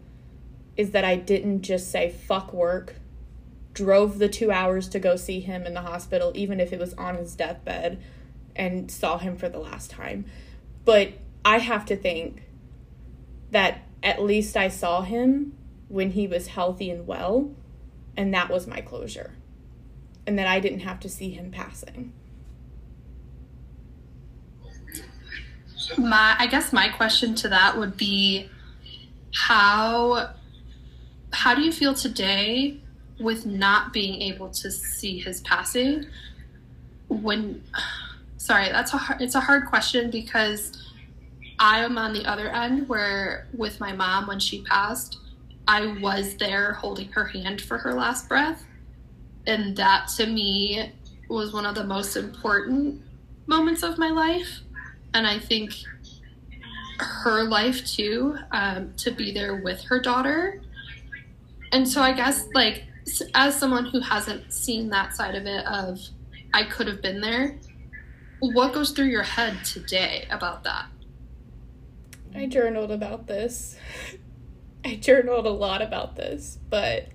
is 0.77 0.93
that 0.93 1.05
I 1.05 1.17
didn't 1.17 1.63
just 1.63 1.91
say 1.91 2.11
fuck 2.11 2.53
work, 2.53 2.95
drove 3.75 4.19
the 4.19 4.29
two 4.29 4.51
hours 4.51 4.89
to 4.91 4.99
go 4.99 5.17
see 5.17 5.41
him 5.41 5.67
in 5.67 5.75
the 5.75 5.83
hospital, 5.83 6.33
even 6.35 6.61
if 6.61 6.73
it 6.73 6.79
was 6.79 6.95
on 6.95 7.17
his 7.17 7.35
deathbed, 7.35 8.01
and 8.55 8.91
saw 8.91 9.19
him 9.19 9.37
for 9.37 9.49
the 9.49 9.59
last 9.59 9.91
time. 9.91 10.25
But 10.85 11.15
I 11.45 11.59
have 11.59 11.85
to 11.87 11.97
think 11.97 12.45
that 13.51 13.83
at 14.03 14.23
least 14.23 14.57
I 14.57 14.69
saw 14.69 15.03
him 15.03 15.57
when 15.89 16.11
he 16.11 16.27
was 16.27 16.49
healthy 16.49 16.91
and 16.91 17.07
well, 17.07 17.51
and 18.17 18.33
that 18.35 18.51
was 18.51 18.67
my 18.67 18.81
closure. 18.81 19.35
And 20.27 20.39
that 20.39 20.47
I 20.47 20.61
didn't 20.61 20.81
have 20.81 21.01
to 21.01 21.09
see 21.09 21.31
him 21.31 21.51
passing. 21.51 22.13
my 25.99 26.37
I 26.39 26.47
guess 26.47 26.73
my 26.73 26.89
question 26.89 27.35
to 27.37 27.49
that 27.49 27.77
would 27.77 27.97
be 27.97 28.49
how 29.35 30.31
how 31.33 31.55
do 31.55 31.63
you 31.63 31.73
feel 31.73 31.95
today 31.95 32.81
with 33.19 33.47
not 33.47 33.93
being 33.93 34.21
able 34.23 34.51
to 34.51 34.71
see 34.71 35.19
his 35.19 35.41
passing 35.43 36.07
when 37.09 37.63
sorry 38.37 38.71
that's 38.71 38.93
a 38.93 38.97
hard, 38.97 39.21
it's 39.21 39.35
a 39.35 39.41
hard 39.41 39.67
question 39.67 40.11
because 40.11 40.92
I 41.63 41.85
am 41.85 41.97
on 41.97 42.13
the 42.13 42.27
other 42.27 42.49
end 42.49 42.89
where 42.89 43.47
with 43.57 43.79
my 43.79 43.93
mom 43.93 44.27
when 44.27 44.41
she 44.41 44.63
passed 44.63 45.21
I 45.69 45.97
was 46.01 46.37
there 46.37 46.73
holding 46.73 47.09
her 47.13 47.25
hand 47.25 47.61
for 47.61 47.79
her 47.79 47.95
last 47.95 48.29
breath. 48.29 48.65
And 49.47 49.77
that 49.77 50.09
to 50.17 50.27
me 50.27 50.93
was 51.29 51.53
one 51.53 51.65
of 51.65 51.77
the 51.77 51.85
most 51.85 52.17
important 52.17 53.01
moments 53.47 53.85
of 53.85 53.97
my 53.97 54.11
life. 54.11 54.61
And 55.15 55.25
I 55.25 55.39
think 55.39 55.73
her 56.99 57.45
life 57.45 57.87
too, 57.87 58.39
um, 58.51 58.93
to 58.97 59.13
be 59.13 59.33
there 59.33 59.63
with 59.63 59.83
her 59.85 60.01
daughter. 60.01 60.61
And 61.71 61.89
so 61.89 62.03
I 62.03 62.13
guess, 62.13 62.49
like, 62.55 62.85
as 63.35 63.57
someone 63.57 63.87
who 63.87 64.01
hasn't 64.01 64.53
seen 64.53 64.91
that 64.91 65.15
side 65.15 65.37
of 65.37 65.47
it, 65.47 65.65
of 65.67 66.01
I 66.53 66.65
could 66.65 66.89
have 66.89 67.01
been 67.01 67.21
there, 67.21 67.57
what 68.41 68.73
goes 68.73 68.91
through 68.91 69.07
your 69.07 69.23
head 69.23 69.65
today 69.65 70.27
about 70.29 70.65
that? 70.65 70.87
I 72.35 72.47
journaled 72.47 72.91
about 72.91 73.27
this. 73.27 73.77
I 74.85 74.97
journaled 74.97 75.47
a 75.47 75.51
lot 75.51 75.83
about 75.83 76.17
this, 76.17 76.59
but 76.69 77.09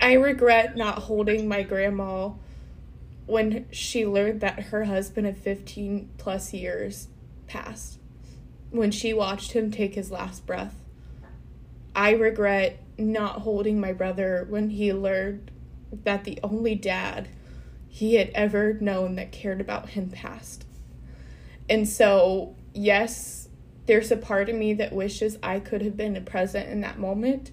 I 0.00 0.12
regret 0.12 0.76
not 0.76 1.00
holding 1.00 1.48
my 1.48 1.62
grandma 1.62 2.30
when 3.26 3.66
she 3.72 4.06
learned 4.06 4.40
that 4.40 4.64
her 4.64 4.84
husband 4.84 5.26
of 5.26 5.36
15 5.36 6.10
plus 6.18 6.52
years 6.52 7.08
passed. 7.46 7.98
When 8.70 8.90
she 8.90 9.12
watched 9.12 9.52
him 9.52 9.70
take 9.70 9.94
his 9.94 10.10
last 10.10 10.46
breath. 10.46 10.74
I 11.94 12.10
regret 12.12 12.82
not 12.98 13.42
holding 13.42 13.80
my 13.80 13.92
brother 13.92 14.46
when 14.48 14.70
he 14.70 14.92
learned 14.92 15.50
that 16.04 16.24
the 16.24 16.38
only 16.42 16.74
dad 16.74 17.28
he 17.88 18.14
had 18.16 18.30
ever 18.34 18.74
known 18.74 19.14
that 19.16 19.32
cared 19.32 19.60
about 19.60 19.90
him 19.90 20.10
passed. 20.10 20.66
And 21.68 21.88
so, 21.88 22.55
yes, 22.76 23.48
there's 23.86 24.10
a 24.10 24.16
part 24.16 24.48
of 24.48 24.54
me 24.54 24.74
that 24.74 24.92
wishes 24.92 25.38
I 25.42 25.60
could 25.60 25.82
have 25.82 25.96
been 25.96 26.22
present 26.24 26.68
in 26.68 26.80
that 26.82 26.98
moment, 26.98 27.50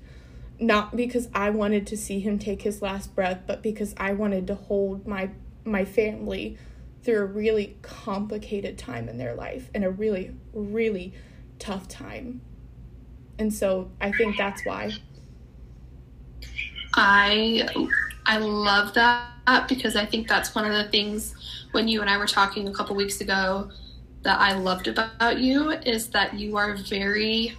not 0.59 0.95
because 0.95 1.30
I 1.34 1.49
wanted 1.49 1.88
to 1.88 1.97
see 1.97 2.19
him 2.19 2.38
take 2.38 2.63
his 2.63 2.82
last 2.82 3.15
breath, 3.15 3.41
but 3.47 3.61
because 3.63 3.93
I 3.97 4.13
wanted 4.13 4.47
to 4.47 4.55
hold 4.55 5.07
my 5.07 5.30
my 5.65 5.86
family 5.86 6.57
through 7.03 7.19
a 7.19 7.26
really 7.26 7.78
complicated 7.82 8.78
time 8.78 9.07
in 9.07 9.17
their 9.17 9.34
life 9.34 9.69
and 9.74 9.84
a 9.84 9.89
really 9.89 10.36
really 10.53 11.13
tough 11.59 11.88
time. 11.88 12.41
And 13.39 13.51
so, 13.53 13.89
I 13.99 14.11
think 14.11 14.38
that's 14.38 14.65
why 14.65 14.91
I 16.95 17.67
I 18.26 18.38
love 18.38 18.93
that 18.93 19.67
because 19.67 19.95
I 19.95 20.05
think 20.05 20.28
that's 20.28 20.53
one 20.53 20.65
of 20.65 20.74
the 20.74 20.89
things 20.91 21.36
when 21.71 21.88
you 21.88 22.01
and 22.01 22.09
I 22.09 22.17
were 22.17 22.28
talking 22.28 22.67
a 22.67 22.74
couple 22.74 22.95
weeks 22.95 23.21
ago 23.21 23.71
that 24.24 24.39
I 24.39 24.53
loved 24.53 24.88
about 24.88 25.39
you 25.39 25.71
is 25.71 26.09
that 26.09 26.34
you 26.34 26.57
are 26.57 26.76
very 26.76 27.57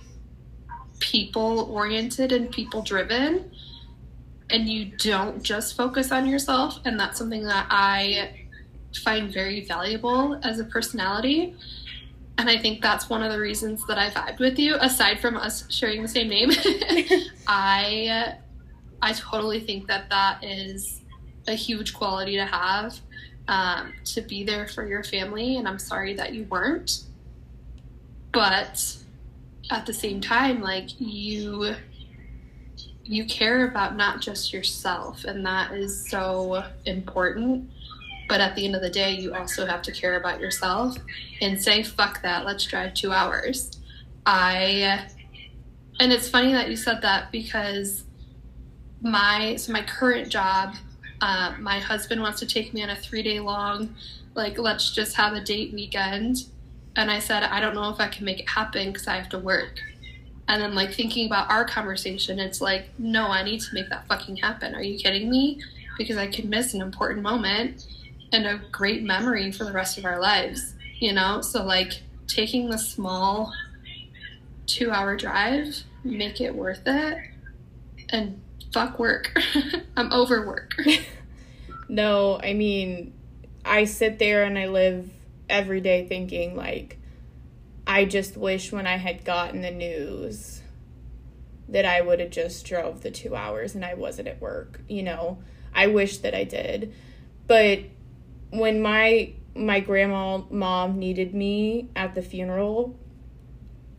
people 0.98 1.68
oriented 1.70 2.32
and 2.32 2.50
people 2.50 2.82
driven 2.82 3.50
and 4.50 4.68
you 4.68 4.86
don't 4.98 5.42
just 5.42 5.76
focus 5.76 6.10
on 6.10 6.26
yourself 6.26 6.78
and 6.84 6.98
that's 6.98 7.18
something 7.18 7.44
that 7.44 7.66
I 7.70 8.46
find 8.96 9.32
very 9.32 9.64
valuable 9.64 10.38
as 10.42 10.60
a 10.60 10.64
personality. 10.64 11.54
And 12.38 12.48
I 12.48 12.58
think 12.58 12.82
that's 12.82 13.08
one 13.08 13.22
of 13.22 13.30
the 13.30 13.38
reasons 13.38 13.86
that 13.86 13.98
I 13.98 14.10
vibed 14.10 14.38
with 14.38 14.58
you 14.58 14.76
aside 14.80 15.20
from 15.20 15.36
us 15.36 15.70
sharing 15.70 16.02
the 16.02 16.08
same 16.08 16.28
name. 16.28 16.50
I 17.46 18.36
I 19.02 19.12
totally 19.12 19.60
think 19.60 19.86
that 19.88 20.08
that 20.10 20.42
is 20.42 21.02
a 21.46 21.54
huge 21.54 21.92
quality 21.94 22.36
to 22.36 22.46
have 22.46 22.98
um, 23.49 23.92
to 24.05 24.22
be 24.22 24.45
there 24.45 24.66
for 24.66 24.86
your 24.86 25.03
family. 25.03 25.57
And 25.57 25.68
I'm 25.68 25.78
sorry 25.78 26.14
that 26.14 26.34
you 26.34 26.45
weren't. 26.45 27.05
But 28.32 28.97
at 29.70 29.86
the 29.86 29.95
same 29.95 30.20
time, 30.20 30.61
like 30.61 31.01
you 31.01 31.74
you 33.07 33.24
care 33.26 33.68
about 33.68 33.97
not 33.97 34.20
just 34.20 34.53
yourself 34.53 35.24
and 35.24 35.45
that 35.45 35.72
is 35.72 36.09
so 36.09 36.64
important 36.86 37.70
but 38.28 38.40
at 38.40 38.57
the 38.57 38.64
end 38.64 38.74
of 38.74 38.80
the 38.80 38.88
day 38.90 39.12
you 39.12 39.34
also 39.34 39.66
have 39.66 39.82
to 39.82 39.92
care 39.92 40.16
about 40.16 40.40
yourself 40.40 40.97
and 41.42 41.62
say 41.62 41.82
fuck 41.82 42.22
that 42.22 42.47
let's 42.47 42.64
drive 42.64 42.95
two 42.95 43.12
hours 43.12 43.78
i 44.24 45.07
and 46.01 46.12
it's 46.12 46.28
funny 46.28 46.53
that 46.53 46.70
you 46.70 46.76
said 46.76 47.03
that 47.03 47.30
because 47.30 48.05
my 49.03 49.55
so 49.57 49.70
my 49.70 49.82
current 49.82 50.30
job 50.30 50.74
uh, 51.24 51.54
my 51.58 51.78
husband 51.78 52.20
wants 52.20 52.38
to 52.38 52.44
take 52.46 52.74
me 52.74 52.82
on 52.82 52.90
a 52.90 52.96
three 52.96 53.22
day 53.22 53.40
long 53.40 53.96
like 54.34 54.58
let's 54.58 54.90
just 54.92 55.16
have 55.16 55.32
a 55.32 55.40
date 55.40 55.72
weekend. 55.72 56.44
And 56.96 57.10
i 57.10 57.18
said 57.18 57.42
i 57.44 57.60
don't 57.60 57.74
know 57.74 57.88
if 57.88 57.98
i 57.98 58.08
can 58.08 58.26
make 58.26 58.40
it 58.40 58.48
happen 58.48 58.92
because 58.92 59.08
i 59.08 59.16
have 59.16 59.30
to 59.30 59.38
work. 59.38 59.80
And 60.48 60.60
then 60.60 60.74
like 60.74 60.92
thinking 60.92 61.24
about 61.26 61.50
our 61.50 61.64
conversation 61.64 62.38
it's 62.38 62.60
like 62.60 62.90
no 62.98 63.28
i 63.28 63.42
need 63.42 63.60
to 63.62 63.74
make 63.74 63.88
that 63.88 64.06
fucking 64.06 64.36
happen. 64.36 64.74
Are 64.74 64.82
you 64.82 64.98
kidding 64.98 65.30
me? 65.30 65.62
Because 65.96 66.18
i 66.18 66.26
could 66.26 66.44
miss 66.44 66.74
an 66.74 66.82
important 66.82 67.22
moment 67.22 67.86
and 68.32 68.46
a 68.46 68.60
great 68.70 69.02
memory 69.02 69.50
for 69.50 69.64
the 69.64 69.72
rest 69.72 69.96
of 69.96 70.04
our 70.04 70.20
lives 70.20 70.74
you 71.00 71.12
know? 71.12 71.40
So 71.40 71.64
like 71.64 72.02
taking 72.26 72.68
the 72.68 72.78
small 72.78 73.50
two 74.66 74.90
hour 74.90 75.16
drive 75.16 75.84
make 76.04 76.40
it 76.40 76.54
worth 76.54 76.82
it 76.86 77.18
and 78.10 78.40
fuck 78.74 78.98
work. 78.98 79.32
I'm 79.96 80.12
over 80.12 80.44
work. 80.44 80.74
no, 81.88 82.40
I 82.42 82.54
mean, 82.54 83.14
I 83.64 83.84
sit 83.84 84.18
there 84.18 84.42
and 84.42 84.58
I 84.58 84.66
live 84.66 85.08
every 85.48 85.80
day 85.80 86.06
thinking, 86.08 86.56
like, 86.56 86.98
I 87.86 88.04
just 88.04 88.36
wish 88.36 88.72
when 88.72 88.88
I 88.88 88.96
had 88.96 89.24
gotten 89.24 89.60
the 89.60 89.70
news 89.70 90.60
that 91.68 91.84
I 91.84 92.00
would 92.00 92.18
have 92.18 92.30
just 92.30 92.66
drove 92.66 93.02
the 93.02 93.12
two 93.12 93.36
hours 93.36 93.76
and 93.76 93.84
I 93.84 93.94
wasn't 93.94 94.26
at 94.26 94.40
work. 94.40 94.80
You 94.88 95.04
know, 95.04 95.38
I 95.72 95.86
wish 95.86 96.18
that 96.18 96.34
I 96.34 96.42
did. 96.42 96.92
But 97.46 97.80
when 98.50 98.82
my 98.82 99.34
my 99.54 99.78
grandma 99.78 100.38
mom 100.50 100.98
needed 100.98 101.32
me 101.32 101.90
at 101.94 102.16
the 102.16 102.22
funeral, 102.22 102.98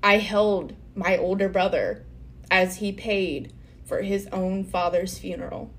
I 0.03 0.17
held 0.17 0.76
my 0.95 1.15
older 1.15 1.47
brother 1.47 2.03
as 2.51 2.78
he 2.78 2.91
paid 2.91 3.53
for 3.86 4.02
his 4.02 4.28
own 4.28 4.64
father's 4.64 5.18
funeral. 5.18 5.72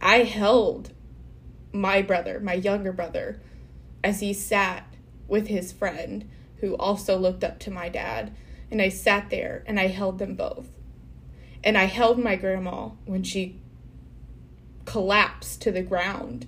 I 0.00 0.18
held 0.18 0.92
my 1.72 2.02
brother, 2.02 2.40
my 2.40 2.54
younger 2.54 2.92
brother, 2.92 3.40
as 4.02 4.20
he 4.20 4.32
sat 4.32 4.86
with 5.28 5.48
his 5.48 5.72
friend 5.72 6.28
who 6.56 6.76
also 6.76 7.16
looked 7.16 7.42
up 7.44 7.58
to 7.60 7.70
my 7.70 7.88
dad. 7.88 8.34
And 8.70 8.80
I 8.80 8.88
sat 8.88 9.30
there 9.30 9.64
and 9.66 9.78
I 9.78 9.88
held 9.88 10.18
them 10.18 10.34
both. 10.34 10.66
And 11.64 11.76
I 11.76 11.84
held 11.84 12.18
my 12.18 12.36
grandma 12.36 12.90
when 13.04 13.22
she 13.22 13.60
collapsed 14.84 15.60
to 15.62 15.72
the 15.72 15.82
ground, 15.82 16.46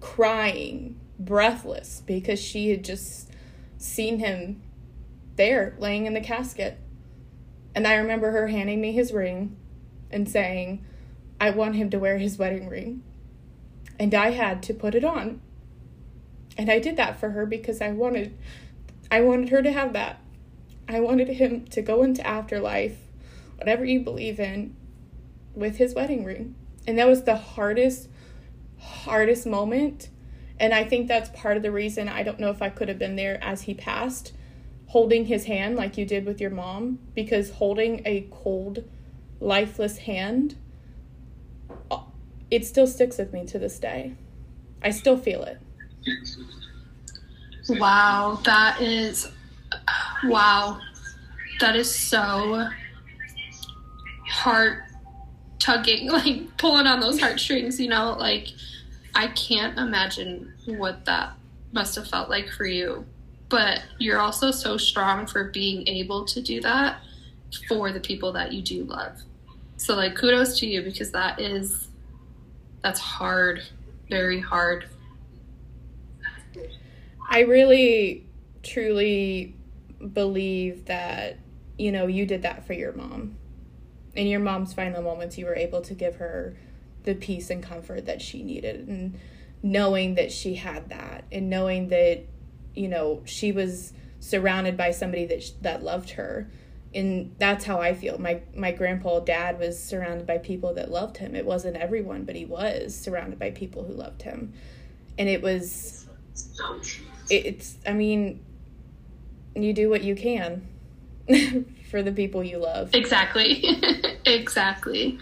crying, 0.00 0.98
breathless, 1.18 2.02
because 2.06 2.40
she 2.40 2.70
had 2.70 2.84
just 2.84 3.30
seen 3.78 4.18
him 4.18 4.62
there 5.36 5.74
laying 5.78 6.06
in 6.06 6.14
the 6.14 6.20
casket. 6.20 6.78
And 7.74 7.86
I 7.86 7.94
remember 7.94 8.30
her 8.32 8.48
handing 8.48 8.80
me 8.80 8.92
his 8.92 9.12
ring 9.12 9.56
and 10.12 10.28
saying, 10.28 10.84
I 11.40 11.50
want 11.50 11.76
him 11.76 11.90
to 11.90 11.98
wear 11.98 12.18
his 12.18 12.38
wedding 12.38 12.68
ring. 12.68 13.02
And 13.98 14.14
I 14.14 14.30
had 14.30 14.62
to 14.64 14.74
put 14.74 14.94
it 14.94 15.04
on. 15.04 15.40
And 16.56 16.70
I 16.70 16.78
did 16.78 16.96
that 16.96 17.18
for 17.18 17.30
her 17.30 17.46
because 17.46 17.80
I 17.80 17.92
wanted 17.92 18.36
I 19.10 19.20
wanted 19.20 19.50
her 19.50 19.62
to 19.62 19.72
have 19.72 19.92
that. 19.92 20.20
I 20.88 21.00
wanted 21.00 21.28
him 21.28 21.66
to 21.66 21.82
go 21.82 22.02
into 22.02 22.26
afterlife, 22.26 22.98
whatever 23.56 23.84
you 23.84 24.00
believe 24.00 24.40
in, 24.40 24.74
with 25.54 25.76
his 25.76 25.94
wedding 25.94 26.24
ring. 26.24 26.54
And 26.86 26.98
that 26.98 27.06
was 27.06 27.24
the 27.24 27.36
hardest 27.36 28.08
hardest 28.78 29.46
moment. 29.46 30.08
And 30.58 30.72
I 30.72 30.84
think 30.84 31.08
that's 31.08 31.30
part 31.30 31.56
of 31.56 31.62
the 31.62 31.72
reason 31.72 32.08
I 32.08 32.22
don't 32.22 32.40
know 32.40 32.50
if 32.50 32.62
I 32.62 32.68
could 32.68 32.88
have 32.88 32.98
been 32.98 33.16
there 33.16 33.42
as 33.42 33.62
he 33.62 33.74
passed, 33.74 34.32
holding 34.86 35.26
his 35.26 35.46
hand 35.46 35.76
like 35.76 35.96
you 35.96 36.04
did 36.04 36.24
with 36.24 36.40
your 36.40 36.50
mom, 36.50 36.98
because 37.14 37.50
holding 37.50 38.02
a 38.04 38.26
cold 38.30 38.84
lifeless 39.42 39.98
hand, 39.98 40.56
it 42.50 42.66
still 42.66 42.86
sticks 42.86 43.18
with 43.18 43.32
me 43.32 43.44
to 43.46 43.58
this 43.58 43.78
day. 43.78 44.14
I 44.82 44.90
still 44.90 45.16
feel 45.16 45.42
it. 45.44 45.58
Wow, 47.68 48.40
that 48.44 48.80
is 48.80 49.30
wow. 50.24 50.80
That 51.60 51.76
is 51.76 51.92
so 51.92 52.68
heart 54.28 54.84
tugging, 55.58 56.08
like 56.10 56.56
pulling 56.56 56.86
on 56.86 57.00
those 57.00 57.20
heartstrings, 57.20 57.78
you 57.78 57.88
know, 57.88 58.16
like 58.18 58.48
I 59.14 59.28
can't 59.28 59.78
imagine 59.78 60.52
what 60.66 61.04
that 61.04 61.34
must 61.72 61.94
have 61.96 62.08
felt 62.08 62.28
like 62.28 62.48
for 62.48 62.66
you. 62.66 63.06
But 63.48 63.82
you're 63.98 64.18
also 64.18 64.50
so 64.50 64.76
strong 64.76 65.26
for 65.26 65.44
being 65.44 65.86
able 65.86 66.24
to 66.24 66.40
do 66.40 66.60
that 66.62 67.00
for 67.68 67.92
the 67.92 68.00
people 68.00 68.32
that 68.32 68.52
you 68.52 68.62
do 68.62 68.84
love. 68.84 69.22
So 69.82 69.94
like 69.94 70.14
kudos 70.14 70.58
to 70.60 70.66
you 70.66 70.82
because 70.82 71.10
that 71.12 71.40
is 71.40 71.88
that's 72.82 73.00
hard, 73.00 73.62
very 74.08 74.40
hard. 74.40 74.88
I 77.28 77.40
really 77.40 78.26
truly 78.62 79.54
believe 80.12 80.86
that 80.86 81.38
you 81.78 81.92
know 81.92 82.06
you 82.06 82.26
did 82.26 82.42
that 82.42 82.66
for 82.66 82.72
your 82.72 82.92
mom 82.92 83.36
in 84.14 84.26
your 84.26 84.40
mom's 84.40 84.74
final 84.74 85.02
moments, 85.02 85.38
you 85.38 85.46
were 85.46 85.54
able 85.54 85.80
to 85.82 85.94
give 85.94 86.16
her 86.16 86.54
the 87.04 87.14
peace 87.14 87.50
and 87.50 87.62
comfort 87.62 88.06
that 88.06 88.20
she 88.20 88.42
needed. 88.42 88.86
And 88.88 89.18
knowing 89.62 90.14
that 90.16 90.30
she 90.30 90.56
had 90.56 90.88
that 90.90 91.24
and 91.32 91.48
knowing 91.48 91.88
that, 91.88 92.24
you 92.74 92.88
know, 92.88 93.22
she 93.24 93.52
was 93.52 93.92
surrounded 94.20 94.76
by 94.76 94.90
somebody 94.90 95.24
that, 95.26 95.42
that 95.62 95.82
loved 95.82 96.10
her. 96.10 96.50
And 96.94 97.34
that's 97.38 97.64
how 97.64 97.80
I 97.80 97.94
feel. 97.94 98.18
My 98.18 98.40
my 98.54 98.72
grandpa 98.72 99.20
dad 99.20 99.58
was 99.58 99.82
surrounded 99.82 100.26
by 100.26 100.38
people 100.38 100.74
that 100.74 100.90
loved 100.90 101.16
him. 101.16 101.34
It 101.34 101.46
wasn't 101.46 101.76
everyone, 101.76 102.24
but 102.24 102.36
he 102.36 102.44
was 102.44 102.94
surrounded 102.94 103.38
by 103.38 103.50
people 103.50 103.84
who 103.84 103.94
loved 103.94 104.22
him. 104.22 104.52
And 105.18 105.28
it 105.28 105.42
was 105.42 106.06
it's 107.30 107.76
I 107.86 107.92
mean, 107.92 108.40
you 109.54 109.72
do 109.72 109.88
what 109.88 110.02
you 110.02 110.14
can 110.14 110.66
for 111.90 112.02
the 112.02 112.12
people 112.12 112.44
you 112.44 112.58
love. 112.58 112.94
Exactly. 112.94 113.64
exactly. 114.26 115.18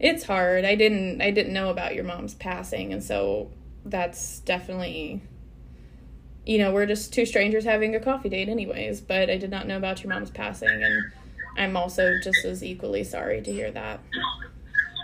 It's 0.00 0.24
hard. 0.24 0.64
I 0.64 0.74
didn't 0.74 1.20
I 1.20 1.30
didn't 1.30 1.52
know 1.52 1.70
about 1.70 1.94
your 1.94 2.04
mom's 2.04 2.34
passing 2.34 2.92
and 2.92 3.02
so 3.02 3.50
that's 3.84 4.40
definitely 4.40 5.22
you 6.50 6.58
know, 6.58 6.72
we're 6.72 6.84
just 6.84 7.12
two 7.12 7.24
strangers 7.24 7.62
having 7.62 7.94
a 7.94 8.00
coffee 8.00 8.28
date 8.28 8.48
anyways, 8.48 9.00
but 9.00 9.30
I 9.30 9.36
did 9.36 9.50
not 9.50 9.68
know 9.68 9.76
about 9.76 10.02
your 10.02 10.12
mom's 10.12 10.32
passing 10.32 10.82
and 10.82 11.12
I'm 11.56 11.76
also 11.76 12.14
just 12.24 12.44
as 12.44 12.64
equally 12.64 13.04
sorry 13.04 13.40
to 13.40 13.52
hear 13.52 13.70
that. 13.70 14.00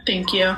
Thank 0.09 0.33
you. 0.33 0.57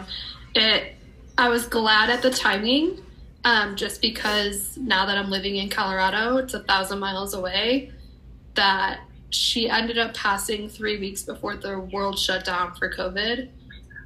It 0.54 0.94
I 1.36 1.50
was 1.50 1.66
glad 1.66 2.08
at 2.08 2.22
the 2.22 2.30
timing 2.30 3.04
um, 3.44 3.76
just 3.76 4.00
because 4.00 4.78
now 4.78 5.04
that 5.04 5.18
I'm 5.18 5.28
living 5.28 5.56
in 5.56 5.68
Colorado, 5.68 6.38
it's 6.38 6.54
a 6.54 6.60
thousand 6.60 7.00
miles 7.00 7.34
away, 7.34 7.92
that 8.54 9.00
she 9.28 9.68
ended 9.68 9.98
up 9.98 10.14
passing 10.14 10.70
three 10.70 10.98
weeks 10.98 11.22
before 11.22 11.54
the 11.56 11.80
world 11.80 12.18
shut 12.18 12.46
down 12.46 12.74
for 12.76 12.90
COVID. 12.90 13.50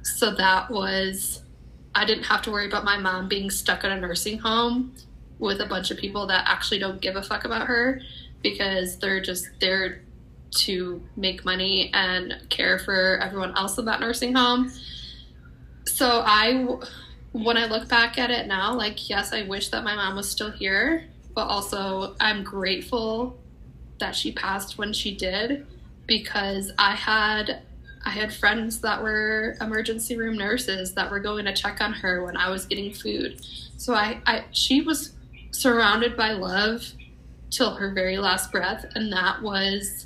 So 0.03 0.35
that 0.35 0.69
was, 0.69 1.43
I 1.95 2.03
didn't 2.03 2.25
have 2.25 2.41
to 2.41 2.51
worry 2.51 2.67
about 2.67 2.83
my 2.83 2.97
mom 2.97 3.29
being 3.29 3.49
stuck 3.49 3.85
in 3.85 3.91
a 3.93 3.99
nursing 4.01 4.39
home 4.39 4.93
with 5.39 5.61
a 5.61 5.65
bunch 5.65 5.91
of 5.91 5.97
people 5.97 6.27
that 6.27 6.45
actually 6.47 6.79
don't 6.79 7.01
give 7.01 7.15
a 7.15 7.21
fuck 7.21 7.45
about 7.45 7.67
her 7.67 8.01
because 8.41 8.97
they're 8.97 9.21
just 9.21 9.47
there 9.59 10.03
to 10.51 11.01
make 11.15 11.43
money 11.43 11.89
and 11.93 12.35
care 12.49 12.77
for 12.77 13.17
everyone 13.21 13.55
else 13.57 13.77
in 13.77 13.85
that 13.85 13.99
nursing 13.99 14.33
home. 14.33 14.71
So 15.85 16.23
I 16.25 16.67
when 17.31 17.57
I 17.57 17.65
look 17.65 17.87
back 17.87 18.19
at 18.19 18.29
it 18.29 18.47
now, 18.47 18.75
like, 18.75 19.09
yes, 19.09 19.33
I 19.33 19.41
wish 19.43 19.69
that 19.69 19.83
my 19.83 19.95
mom 19.95 20.15
was 20.15 20.29
still 20.29 20.51
here, 20.51 21.05
but 21.33 21.47
also 21.47 22.15
I'm 22.19 22.43
grateful 22.43 23.37
that 23.99 24.15
she 24.15 24.31
passed 24.31 24.77
when 24.77 24.93
she 24.93 25.15
did 25.15 25.65
because 26.05 26.71
I 26.77 26.93
had 26.93 27.63
I 28.05 28.09
had 28.09 28.33
friends 28.33 28.81
that 28.81 29.01
were 29.01 29.55
emergency 29.61 30.17
room 30.17 30.37
nurses 30.37 30.93
that 30.93 31.09
were 31.09 31.21
going 31.21 31.45
to 31.45 31.53
check 31.53 31.79
on 31.79 31.93
her 31.93 32.23
when 32.25 32.35
I 32.35 32.49
was 32.49 32.65
getting 32.65 32.93
food. 32.93 33.39
So 33.77 33.93
I, 33.93 34.19
I 34.25 34.45
she 34.51 34.81
was 34.81 35.13
surrounded 35.53 36.17
by 36.17 36.31
love 36.31 36.83
till 37.49 37.75
her 37.75 37.93
very 37.93 38.17
last 38.17 38.51
breath 38.51 38.85
and 38.95 39.13
that 39.13 39.41
was 39.41 40.05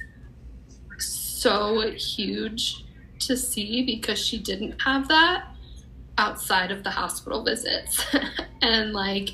so 1.00 1.92
huge 1.92 2.86
to 3.20 3.38
see 3.38 3.84
because 3.84 4.20
she 4.20 4.38
didn't 4.38 4.82
have 4.82 5.08
that 5.08 5.46
outside 6.18 6.72
of 6.72 6.84
the 6.84 6.90
hospital 6.90 7.44
visits. 7.44 8.04
and 8.62 8.94
like 8.94 9.30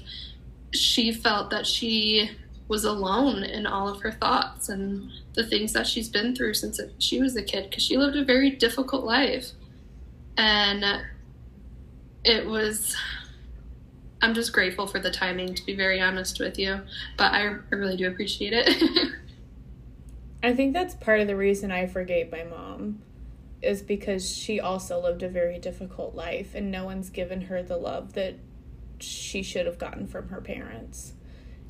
she 0.72 1.12
felt 1.12 1.50
that 1.50 1.66
she 1.66 2.30
was 2.68 2.84
alone 2.84 3.44
in 3.44 3.66
all 3.66 3.88
of 3.88 4.02
her 4.02 4.12
thoughts 4.12 4.70
and 4.70 5.12
the 5.34 5.46
things 5.46 5.74
that 5.74 5.86
she's 5.86 6.10
been 6.10 6.36
through 6.36 6.54
since 6.54 6.80
she 7.00 7.22
was 7.22 7.36
a 7.36 7.44
kid 7.44 7.70
because 7.70 7.84
she 7.84 7.98
lived 7.98 8.16
a 8.16 8.24
very 8.24 8.50
difficult 8.52 9.04
life. 9.04 9.52
And 10.38 10.84
it 12.24 12.46
was 12.46 12.96
I'm 14.24 14.34
just 14.34 14.54
grateful 14.54 14.88
for 14.88 15.00
the 15.00 15.12
timing 15.12 15.54
to 15.54 15.66
be 15.66 15.76
very 15.76 16.00
honest 16.00 16.40
with 16.40 16.58
you, 16.58 16.80
but 17.18 17.34
I, 17.34 17.58
really 17.72 17.98
do 17.98 18.08
appreciate 18.08 18.54
it. 18.54 19.12
I 20.44 20.54
think 20.54 20.72
that's 20.72 20.96
part 20.96 21.20
of 21.20 21.28
the 21.28 21.36
reason 21.36 21.74
I 21.74 21.88
forgave 21.88 22.32
my 22.32 22.46
mom 22.46 23.02
is 23.62 23.82
because 23.82 24.34
she 24.34 24.62
also 24.62 25.02
lived 25.02 25.24
a 25.24 25.28
very 25.28 25.60
difficult 25.60 26.16
life 26.16 26.56
and 26.56 26.72
no 26.72 26.86
one's 26.86 27.10
given 27.10 27.42
her 27.42 27.62
the 27.62 27.76
love 27.76 28.14
that 28.14 28.36
she 28.98 29.44
should 29.44 29.66
have 29.66 29.78
gotten 29.78 30.08
from 30.08 30.30
her 30.30 30.40
parents. 30.40 31.12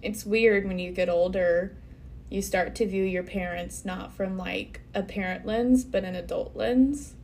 It's 0.03 0.23
weird 0.23 0.67
when 0.67 0.77
you 0.77 0.91
get 0.91 1.09
older, 1.09 1.75
you 2.29 2.43
start 2.43 2.75
to 2.75 2.85
view 2.85 3.03
your 3.03 3.23
parents 3.23 3.83
not 3.83 4.13
from 4.13 4.37
like 4.37 4.81
a 4.93 5.01
parent 5.01 5.47
lens, 5.47 5.83
but 5.83 6.03
an 6.03 6.13
adult 6.13 6.55
lens. 6.55 7.15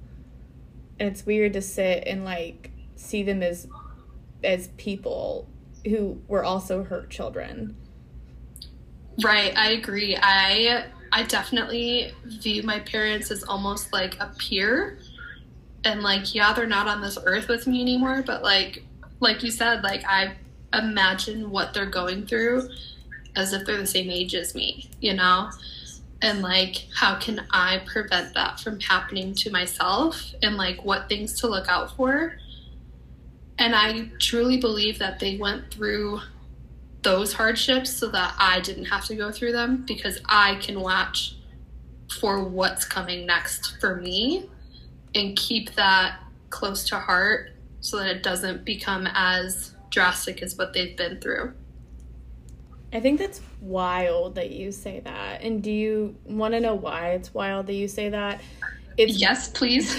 And 0.99 1.07
it's 1.07 1.27
weird 1.27 1.53
to 1.53 1.61
sit 1.61 2.05
and 2.07 2.25
like 2.25 2.71
see 2.95 3.21
them 3.21 3.43
as 3.43 3.67
as 4.43 4.67
people 4.77 5.47
who 5.85 6.21
were 6.27 6.43
also 6.43 6.83
hurt 6.83 7.09
children. 7.09 7.75
Right, 9.23 9.55
I 9.57 9.71
agree. 9.71 10.17
I 10.21 10.85
I 11.11 11.23
definitely 11.23 12.13
view 12.25 12.63
my 12.63 12.79
parents 12.79 13.31
as 13.31 13.43
almost 13.43 13.91
like 13.91 14.19
a 14.19 14.31
peer. 14.37 14.99
And 15.83 16.01
like, 16.01 16.35
yeah, 16.35 16.53
they're 16.53 16.67
not 16.67 16.87
on 16.87 17.01
this 17.01 17.17
earth 17.23 17.47
with 17.47 17.65
me 17.65 17.81
anymore, 17.81 18.23
but 18.25 18.43
like 18.43 18.83
like 19.19 19.43
you 19.43 19.51
said, 19.51 19.83
like 19.83 20.03
I 20.07 20.35
imagine 20.73 21.49
what 21.49 21.73
they're 21.73 21.85
going 21.85 22.25
through 22.25 22.69
as 23.35 23.53
if 23.53 23.65
they're 23.65 23.77
the 23.77 23.87
same 23.87 24.09
age 24.09 24.35
as 24.35 24.55
me, 24.55 24.89
you 25.01 25.13
know? 25.13 25.49
And 26.21 26.41
like 26.41 26.87
how 26.93 27.15
can 27.15 27.45
I 27.51 27.81
prevent 27.85 28.33
that 28.33 28.59
from 28.59 28.79
happening 28.79 29.33
to 29.35 29.51
myself 29.51 30.33
and 30.41 30.57
like 30.57 30.83
what 30.83 31.09
things 31.09 31.39
to 31.41 31.47
look 31.47 31.67
out 31.67 31.95
for? 31.95 32.37
And 33.59 33.75
I 33.75 34.09
truly 34.19 34.57
believe 34.57 34.99
that 34.99 35.19
they 35.19 35.37
went 35.37 35.69
through 35.69 36.21
those 37.01 37.33
hardships 37.33 37.91
so 37.91 38.07
that 38.09 38.33
I 38.39 38.61
didn't 38.61 38.85
have 38.85 39.05
to 39.05 39.15
go 39.15 39.31
through 39.31 39.51
them 39.51 39.83
because 39.85 40.19
I 40.25 40.55
can 40.55 40.79
watch 40.79 41.35
for 42.19 42.43
what's 42.43 42.85
coming 42.85 43.25
next 43.25 43.79
for 43.79 43.97
me 43.97 44.49
and 45.13 45.35
keep 45.35 45.75
that 45.75 46.19
close 46.49 46.85
to 46.85 46.97
heart 46.97 47.51
so 47.81 47.97
that 47.97 48.07
it 48.07 48.23
doesn't 48.23 48.65
become 48.65 49.07
as 49.13 49.75
drastic 49.89 50.41
as 50.41 50.57
what 50.57 50.73
they've 50.73 50.95
been 50.95 51.19
through. 51.19 51.53
I 52.91 52.99
think 53.01 53.19
that's 53.19 53.41
wild 53.61 54.35
that 54.35 54.51
you 54.51 54.71
say 54.71 55.01
that. 55.01 55.41
And 55.41 55.61
do 55.61 55.71
you 55.71 56.15
want 56.25 56.53
to 56.53 56.59
know 56.59 56.75
why 56.75 57.11
it's 57.11 57.33
wild 57.33 57.67
that 57.67 57.73
you 57.73 57.87
say 57.87 58.09
that? 58.09 58.41
It's 58.97 59.17
Yes, 59.17 59.49
please. 59.49 59.95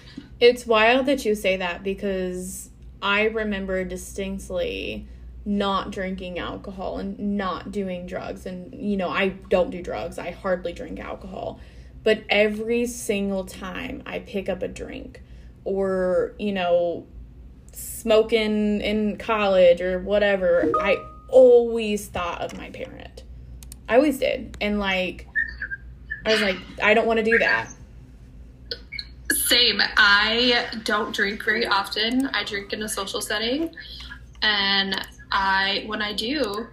it's 0.40 0.66
wild 0.66 1.06
that 1.06 1.24
you 1.24 1.34
say 1.34 1.58
that 1.58 1.82
because 1.82 2.70
I 3.02 3.24
remember 3.24 3.84
distinctly 3.84 5.08
not 5.44 5.90
drinking 5.90 6.38
alcohol 6.38 6.98
and 6.98 7.18
not 7.36 7.72
doing 7.72 8.06
drugs. 8.06 8.46
And 8.46 8.72
you 8.72 8.96
know 8.96 9.08
I 9.08 9.28
don't 9.28 9.70
do 9.70 9.82
drugs. 9.82 10.18
I 10.18 10.30
hardly 10.30 10.72
drink 10.72 11.00
alcohol. 11.00 11.60
But 12.04 12.24
every 12.28 12.86
single 12.86 13.44
time 13.44 14.02
I 14.06 14.20
pick 14.20 14.48
up 14.48 14.62
a 14.62 14.68
drink 14.68 15.20
or 15.64 16.34
you 16.38 16.52
know 16.52 17.06
smoking 17.72 18.80
in 18.80 19.16
college 19.16 19.80
or 19.80 19.98
whatever 19.98 20.70
I 20.80 20.96
always 21.28 22.06
thought 22.06 22.40
of 22.40 22.56
my 22.56 22.70
parent. 22.70 23.24
I 23.88 23.96
always 23.96 24.18
did. 24.18 24.56
And 24.60 24.78
like 24.78 25.26
I 26.24 26.32
was 26.32 26.40
like 26.40 26.56
I 26.80 26.94
don't 26.94 27.06
want 27.06 27.18
to 27.18 27.24
do 27.24 27.38
that 27.38 27.68
same 29.32 29.80
I 29.96 30.66
don't 30.84 31.14
drink 31.14 31.44
very 31.44 31.66
often 31.66 32.26
I 32.28 32.44
drink 32.44 32.72
in 32.72 32.82
a 32.82 32.88
social 32.88 33.20
setting 33.20 33.74
and 34.42 35.06
I 35.30 35.84
when 35.86 36.02
I 36.02 36.12
do, 36.12 36.68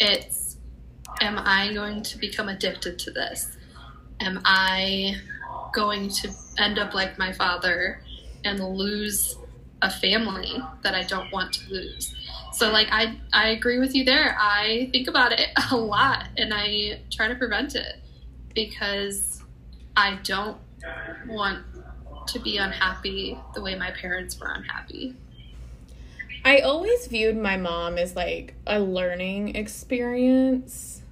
it's 0.00 0.56
am 1.20 1.38
I 1.38 1.72
going 1.74 2.02
to 2.02 2.18
become 2.18 2.48
addicted 2.48 2.98
to 3.00 3.10
this? 3.10 3.56
Am 4.20 4.40
I 4.44 5.16
going 5.74 6.08
to 6.08 6.30
end 6.58 6.78
up 6.78 6.94
like 6.94 7.18
my 7.18 7.32
father 7.32 8.00
and 8.44 8.60
lose 8.60 9.36
a 9.82 9.90
family 9.90 10.56
that 10.82 10.94
I 10.94 11.02
don't 11.02 11.30
want 11.30 11.52
to 11.54 11.70
lose? 11.70 12.14
So 12.52 12.70
like 12.70 12.88
I 12.90 13.18
I 13.32 13.48
agree 13.48 13.78
with 13.78 13.94
you 13.94 14.04
there. 14.04 14.36
I 14.38 14.88
think 14.92 15.08
about 15.08 15.32
it 15.32 15.48
a 15.70 15.76
lot 15.76 16.28
and 16.38 16.54
I 16.54 17.00
try 17.10 17.28
to 17.28 17.34
prevent 17.34 17.74
it 17.74 18.00
because 18.54 19.42
I 19.96 20.18
don't 20.22 20.56
want 21.26 21.64
to 22.28 22.38
be 22.38 22.56
unhappy 22.56 23.38
the 23.54 23.62
way 23.62 23.74
my 23.74 23.90
parents 23.90 24.38
were 24.38 24.48
unhappy. 24.48 25.14
I 26.44 26.60
always 26.60 27.06
viewed 27.06 27.36
my 27.36 27.56
mom 27.56 27.96
as 27.96 28.14
like 28.14 28.54
a 28.66 28.78
learning 28.78 29.56
experience. 29.56 31.02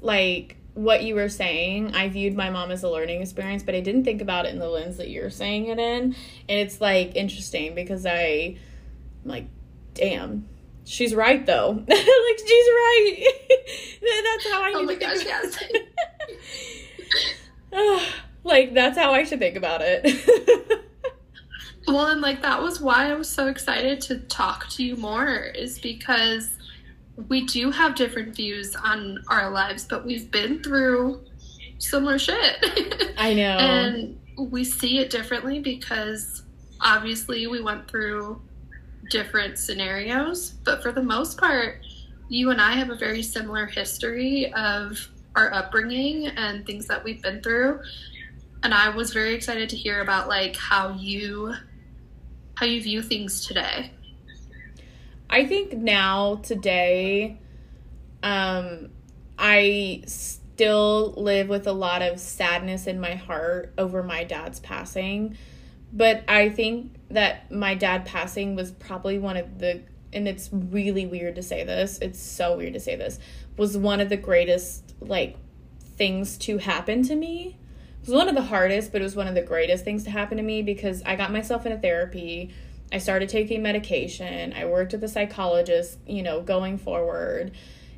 Like 0.00 0.56
what 0.74 1.04
you 1.04 1.14
were 1.14 1.28
saying, 1.28 1.94
I 1.94 2.08
viewed 2.08 2.34
my 2.34 2.50
mom 2.50 2.70
as 2.70 2.82
a 2.82 2.88
learning 2.88 3.22
experience, 3.22 3.62
but 3.62 3.74
I 3.74 3.80
didn't 3.80 4.04
think 4.04 4.20
about 4.20 4.46
it 4.46 4.52
in 4.52 4.58
the 4.58 4.68
lens 4.68 4.96
that 4.96 5.10
you're 5.10 5.30
saying 5.30 5.66
it 5.66 5.78
in. 5.78 6.02
And 6.02 6.14
it's 6.48 6.80
like 6.80 7.14
interesting 7.14 7.74
because 7.74 8.06
I 8.06 8.56
I'm 9.24 9.30
like, 9.30 9.46
damn, 9.94 10.48
she's 10.84 11.14
right 11.14 11.44
though. 11.44 11.70
like 11.88 12.38
she's 12.38 12.66
right. 12.66 13.26
That's 14.00 14.50
how 14.50 14.62
I. 14.62 14.72
Oh 14.74 14.82
my 14.82 14.94
gosh, 14.94 15.24
yes. 15.24 15.62
like 18.50 18.74
that's 18.74 18.98
how 18.98 19.12
I 19.12 19.24
should 19.24 19.38
think 19.38 19.56
about 19.56 19.80
it. 19.82 20.04
well, 21.86 22.06
and 22.06 22.20
like 22.20 22.42
that 22.42 22.62
was 22.62 22.80
why 22.80 23.10
I 23.10 23.14
was 23.14 23.28
so 23.28 23.46
excited 23.46 24.00
to 24.02 24.18
talk 24.18 24.68
to 24.70 24.84
you 24.84 24.96
more 24.96 25.36
is 25.36 25.78
because 25.78 26.50
we 27.28 27.46
do 27.46 27.70
have 27.70 27.94
different 27.94 28.34
views 28.34 28.76
on 28.76 29.22
our 29.28 29.50
lives, 29.50 29.86
but 29.88 30.04
we've 30.04 30.30
been 30.30 30.62
through 30.62 31.24
similar 31.78 32.18
shit. 32.18 33.14
I 33.16 33.34
know. 33.34 33.42
and 33.58 34.18
we 34.36 34.64
see 34.64 34.98
it 34.98 35.10
differently 35.10 35.60
because 35.60 36.42
obviously 36.80 37.46
we 37.46 37.62
went 37.62 37.88
through 37.88 38.40
different 39.10 39.58
scenarios, 39.58 40.50
but 40.64 40.82
for 40.82 40.92
the 40.92 41.02
most 41.02 41.38
part, 41.38 41.80
you 42.28 42.50
and 42.50 42.60
I 42.60 42.72
have 42.72 42.90
a 42.90 42.94
very 42.94 43.22
similar 43.22 43.66
history 43.66 44.52
of 44.54 45.08
our 45.36 45.52
upbringing 45.52 46.28
and 46.28 46.64
things 46.66 46.86
that 46.86 47.02
we've 47.02 47.22
been 47.22 47.42
through. 47.42 47.80
And 48.62 48.74
I 48.74 48.90
was 48.90 49.12
very 49.12 49.34
excited 49.34 49.70
to 49.70 49.76
hear 49.76 50.00
about 50.00 50.28
like 50.28 50.56
how 50.56 50.90
you 50.90 51.54
how 52.54 52.66
you 52.66 52.82
view 52.82 53.02
things 53.02 53.46
today. 53.46 53.92
I 55.30 55.46
think 55.46 55.72
now 55.72 56.36
today 56.36 57.38
um 58.22 58.90
I 59.38 60.02
still 60.06 61.14
live 61.16 61.48
with 61.48 61.66
a 61.66 61.72
lot 61.72 62.02
of 62.02 62.20
sadness 62.20 62.86
in 62.86 63.00
my 63.00 63.14
heart 63.14 63.72
over 63.78 64.02
my 64.02 64.24
dad's 64.24 64.60
passing. 64.60 65.38
But 65.92 66.22
I 66.28 66.50
think 66.50 66.96
that 67.08 67.50
my 67.50 67.74
dad 67.74 68.04
passing 68.04 68.54
was 68.56 68.70
probably 68.72 69.18
one 69.18 69.38
of 69.38 69.58
the 69.58 69.82
and 70.12 70.28
it's 70.28 70.50
really 70.52 71.06
weird 71.06 71.36
to 71.36 71.42
say 71.42 71.64
this. 71.64 71.98
It's 72.02 72.20
so 72.20 72.56
weird 72.58 72.74
to 72.74 72.80
say 72.80 72.96
this. 72.96 73.18
Was 73.56 73.78
one 73.78 74.00
of 74.00 74.10
the 74.10 74.16
greatest 74.18 74.94
like 75.00 75.36
things 75.96 76.36
to 76.38 76.58
happen 76.58 77.02
to 77.04 77.14
me. 77.14 77.56
It 78.02 78.06
was 78.06 78.14
one 78.14 78.28
of 78.28 78.34
the 78.34 78.42
hardest, 78.42 78.92
but 78.92 79.00
it 79.00 79.04
was 79.04 79.16
one 79.16 79.28
of 79.28 79.34
the 79.34 79.42
greatest 79.42 79.84
things 79.84 80.04
to 80.04 80.10
happen 80.10 80.36
to 80.38 80.42
me 80.42 80.62
because 80.62 81.02
I 81.04 81.16
got 81.16 81.32
myself 81.32 81.66
into 81.66 81.78
therapy. 81.78 82.52
I 82.92 82.98
started 82.98 83.28
taking 83.28 83.62
medication. 83.62 84.52
I 84.52 84.64
worked 84.66 84.92
with 84.92 85.04
a 85.04 85.08
psychologist, 85.08 85.98
you 86.06 86.22
know, 86.22 86.40
going 86.40 86.78
forward 86.78 87.52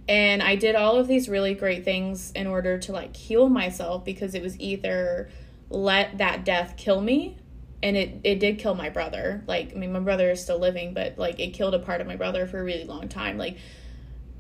and 0.09 0.43
I 0.43 0.57
did 0.57 0.75
all 0.75 0.97
of 0.97 1.07
these 1.07 1.29
really 1.29 1.55
great 1.55 1.85
things 1.85 2.33
in 2.33 2.47
order 2.47 2.79
to 2.79 2.93
like 2.93 3.17
heal 3.17 3.49
myself 3.49 4.05
because 4.05 4.35
it 4.35 4.43
was 4.43 4.59
either 4.59 5.31
let 5.71 6.19
that 6.19 6.45
death 6.45 6.75
kill 6.77 7.01
me 7.01 7.39
and 7.83 7.97
it 7.97 8.21
it 8.25 8.41
did 8.41 8.59
kill 8.59 8.75
my 8.75 8.91
brother. 8.91 9.43
Like 9.47 9.73
I 9.75 9.79
mean 9.79 9.93
my 9.93 10.01
brother 10.01 10.31
is 10.31 10.43
still 10.43 10.59
living, 10.59 10.93
but 10.93 11.19
like 11.19 11.39
it 11.39 11.55
killed 11.55 11.75
a 11.75 11.79
part 11.79 12.01
of 12.01 12.07
my 12.07 12.17
brother 12.17 12.47
for 12.47 12.61
a 12.61 12.65
really 12.65 12.85
long 12.85 13.09
time. 13.09 13.39
Like 13.39 13.59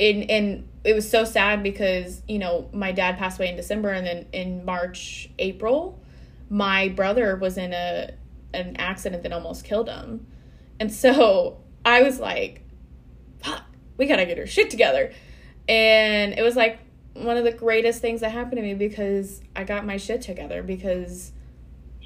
in 0.02 0.24
and 0.24 0.68
it 0.84 0.94
was 0.94 1.08
so 1.08 1.24
sad 1.24 1.62
because, 1.62 2.22
you 2.26 2.38
know, 2.38 2.68
my 2.72 2.90
dad 2.90 3.18
passed 3.18 3.38
away 3.38 3.48
in 3.48 3.56
December 3.56 3.90
and 3.90 4.04
then 4.04 4.26
in 4.32 4.64
March, 4.64 5.30
April, 5.38 6.00
my 6.50 6.88
brother 6.88 7.36
was 7.36 7.56
in 7.56 7.72
a 7.72 8.10
an 8.52 8.76
accident 8.76 9.22
that 9.22 9.32
almost 9.32 9.64
killed 9.64 9.88
him. 9.88 10.26
And 10.80 10.92
so 10.92 11.60
I 11.84 12.02
was 12.02 12.18
like, 12.18 12.62
fuck, 13.42 13.62
we 13.96 14.06
gotta 14.06 14.26
get 14.26 14.38
our 14.38 14.46
shit 14.46 14.70
together. 14.70 15.12
And 15.68 16.34
it 16.34 16.42
was 16.42 16.56
like 16.56 16.80
one 17.14 17.36
of 17.36 17.44
the 17.44 17.52
greatest 17.52 18.00
things 18.00 18.22
that 18.22 18.32
happened 18.32 18.56
to 18.56 18.62
me 18.62 18.74
because 18.74 19.40
I 19.54 19.64
got 19.64 19.86
my 19.86 19.98
shit 19.98 20.22
together 20.22 20.62
because 20.62 21.32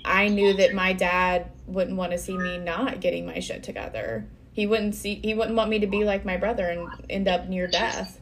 I 0.04 0.28
knew 0.28 0.52
that 0.54 0.74
my 0.74 0.92
dad 0.92 1.50
wouldn't 1.66 1.96
want 1.96 2.12
to 2.12 2.18
see 2.18 2.36
me 2.36 2.58
not 2.58 3.00
getting 3.00 3.24
my 3.24 3.40
shit 3.40 3.62
together. 3.62 4.28
He 4.56 4.66
wouldn't 4.66 4.94
see 4.94 5.20
he 5.22 5.34
wouldn't 5.34 5.54
want 5.54 5.68
me 5.68 5.78
to 5.80 5.86
be 5.86 6.04
like 6.04 6.24
my 6.24 6.38
brother 6.38 6.66
and 6.66 6.88
end 7.10 7.28
up 7.28 7.46
near 7.48 7.66
death. 7.66 8.18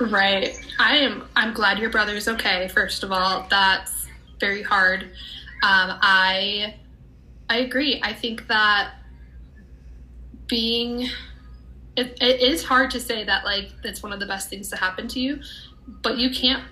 Right. 0.00 0.56
I 0.78 0.98
am 0.98 1.24
I'm 1.34 1.52
glad 1.52 1.80
your 1.80 1.90
brother's 1.90 2.28
okay, 2.28 2.68
first 2.68 3.02
of 3.02 3.10
all. 3.10 3.46
That's 3.50 4.06
very 4.38 4.62
hard. 4.62 5.02
Um, 5.64 5.98
I 6.00 6.76
I 7.50 7.58
agree. 7.58 8.00
I 8.02 8.12
think 8.12 8.46
that 8.46 8.94
being 10.46 11.08
it, 11.96 12.16
it 12.20 12.40
is 12.40 12.62
hard 12.64 12.92
to 12.92 13.00
say 13.00 13.24
that 13.24 13.44
like 13.44 13.70
that's 13.82 14.00
one 14.00 14.12
of 14.12 14.20
the 14.20 14.26
best 14.26 14.48
things 14.48 14.68
to 14.68 14.76
happen 14.76 15.08
to 15.08 15.20
you 15.20 15.40
but 16.02 16.18
you 16.18 16.30
can't 16.30 16.64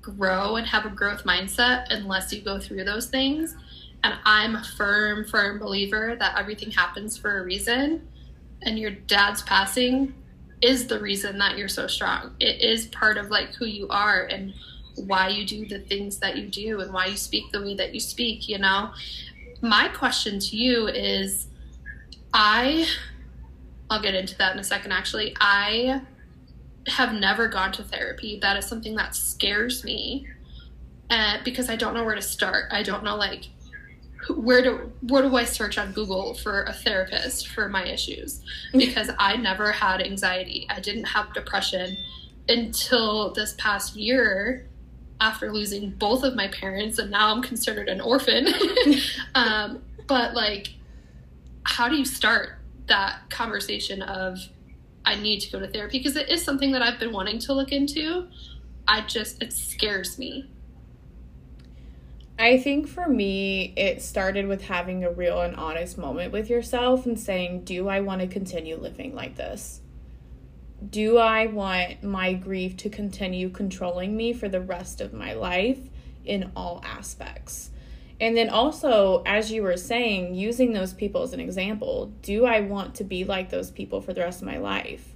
grow 0.00 0.56
and 0.56 0.66
have 0.66 0.84
a 0.84 0.90
growth 0.90 1.24
mindset 1.24 1.86
unless 1.90 2.32
you 2.32 2.40
go 2.40 2.58
through 2.58 2.84
those 2.84 3.06
things 3.06 3.56
and 4.04 4.14
i'm 4.24 4.56
a 4.56 4.64
firm 4.76 5.24
firm 5.24 5.58
believer 5.58 6.16
that 6.18 6.38
everything 6.38 6.70
happens 6.70 7.16
for 7.16 7.40
a 7.40 7.44
reason 7.44 8.06
and 8.62 8.78
your 8.78 8.90
dad's 8.90 9.42
passing 9.42 10.14
is 10.60 10.86
the 10.86 10.98
reason 10.98 11.38
that 11.38 11.56
you're 11.56 11.68
so 11.68 11.86
strong 11.86 12.34
it 12.40 12.60
is 12.60 12.86
part 12.88 13.16
of 13.16 13.30
like 13.30 13.54
who 13.54 13.66
you 13.66 13.86
are 13.88 14.24
and 14.24 14.52
why 15.06 15.28
you 15.28 15.46
do 15.46 15.66
the 15.68 15.78
things 15.78 16.18
that 16.18 16.36
you 16.36 16.48
do 16.48 16.80
and 16.80 16.92
why 16.92 17.06
you 17.06 17.16
speak 17.16 17.44
the 17.52 17.60
way 17.60 17.74
that 17.74 17.94
you 17.94 18.00
speak 18.00 18.48
you 18.48 18.58
know 18.58 18.90
my 19.62 19.88
question 19.88 20.38
to 20.40 20.56
you 20.56 20.88
is 20.88 21.46
i 22.34 22.86
I'll 23.90 24.02
get 24.02 24.14
into 24.14 24.36
that 24.38 24.52
in 24.52 24.58
a 24.58 24.64
second 24.64 24.92
actually. 24.92 25.34
I 25.40 26.02
have 26.86 27.12
never 27.12 27.48
gone 27.48 27.72
to 27.72 27.82
therapy. 27.82 28.38
That 28.40 28.56
is 28.56 28.66
something 28.66 28.94
that 28.96 29.14
scares 29.14 29.84
me. 29.84 30.26
Uh, 31.10 31.38
because 31.42 31.70
I 31.70 31.76
don't 31.76 31.94
know 31.94 32.04
where 32.04 32.14
to 32.14 32.22
start. 32.22 32.66
I 32.70 32.82
don't 32.82 33.02
know 33.02 33.16
like 33.16 33.44
where 34.34 34.62
do 34.62 34.92
what 35.00 35.22
do 35.22 35.36
I 35.36 35.44
search 35.44 35.78
on 35.78 35.92
Google 35.92 36.34
for 36.34 36.64
a 36.64 36.72
therapist 36.72 37.48
for 37.48 37.68
my 37.68 37.84
issues? 37.84 38.40
Because 38.72 39.10
I 39.18 39.36
never 39.36 39.72
had 39.72 40.00
anxiety. 40.02 40.66
I 40.70 40.80
didn't 40.80 41.04
have 41.04 41.32
depression 41.34 41.96
until 42.48 43.32
this 43.32 43.54
past 43.58 43.96
year 43.96 44.66
after 45.20 45.52
losing 45.52 45.90
both 45.90 46.22
of 46.22 46.34
my 46.36 46.48
parents 46.48 46.98
and 46.98 47.10
now 47.10 47.34
I'm 47.34 47.42
considered 47.42 47.88
an 47.88 48.00
orphan. 48.00 48.48
um, 49.34 49.82
but 50.06 50.34
like 50.34 50.74
how 51.64 51.88
do 51.88 51.96
you 51.96 52.04
start? 52.04 52.58
that 52.88 53.30
conversation 53.30 54.02
of 54.02 54.38
I 55.04 55.14
need 55.14 55.40
to 55.40 55.52
go 55.52 55.60
to 55.60 55.68
therapy 55.68 55.98
because 55.98 56.16
it 56.16 56.28
is 56.28 56.42
something 56.42 56.72
that 56.72 56.82
I've 56.82 56.98
been 56.98 57.12
wanting 57.12 57.38
to 57.40 57.52
look 57.52 57.72
into. 57.72 58.26
I 58.86 59.02
just 59.02 59.42
it 59.42 59.52
scares 59.52 60.18
me. 60.18 60.50
I 62.38 62.56
think 62.56 62.86
for 62.86 63.08
me, 63.08 63.72
it 63.76 64.00
started 64.00 64.46
with 64.46 64.62
having 64.62 65.02
a 65.02 65.10
real 65.10 65.40
and 65.40 65.56
honest 65.56 65.98
moment 65.98 66.32
with 66.32 66.48
yourself 66.48 67.04
and 67.04 67.18
saying, 67.18 67.64
Do 67.64 67.88
I 67.88 68.00
want 68.00 68.20
to 68.20 68.28
continue 68.28 68.76
living 68.76 69.12
like 69.12 69.34
this? 69.34 69.80
Do 70.88 71.18
I 71.18 71.46
want 71.46 72.04
my 72.04 72.34
grief 72.34 72.76
to 72.78 72.90
continue 72.90 73.50
controlling 73.50 74.16
me 74.16 74.32
for 74.32 74.48
the 74.48 74.60
rest 74.60 75.00
of 75.00 75.12
my 75.12 75.32
life 75.32 75.80
in 76.24 76.52
all 76.54 76.80
aspects? 76.84 77.70
And 78.20 78.36
then 78.36 78.50
also, 78.50 79.24
as 79.26 79.50
you 79.50 79.64
were 79.64 79.76
saying, 79.76 80.36
using 80.36 80.72
those 80.72 80.92
people 80.92 81.22
as 81.22 81.32
an 81.32 81.40
example, 81.40 82.12
do 82.22 82.46
I 82.46 82.60
want 82.60 82.94
to 82.96 83.04
be 83.04 83.24
like 83.24 83.50
those 83.50 83.72
people 83.72 84.00
for 84.00 84.12
the 84.12 84.20
rest 84.20 84.42
of 84.42 84.46
my 84.46 84.58
life? 84.58 85.14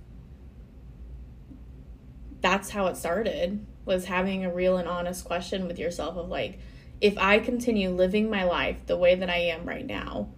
That's 2.40 2.70
how 2.70 2.88
it 2.88 2.96
started, 2.96 3.64
was 3.84 4.06
having 4.06 4.44
a 4.44 4.52
real 4.52 4.76
and 4.76 4.88
honest 4.88 5.24
question 5.24 5.68
with 5.68 5.78
yourself 5.78 6.16
of 6.16 6.28
like, 6.28 6.58
if 7.02 7.18
I 7.18 7.40
continue 7.40 7.90
living 7.90 8.30
my 8.30 8.44
life 8.44 8.76
the 8.86 8.96
way 8.96 9.16
that 9.16 9.28
I 9.28 9.38
am 9.38 9.66
right 9.66 9.84
now, 9.84 10.28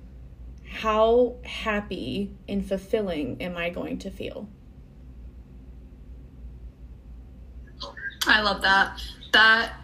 how 0.66 1.36
happy 1.44 2.34
and 2.48 2.66
fulfilling 2.66 3.40
am 3.42 3.56
I 3.56 3.68
going 3.68 3.98
to 3.98 4.10
feel? 4.10 4.48
I 8.26 8.40
love 8.40 8.62
that. 8.62 8.98
That 9.34 9.74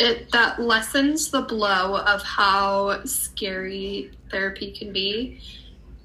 it 0.00 0.32
that 0.32 0.60
lessens 0.60 1.30
the 1.30 1.42
blow 1.42 1.96
of 1.96 2.22
how 2.22 3.04
scary 3.04 4.10
therapy 4.32 4.72
can 4.72 4.92
be. 4.92 5.40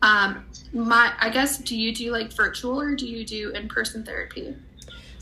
Um, 0.04 0.46
my 0.72 1.14
I 1.20 1.32
guess 1.32 1.58
do 1.58 1.76
you 1.76 1.96
do 1.96 2.12
like 2.12 2.32
virtual 2.32 2.80
or 2.80 2.96
do 2.96 3.08
you 3.08 3.26
do 3.26 3.50
in 3.50 3.68
person 3.68 4.06
therapy? 4.06 4.56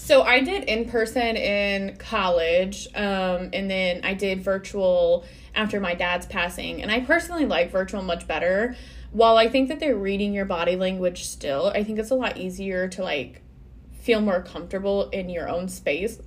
So 0.02 0.24
I 0.24 0.40
did 0.40 0.64
in 0.64 0.86
person 0.86 1.36
in 1.36 1.98
college, 1.98 2.88
um, 2.96 3.50
and 3.52 3.70
then 3.70 4.00
I 4.06 4.14
did 4.14 4.42
virtual 4.42 5.26
after 5.54 5.82
my 5.82 5.94
dad's 5.94 6.26
passing. 6.26 6.82
And 6.82 6.90
I 6.90 7.02
personally 7.02 7.46
like 7.46 7.70
virtual 7.70 8.02
much 8.02 8.26
better. 8.26 8.78
While 9.12 9.38
I 9.38 9.50
think 9.50 9.68
that 9.68 9.82
they're 9.82 9.98
reading 9.98 10.34
your 10.34 10.46
body 10.46 10.78
language 10.78 11.26
still, 11.26 11.68
I 11.76 11.84
think 11.84 12.00
it's 12.00 12.12
a 12.12 12.16
lot 12.16 12.38
easier 12.38 12.88
to 12.88 13.04
like 13.04 13.42
feel 13.92 14.22
more 14.22 14.42
comfortable 14.42 15.10
in 15.10 15.30
your 15.30 15.50
own 15.50 15.68
space 15.68 16.20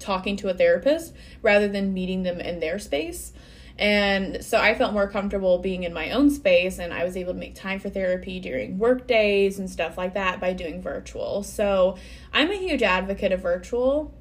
talking 0.00 0.36
to 0.38 0.48
a 0.48 0.54
therapist 0.54 1.14
rather 1.40 1.68
than 1.68 1.94
meeting 1.94 2.24
them 2.24 2.40
in 2.40 2.58
their 2.58 2.80
space. 2.80 3.32
And 3.78 4.44
so 4.44 4.58
I 4.58 4.74
felt 4.74 4.92
more 4.92 5.08
comfortable 5.08 5.58
being 5.58 5.84
in 5.84 5.92
my 5.92 6.10
own 6.10 6.30
space, 6.30 6.78
and 6.78 6.92
I 6.92 7.04
was 7.04 7.16
able 7.16 7.32
to 7.32 7.38
make 7.38 7.54
time 7.54 7.78
for 7.78 7.88
therapy 7.88 8.40
during 8.40 8.76
work 8.76 9.06
days 9.06 9.58
and 9.60 9.70
stuff 9.70 9.96
like 9.96 10.14
that 10.14 10.40
by 10.40 10.52
doing 10.52 10.82
virtual. 10.82 11.44
So 11.44 11.96
I'm 12.32 12.50
a 12.50 12.56
huge 12.56 12.82
advocate 12.82 13.30
of 13.30 13.40
virtual 13.40 14.14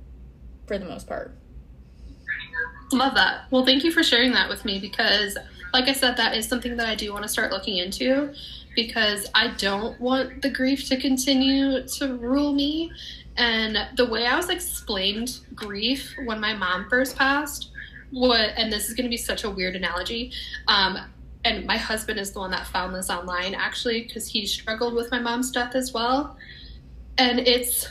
for 0.67 0.77
the 0.77 0.85
most 0.85 1.07
part. 1.07 1.35
Love 2.91 3.15
that. 3.15 3.45
Well, 3.51 3.65
thank 3.65 3.83
you 3.83 3.91
for 3.91 4.03
sharing 4.03 4.31
that 4.33 4.47
with 4.47 4.63
me 4.63 4.79
because, 4.79 5.37
like 5.73 5.89
I 5.89 5.93
said, 5.93 6.17
that 6.17 6.37
is 6.37 6.47
something 6.47 6.77
that 6.77 6.87
I 6.87 6.95
do 6.95 7.11
want 7.11 7.23
to 7.23 7.29
start 7.29 7.51
looking 7.51 7.77
into 7.77 8.33
because 8.75 9.27
I 9.33 9.47
don't 9.57 9.99
want 9.99 10.43
the 10.43 10.51
grief 10.51 10.87
to 10.89 10.97
continue 10.97 11.85
to 11.85 12.15
rule 12.15 12.53
me. 12.53 12.91
And 13.35 13.77
the 13.97 14.05
way 14.05 14.25
I 14.25 14.35
was 14.37 14.49
explained 14.49 15.39
grief 15.55 16.15
when 16.25 16.39
my 16.39 16.53
mom 16.53 16.87
first 16.89 17.15
passed 17.15 17.71
what, 18.11 18.53
and 18.55 18.71
this 18.71 18.89
is 18.89 18.93
going 18.93 19.05
to 19.05 19.09
be 19.09 19.17
such 19.17 19.43
a 19.43 19.49
weird 19.49 19.75
analogy. 19.75 20.31
Um, 20.67 20.97
and 21.43 21.65
my 21.65 21.77
husband 21.77 22.19
is 22.19 22.31
the 22.31 22.39
one 22.39 22.51
that 22.51 22.67
found 22.67 22.93
this 22.93 23.09
online 23.09 23.53
actually 23.53 24.03
because 24.03 24.27
he 24.27 24.45
struggled 24.45 24.93
with 24.93 25.11
my 25.11 25.19
mom's 25.19 25.51
death 25.51 25.75
as 25.75 25.93
well. 25.93 26.37
And 27.17 27.39
it's 27.39 27.87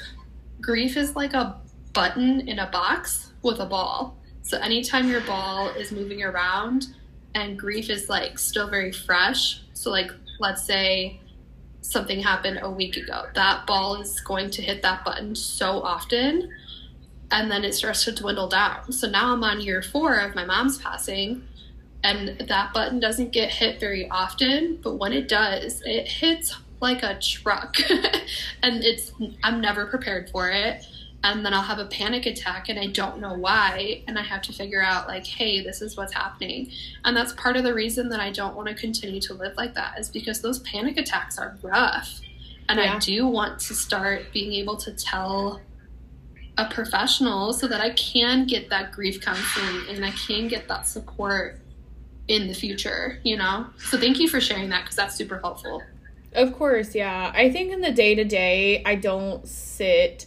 grief 0.60 0.96
is 0.96 1.16
like 1.16 1.32
a 1.32 1.60
button 1.92 2.46
in 2.48 2.58
a 2.58 2.66
box 2.70 3.32
with 3.42 3.60
a 3.60 3.66
ball. 3.66 4.16
So 4.42 4.58
anytime 4.58 5.08
your 5.08 5.22
ball 5.22 5.70
is 5.70 5.90
moving 5.90 6.22
around 6.22 6.88
and 7.34 7.58
grief 7.58 7.90
is 7.90 8.08
like 8.08 8.38
still 8.38 8.68
very 8.68 8.92
fresh, 8.92 9.62
so 9.72 9.90
like 9.90 10.10
let's 10.38 10.64
say 10.64 11.20
something 11.80 12.20
happened 12.20 12.58
a 12.62 12.70
week 12.70 12.96
ago, 12.96 13.26
that 13.34 13.66
ball 13.66 14.00
is 14.00 14.20
going 14.20 14.50
to 14.50 14.62
hit 14.62 14.82
that 14.82 15.04
button 15.04 15.34
so 15.34 15.80
often 15.82 16.50
and 17.30 17.50
then 17.50 17.64
it 17.64 17.74
starts 17.74 18.04
to 18.04 18.12
dwindle 18.12 18.48
down. 18.48 18.92
So 18.92 19.08
now 19.08 19.32
I'm 19.32 19.42
on 19.42 19.60
year 19.60 19.82
4 19.82 20.20
of 20.20 20.34
my 20.34 20.44
mom's 20.44 20.78
passing 20.78 21.42
and 22.06 22.38
that 22.48 22.72
button 22.72 23.00
doesn't 23.00 23.32
get 23.32 23.50
hit 23.50 23.80
very 23.80 24.08
often, 24.08 24.78
but 24.80 24.94
when 24.94 25.12
it 25.12 25.28
does, 25.28 25.82
it 25.84 26.06
hits 26.06 26.56
like 26.80 27.02
a 27.02 27.18
truck. 27.20 27.76
and 28.62 28.84
it's 28.84 29.12
I'm 29.42 29.60
never 29.60 29.86
prepared 29.86 30.30
for 30.30 30.48
it. 30.48 30.86
And 31.24 31.44
then 31.44 31.52
I'll 31.52 31.62
have 31.62 31.80
a 31.80 31.86
panic 31.86 32.26
attack 32.26 32.68
and 32.68 32.78
I 32.78 32.86
don't 32.86 33.18
know 33.18 33.34
why. 33.34 34.04
And 34.06 34.16
I 34.16 34.22
have 34.22 34.42
to 34.42 34.52
figure 34.52 34.80
out, 34.80 35.08
like, 35.08 35.26
hey, 35.26 35.64
this 35.64 35.82
is 35.82 35.96
what's 35.96 36.12
happening. 36.12 36.70
And 37.04 37.16
that's 37.16 37.32
part 37.32 37.56
of 37.56 37.64
the 37.64 37.74
reason 37.74 38.08
that 38.10 38.20
I 38.20 38.30
don't 38.30 38.54
want 38.54 38.68
to 38.68 38.74
continue 38.74 39.20
to 39.22 39.34
live 39.34 39.56
like 39.56 39.74
that, 39.74 39.98
is 39.98 40.08
because 40.08 40.40
those 40.40 40.60
panic 40.60 40.98
attacks 40.98 41.38
are 41.38 41.58
rough. 41.62 42.20
And 42.68 42.78
yeah. 42.78 42.94
I 42.94 42.98
do 43.00 43.26
want 43.26 43.58
to 43.60 43.74
start 43.74 44.32
being 44.32 44.52
able 44.52 44.76
to 44.76 44.92
tell 44.92 45.60
a 46.58 46.64
professional 46.66 47.52
so 47.52 47.68
that 47.68 47.80
I 47.80 47.90
can 47.90 48.46
get 48.46 48.70
that 48.70 48.92
grief 48.92 49.20
counseling 49.20 49.82
and 49.90 50.04
I 50.04 50.10
can 50.10 50.48
get 50.48 50.68
that 50.68 50.86
support 50.86 51.60
in 52.28 52.48
the 52.48 52.54
future, 52.54 53.20
you 53.22 53.36
know? 53.36 53.66
So 53.78 53.98
thank 53.98 54.18
you 54.18 54.28
for 54.28 54.40
sharing 54.40 54.70
that 54.70 54.82
because 54.82 54.96
that's 54.96 55.14
super 55.14 55.38
helpful. 55.38 55.82
Of 56.32 56.54
course, 56.54 56.94
yeah. 56.94 57.32
I 57.34 57.50
think 57.50 57.72
in 57.72 57.80
the 57.80 57.92
day 57.92 58.14
to 58.14 58.24
day, 58.24 58.82
I 58.84 58.94
don't 58.94 59.46
sit. 59.46 60.26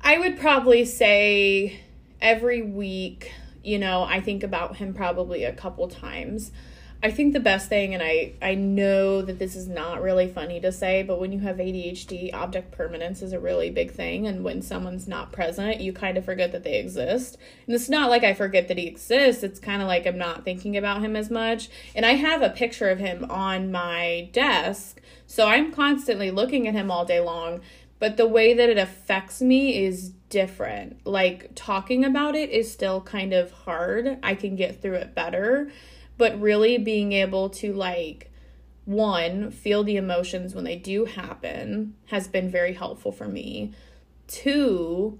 I 0.00 0.18
would 0.18 0.38
probably 0.38 0.84
say 0.84 1.80
every 2.20 2.62
week, 2.62 3.32
you 3.62 3.78
know, 3.78 4.04
I 4.04 4.20
think 4.20 4.42
about 4.42 4.76
him 4.76 4.94
probably 4.94 5.44
a 5.44 5.52
couple 5.52 5.88
times. 5.88 6.52
I 7.02 7.10
think 7.10 7.34
the 7.34 7.40
best 7.40 7.68
thing, 7.68 7.92
and 7.92 8.02
I, 8.02 8.32
I 8.40 8.54
know 8.54 9.20
that 9.20 9.38
this 9.38 9.54
is 9.54 9.68
not 9.68 10.02
really 10.02 10.28
funny 10.28 10.60
to 10.60 10.72
say, 10.72 11.02
but 11.02 11.20
when 11.20 11.30
you 11.30 11.40
have 11.40 11.56
ADHD, 11.56 12.32
object 12.32 12.72
permanence 12.72 13.20
is 13.20 13.34
a 13.34 13.38
really 13.38 13.68
big 13.68 13.92
thing. 13.92 14.26
And 14.26 14.42
when 14.42 14.62
someone's 14.62 15.06
not 15.06 15.30
present, 15.30 15.80
you 15.80 15.92
kind 15.92 16.16
of 16.16 16.24
forget 16.24 16.52
that 16.52 16.64
they 16.64 16.78
exist. 16.78 17.36
And 17.66 17.74
it's 17.74 17.90
not 17.90 18.08
like 18.08 18.24
I 18.24 18.32
forget 18.32 18.68
that 18.68 18.78
he 18.78 18.86
exists, 18.86 19.42
it's 19.42 19.60
kind 19.60 19.82
of 19.82 19.88
like 19.88 20.06
I'm 20.06 20.16
not 20.16 20.44
thinking 20.44 20.76
about 20.76 21.02
him 21.02 21.16
as 21.16 21.30
much. 21.30 21.68
And 21.94 22.06
I 22.06 22.12
have 22.12 22.40
a 22.40 22.50
picture 22.50 22.88
of 22.88 22.98
him 22.98 23.26
on 23.30 23.70
my 23.70 24.30
desk, 24.32 25.00
so 25.26 25.46
I'm 25.46 25.72
constantly 25.72 26.30
looking 26.30 26.66
at 26.66 26.74
him 26.74 26.90
all 26.90 27.04
day 27.04 27.20
long. 27.20 27.60
But 27.98 28.16
the 28.16 28.28
way 28.28 28.54
that 28.54 28.68
it 28.68 28.78
affects 28.78 29.40
me 29.40 29.84
is 29.84 30.10
different. 30.28 31.06
Like 31.06 31.50
talking 31.54 32.04
about 32.04 32.34
it 32.34 32.50
is 32.50 32.72
still 32.72 33.00
kind 33.02 33.32
of 33.32 33.52
hard. 33.52 34.18
I 34.22 34.34
can 34.34 34.56
get 34.56 34.80
through 34.80 34.94
it 34.94 35.14
better 35.14 35.70
but 36.18 36.40
really 36.40 36.78
being 36.78 37.12
able 37.12 37.50
to 37.50 37.72
like 37.72 38.30
one 38.84 39.50
feel 39.50 39.82
the 39.82 39.96
emotions 39.96 40.54
when 40.54 40.64
they 40.64 40.76
do 40.76 41.04
happen 41.04 41.94
has 42.06 42.28
been 42.28 42.48
very 42.48 42.72
helpful 42.72 43.12
for 43.12 43.26
me. 43.28 43.72
Two 44.28 45.18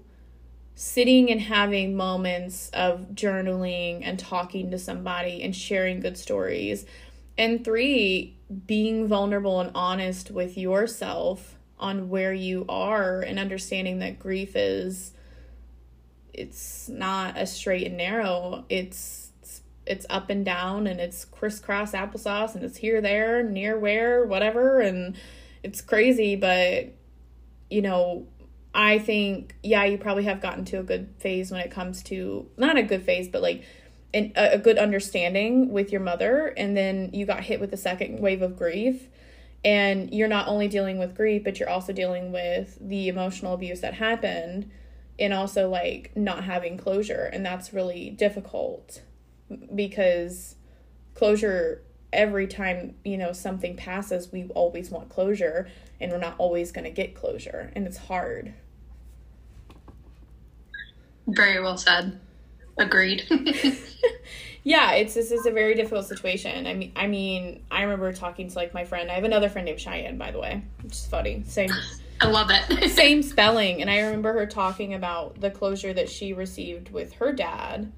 sitting 0.73 1.31
and 1.31 1.41
having 1.41 1.97
moments 1.97 2.69
of 2.69 3.07
journaling 3.13 4.01
and 4.03 4.19
talking 4.19 4.69
to 4.69 4.77
somebody 4.77 5.41
and 5.41 5.55
sharing 5.55 5.99
good 5.99 6.17
stories. 6.17 6.85
And 7.37 7.65
three 7.65 8.37
being 8.65 9.07
vulnerable 9.07 9.59
and 9.59 9.71
honest 9.73 10.31
with 10.31 10.57
yourself 10.57 11.57
on 11.79 12.09
where 12.09 12.33
you 12.33 12.65
are 12.69 13.21
and 13.21 13.37
understanding 13.39 13.99
that 13.99 14.19
grief 14.19 14.55
is 14.55 15.13
it's 16.33 16.87
not 16.89 17.37
a 17.37 17.47
straight 17.47 17.87
and 17.87 17.97
narrow 17.97 18.63
it's 18.69 19.16
it's 19.87 20.05
up 20.09 20.29
and 20.29 20.45
down 20.45 20.87
and 20.87 20.99
it's 20.99 21.25
crisscross 21.25 21.91
applesauce 21.91 22.55
and 22.55 22.63
it's 22.63 22.77
here 22.77 23.01
there 23.01 23.43
near 23.43 23.77
where 23.77 24.25
whatever 24.25 24.79
and 24.79 25.15
it's 25.63 25.81
crazy 25.81 26.35
but 26.35 26.93
you 27.69 27.81
know 27.81 28.27
i 28.73 28.99
think 28.99 29.55
yeah 29.63 29.83
you 29.85 29.97
probably 29.97 30.23
have 30.23 30.41
gotten 30.41 30.65
to 30.65 30.79
a 30.79 30.83
good 30.83 31.13
phase 31.19 31.51
when 31.51 31.61
it 31.61 31.71
comes 31.71 32.03
to 32.03 32.47
not 32.57 32.77
a 32.77 32.83
good 32.83 33.03
phase 33.03 33.27
but 33.27 33.41
like 33.41 33.63
an, 34.13 34.31
a 34.35 34.57
good 34.57 34.77
understanding 34.77 35.71
with 35.71 35.91
your 35.91 36.01
mother 36.01 36.53
and 36.57 36.75
then 36.75 37.09
you 37.13 37.25
got 37.25 37.43
hit 37.43 37.59
with 37.59 37.71
the 37.71 37.77
second 37.77 38.19
wave 38.19 38.41
of 38.41 38.57
grief 38.57 39.07
and 39.65 40.13
you're 40.13 40.27
not 40.27 40.47
only 40.47 40.67
dealing 40.67 40.97
with 40.97 41.15
grief 41.15 41.43
but 41.43 41.59
you're 41.59 41.69
also 41.69 41.91
dealing 41.91 42.31
with 42.31 42.77
the 42.79 43.07
emotional 43.07 43.53
abuse 43.53 43.81
that 43.81 43.95
happened 43.95 44.69
and 45.19 45.33
also 45.33 45.69
like 45.69 46.11
not 46.15 46.43
having 46.43 46.77
closure 46.77 47.29
and 47.33 47.45
that's 47.45 47.73
really 47.73 48.09
difficult 48.09 49.01
because 49.73 50.55
closure 51.15 51.81
every 52.13 52.47
time 52.47 52.95
you 53.03 53.17
know 53.17 53.33
something 53.33 53.75
passes 53.75 54.31
we 54.31 54.45
always 54.55 54.89
want 54.89 55.09
closure 55.09 55.67
and 55.99 56.11
we're 56.11 56.17
not 56.17 56.35
always 56.37 56.71
going 56.71 56.85
to 56.85 56.91
get 56.91 57.15
closure 57.15 57.71
and 57.75 57.85
it's 57.85 57.97
hard. 57.97 58.53
Very 61.27 61.61
well 61.61 61.77
said. 61.77 62.19
Agreed. 62.77 63.27
Yeah 64.63 64.95
it's 64.95 65.13
this 65.13 65.31
is 65.31 65.45
a 65.45 65.51
very 65.51 65.75
difficult 65.75 66.07
situation. 66.07 66.67
I 66.67 66.73
mean 66.73 66.91
i 66.97 67.07
mean 67.07 67.63
i 67.71 67.83
remember 67.83 68.11
talking 68.11 68.49
to 68.49 68.55
like 68.55 68.73
my 68.73 68.83
friend. 68.83 69.09
I 69.09 69.13
have 69.13 69.23
another 69.23 69.47
friend 69.47 69.65
named 69.65 69.79
cheyenne 69.79 70.17
by 70.17 70.31
the 70.31 70.39
way 70.39 70.61
which 70.81 70.91
is 70.91 71.05
funny. 71.05 71.41
Same 71.47 71.69
i 72.19 72.27
love 72.27 72.49
it. 72.51 72.89
same 72.95 73.23
spelling 73.23 73.79
and 73.79 73.89
i 73.89 73.99
remember 73.99 74.33
her 74.33 74.45
talking 74.45 74.93
about 74.93 75.39
the 75.39 75.49
closure 75.51 75.93
that 75.93 76.09
she 76.09 76.33
received 76.33 76.89
with 76.89 77.13
her 77.13 77.31
dad 77.31 77.93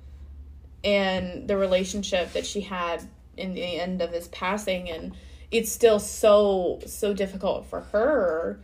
and 0.83 1.47
the 1.47 1.57
relationship 1.57 2.33
that 2.33 2.45
she 2.45 2.61
had 2.61 3.01
in 3.37 3.53
the 3.53 3.79
end 3.79 4.01
of 4.01 4.11
his 4.11 4.27
passing 4.29 4.89
and 4.89 5.13
it's 5.51 5.71
still 5.71 5.99
so 5.99 6.79
so 6.85 7.13
difficult 7.13 7.65
for 7.65 7.81
her. 7.81 8.61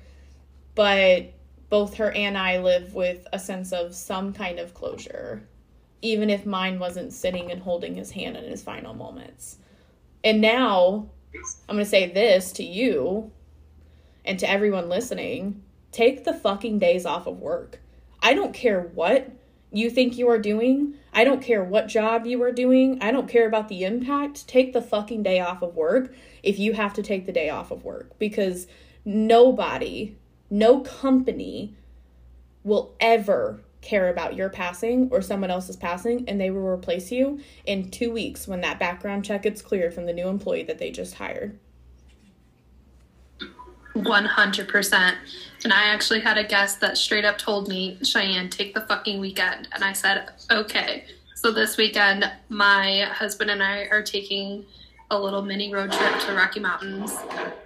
But 0.75 1.33
both 1.69 1.95
her 1.95 2.11
and 2.11 2.37
I 2.37 2.59
live 2.59 2.93
with 2.93 3.25
a 3.33 3.39
sense 3.39 3.71
of 3.71 3.95
some 3.95 4.33
kind 4.33 4.59
of 4.59 4.73
closure 4.73 5.47
even 6.05 6.29
if 6.29 6.45
mine 6.45 6.77
wasn't 6.77 7.11
sitting 7.11 7.51
and 7.51 7.61
holding 7.61 7.95
his 7.95 8.11
hand 8.11 8.37
in 8.37 8.43
his 8.43 8.61
final 8.61 8.93
moments. 8.93 9.57
And 10.23 10.39
now 10.39 11.09
I'm 11.67 11.75
going 11.75 11.83
to 11.83 11.89
say 11.89 12.11
this 12.11 12.51
to 12.53 12.63
you 12.63 13.31
and 14.23 14.37
to 14.39 14.49
everyone 14.49 14.87
listening 14.87 15.63
take 15.91 16.23
the 16.23 16.33
fucking 16.33 16.77
days 16.77 17.05
off 17.05 17.25
of 17.25 17.39
work. 17.39 17.79
I 18.21 18.33
don't 18.33 18.53
care 18.53 18.81
what 18.81 19.31
you 19.71 19.89
think 19.89 20.17
you 20.17 20.29
are 20.29 20.37
doing. 20.37 20.93
I 21.17 21.23
don't 21.23 21.41
care 21.41 21.63
what 21.63 21.87
job 21.87 22.25
you 22.25 22.43
are 22.43 22.51
doing. 22.51 22.99
I 23.01 23.11
don't 23.11 23.29
care 23.29 23.47
about 23.47 23.69
the 23.69 23.85
impact. 23.85 24.49
Take 24.49 24.73
the 24.73 24.81
fucking 24.81 25.23
day 25.23 25.39
off 25.39 25.61
of 25.61 25.73
work 25.73 26.13
if 26.43 26.59
you 26.59 26.73
have 26.73 26.93
to 26.95 27.01
take 27.01 27.25
the 27.25 27.31
day 27.31 27.49
off 27.49 27.71
of 27.71 27.85
work 27.85 28.19
because 28.19 28.67
nobody, 29.05 30.17
no 30.49 30.81
company 30.81 31.73
will 32.65 32.93
ever 32.99 33.61
care 33.81 34.09
about 34.09 34.35
your 34.35 34.49
passing 34.49 35.07
or 35.11 35.21
someone 35.21 35.51
else's 35.51 35.77
passing 35.77 36.27
and 36.27 36.41
they 36.41 36.49
will 36.49 36.67
replace 36.67 37.11
you 37.11 37.39
in 37.65 37.89
2 37.89 38.11
weeks 38.11 38.47
when 38.47 38.59
that 38.61 38.79
background 38.79 39.23
check 39.23 39.43
gets 39.43 39.61
cleared 39.61 39.93
from 39.93 40.07
the 40.07 40.13
new 40.13 40.27
employee 40.27 40.63
that 40.63 40.79
they 40.79 40.91
just 40.91 41.13
hired. 41.13 41.57
100%. 43.95 45.15
And 45.63 45.73
I 45.73 45.85
actually 45.85 46.19
had 46.19 46.37
a 46.37 46.43
guest 46.43 46.79
that 46.81 46.97
straight 46.97 47.25
up 47.25 47.37
told 47.37 47.67
me, 47.67 47.97
Cheyenne, 48.03 48.49
take 48.49 48.73
the 48.73 48.81
fucking 48.81 49.19
weekend. 49.19 49.67
And 49.71 49.83
I 49.83 49.93
said, 49.93 50.29
okay. 50.51 51.05
So 51.35 51.51
this 51.51 51.77
weekend, 51.77 52.29
my 52.49 53.01
husband 53.11 53.49
and 53.49 53.63
I 53.63 53.87
are 53.91 54.03
taking 54.03 54.65
a 55.11 55.19
little 55.19 55.41
mini 55.41 55.73
road 55.73 55.91
trip 55.91 56.19
to 56.21 56.33
Rocky 56.33 56.59
Mountains. 56.59 57.13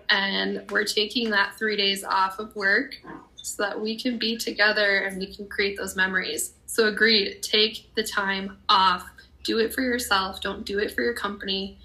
And 0.09 0.69
we're 0.71 0.85
taking 0.85 1.29
that 1.31 1.55
three 1.57 1.75
days 1.75 2.03
off 2.03 2.39
of 2.39 2.55
work 2.55 2.95
so 3.35 3.63
that 3.63 3.79
we 3.79 3.99
can 3.99 4.17
be 4.17 4.37
together 4.37 4.99
and 4.99 5.17
we 5.17 5.33
can 5.33 5.47
create 5.47 5.77
those 5.77 5.95
memories. 5.95 6.53
So, 6.65 6.87
agreed, 6.87 7.41
take 7.41 7.93
the 7.95 8.03
time 8.03 8.57
off. 8.67 9.09
Do 9.43 9.59
it 9.59 9.73
for 9.73 9.81
yourself. 9.81 10.41
Don't 10.41 10.65
do 10.65 10.79
it 10.79 10.91
for 10.91 11.01
your 11.01 11.13
company. 11.13 11.79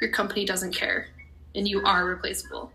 Your 0.00 0.10
company 0.10 0.44
doesn't 0.44 0.72
care, 0.72 1.08
and 1.54 1.66
you 1.66 1.82
are 1.84 2.04
replaceable. 2.04 2.70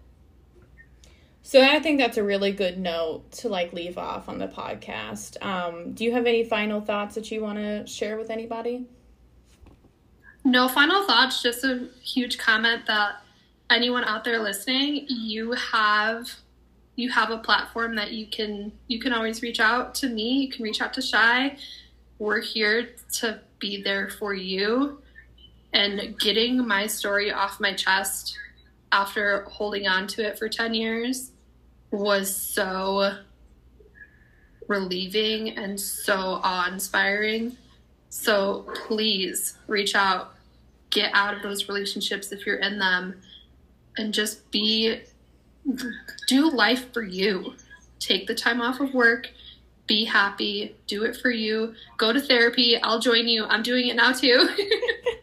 So 1.43 1.61
I 1.61 1.79
think 1.79 1.99
that's 1.99 2.17
a 2.17 2.23
really 2.23 2.51
good 2.51 2.79
note 2.79 3.29
to 3.33 3.49
like 3.49 3.73
leave 3.73 3.97
off 3.97 4.29
on 4.29 4.39
the 4.39 4.47
podcast. 4.47 5.43
Um, 5.43 5.93
do 5.93 6.03
you 6.03 6.13
have 6.13 6.25
any 6.25 6.43
final 6.43 6.81
thoughts 6.81 7.15
that 7.15 7.29
you 7.29 7.41
want 7.41 7.59
to 7.59 7.85
share 7.85 8.17
with 8.17 8.29
anybody? 8.29 8.85
No 10.45 10.67
final 10.67 11.05
thoughts, 11.05 11.43
just 11.43 11.63
a 11.63 11.87
huge 12.01 12.37
comment 12.37 12.85
that 12.87 13.17
anyone 13.69 14.03
out 14.05 14.23
there 14.23 14.39
listening, 14.39 15.05
you 15.07 15.51
have 15.51 16.29
you 16.95 17.09
have 17.09 17.31
a 17.31 17.37
platform 17.37 17.95
that 17.95 18.11
you 18.11 18.27
can 18.27 18.71
you 18.87 18.99
can 18.99 19.13
always 19.13 19.41
reach 19.41 19.59
out 19.59 19.93
to 19.95 20.09
me, 20.09 20.45
you 20.45 20.51
can 20.51 20.63
reach 20.63 20.81
out 20.81 20.93
to 20.93 21.01
Chey 21.01 21.57
we're 22.23 22.41
here 22.41 22.89
to 23.11 23.41
be 23.59 23.83
there 23.83 24.09
for 24.09 24.33
you. 24.33 24.99
And 25.73 26.17
getting 26.19 26.65
my 26.65 26.87
story 26.87 27.31
off 27.31 27.59
my 27.59 27.73
chest 27.73 28.37
after 28.91 29.43
holding 29.49 29.87
on 29.87 30.07
to 30.07 30.25
it 30.25 30.37
for 30.37 30.47
10 30.47 30.73
years 30.73 31.31
was 31.93 32.35
so 32.35 33.17
relieving 34.67 35.49
and 35.49 35.79
so 35.79 36.39
awe 36.43 36.67
inspiring. 36.71 37.55
So 38.09 38.65
please 38.87 39.57
reach 39.67 39.93
out, 39.93 40.33
get 40.89 41.11
out 41.13 41.35
of 41.35 41.43
those 41.43 41.69
relationships 41.69 42.31
if 42.31 42.45
you're 42.45 42.57
in 42.57 42.79
them, 42.79 43.21
and 43.97 44.13
just 44.13 44.49
be, 44.49 45.01
do 46.27 46.49
life 46.49 46.91
for 46.91 47.03
you. 47.03 47.53
Take 47.99 48.25
the 48.25 48.35
time 48.35 48.59
off 48.59 48.79
of 48.79 48.93
work, 48.93 49.29
be 49.85 50.03
happy, 50.03 50.75
do 50.87 51.03
it 51.03 51.15
for 51.15 51.29
you, 51.29 51.75
go 51.97 52.11
to 52.11 52.19
therapy. 52.19 52.77
I'll 52.81 52.99
join 52.99 53.27
you. 53.27 53.45
I'm 53.45 53.61
doing 53.61 53.87
it 53.87 53.95
now 53.95 54.13
too. 54.13 54.49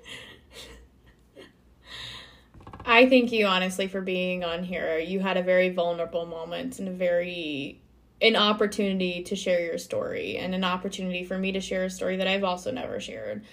I 2.91 3.09
thank 3.09 3.31
you 3.31 3.47
honestly 3.47 3.87
for 3.87 4.01
being 4.01 4.43
on 4.43 4.65
here. 4.65 4.99
You 4.99 5.21
had 5.21 5.37
a 5.37 5.45
very 5.45 5.69
vulnerable 5.69 6.27
moment 6.27 6.81
and 6.81 6.89
a 6.89 6.91
very 6.91 7.81
an 8.21 8.35
opportunity 8.35 9.23
to 9.23 9.37
share 9.37 9.65
your 9.65 9.79
story 9.79 10.37
and 10.37 10.57
an 10.57 10.65
opportunity 10.65 11.23
for 11.23 11.39
me 11.39 11.53
to 11.53 11.61
share 11.61 11.85
a 11.85 11.91
story 11.91 12.17
that 12.17 12.27
I've 12.27 12.43
also 12.43 12.73
never 12.73 12.99
shared. 12.99 13.45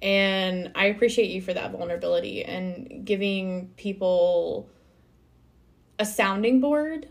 And 0.00 0.70
I 0.76 0.86
appreciate 0.86 1.30
you 1.30 1.42
for 1.42 1.52
that 1.52 1.72
vulnerability 1.72 2.44
and 2.44 3.04
giving 3.04 3.72
people 3.76 4.68
a 5.98 6.06
sounding 6.06 6.60
board 6.60 7.08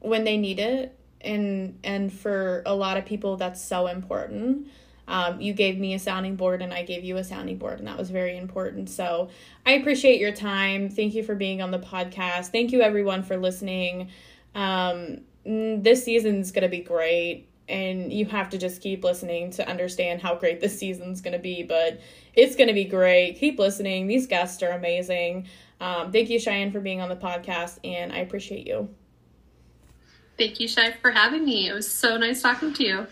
when 0.00 0.24
they 0.24 0.36
need 0.36 0.58
it. 0.58 0.98
And 1.20 1.78
and 1.84 2.12
for 2.12 2.64
a 2.66 2.74
lot 2.74 2.96
of 2.96 3.06
people 3.06 3.36
that's 3.36 3.64
so 3.64 3.86
important. 3.86 4.66
Um, 5.12 5.42
you 5.42 5.52
gave 5.52 5.78
me 5.78 5.92
a 5.92 5.98
sounding 5.98 6.36
board 6.36 6.62
and 6.62 6.72
I 6.72 6.84
gave 6.84 7.04
you 7.04 7.18
a 7.18 7.24
sounding 7.24 7.58
board, 7.58 7.78
and 7.78 7.86
that 7.86 7.98
was 7.98 8.08
very 8.08 8.38
important. 8.38 8.88
So 8.88 9.28
I 9.66 9.72
appreciate 9.72 10.18
your 10.18 10.32
time. 10.32 10.88
Thank 10.88 11.12
you 11.12 11.22
for 11.22 11.34
being 11.34 11.60
on 11.60 11.70
the 11.70 11.78
podcast. 11.78 12.46
Thank 12.46 12.72
you, 12.72 12.80
everyone, 12.80 13.22
for 13.22 13.36
listening. 13.36 14.08
Um, 14.54 15.20
this 15.44 16.02
season's 16.02 16.50
going 16.50 16.62
to 16.62 16.70
be 16.70 16.80
great 16.80 17.46
and 17.68 18.10
you 18.10 18.24
have 18.24 18.48
to 18.50 18.58
just 18.58 18.80
keep 18.80 19.04
listening 19.04 19.50
to 19.50 19.68
understand 19.68 20.22
how 20.22 20.34
great 20.34 20.60
this 20.60 20.78
season's 20.78 21.20
going 21.20 21.32
to 21.32 21.38
be 21.38 21.62
but 21.62 22.00
it's 22.34 22.56
going 22.56 22.68
to 22.68 22.74
be 22.74 22.84
great 22.84 23.34
keep 23.34 23.58
listening 23.58 24.06
these 24.06 24.26
guests 24.26 24.62
are 24.62 24.70
amazing 24.70 25.46
um, 25.80 26.10
thank 26.10 26.28
you 26.28 26.38
cheyenne 26.38 26.72
for 26.72 26.80
being 26.80 27.00
on 27.00 27.08
the 27.08 27.16
podcast 27.16 27.78
and 27.84 28.12
i 28.12 28.18
appreciate 28.18 28.66
you 28.66 28.88
thank 30.38 30.58
you 30.60 30.68
Chey 30.68 30.94
for 31.00 31.12
having 31.12 31.44
me 31.44 31.68
it 31.68 31.72
was 31.72 31.90
so 31.90 32.16
nice 32.16 32.42
talking 32.42 32.72
to 32.74 32.84
you 32.84 33.06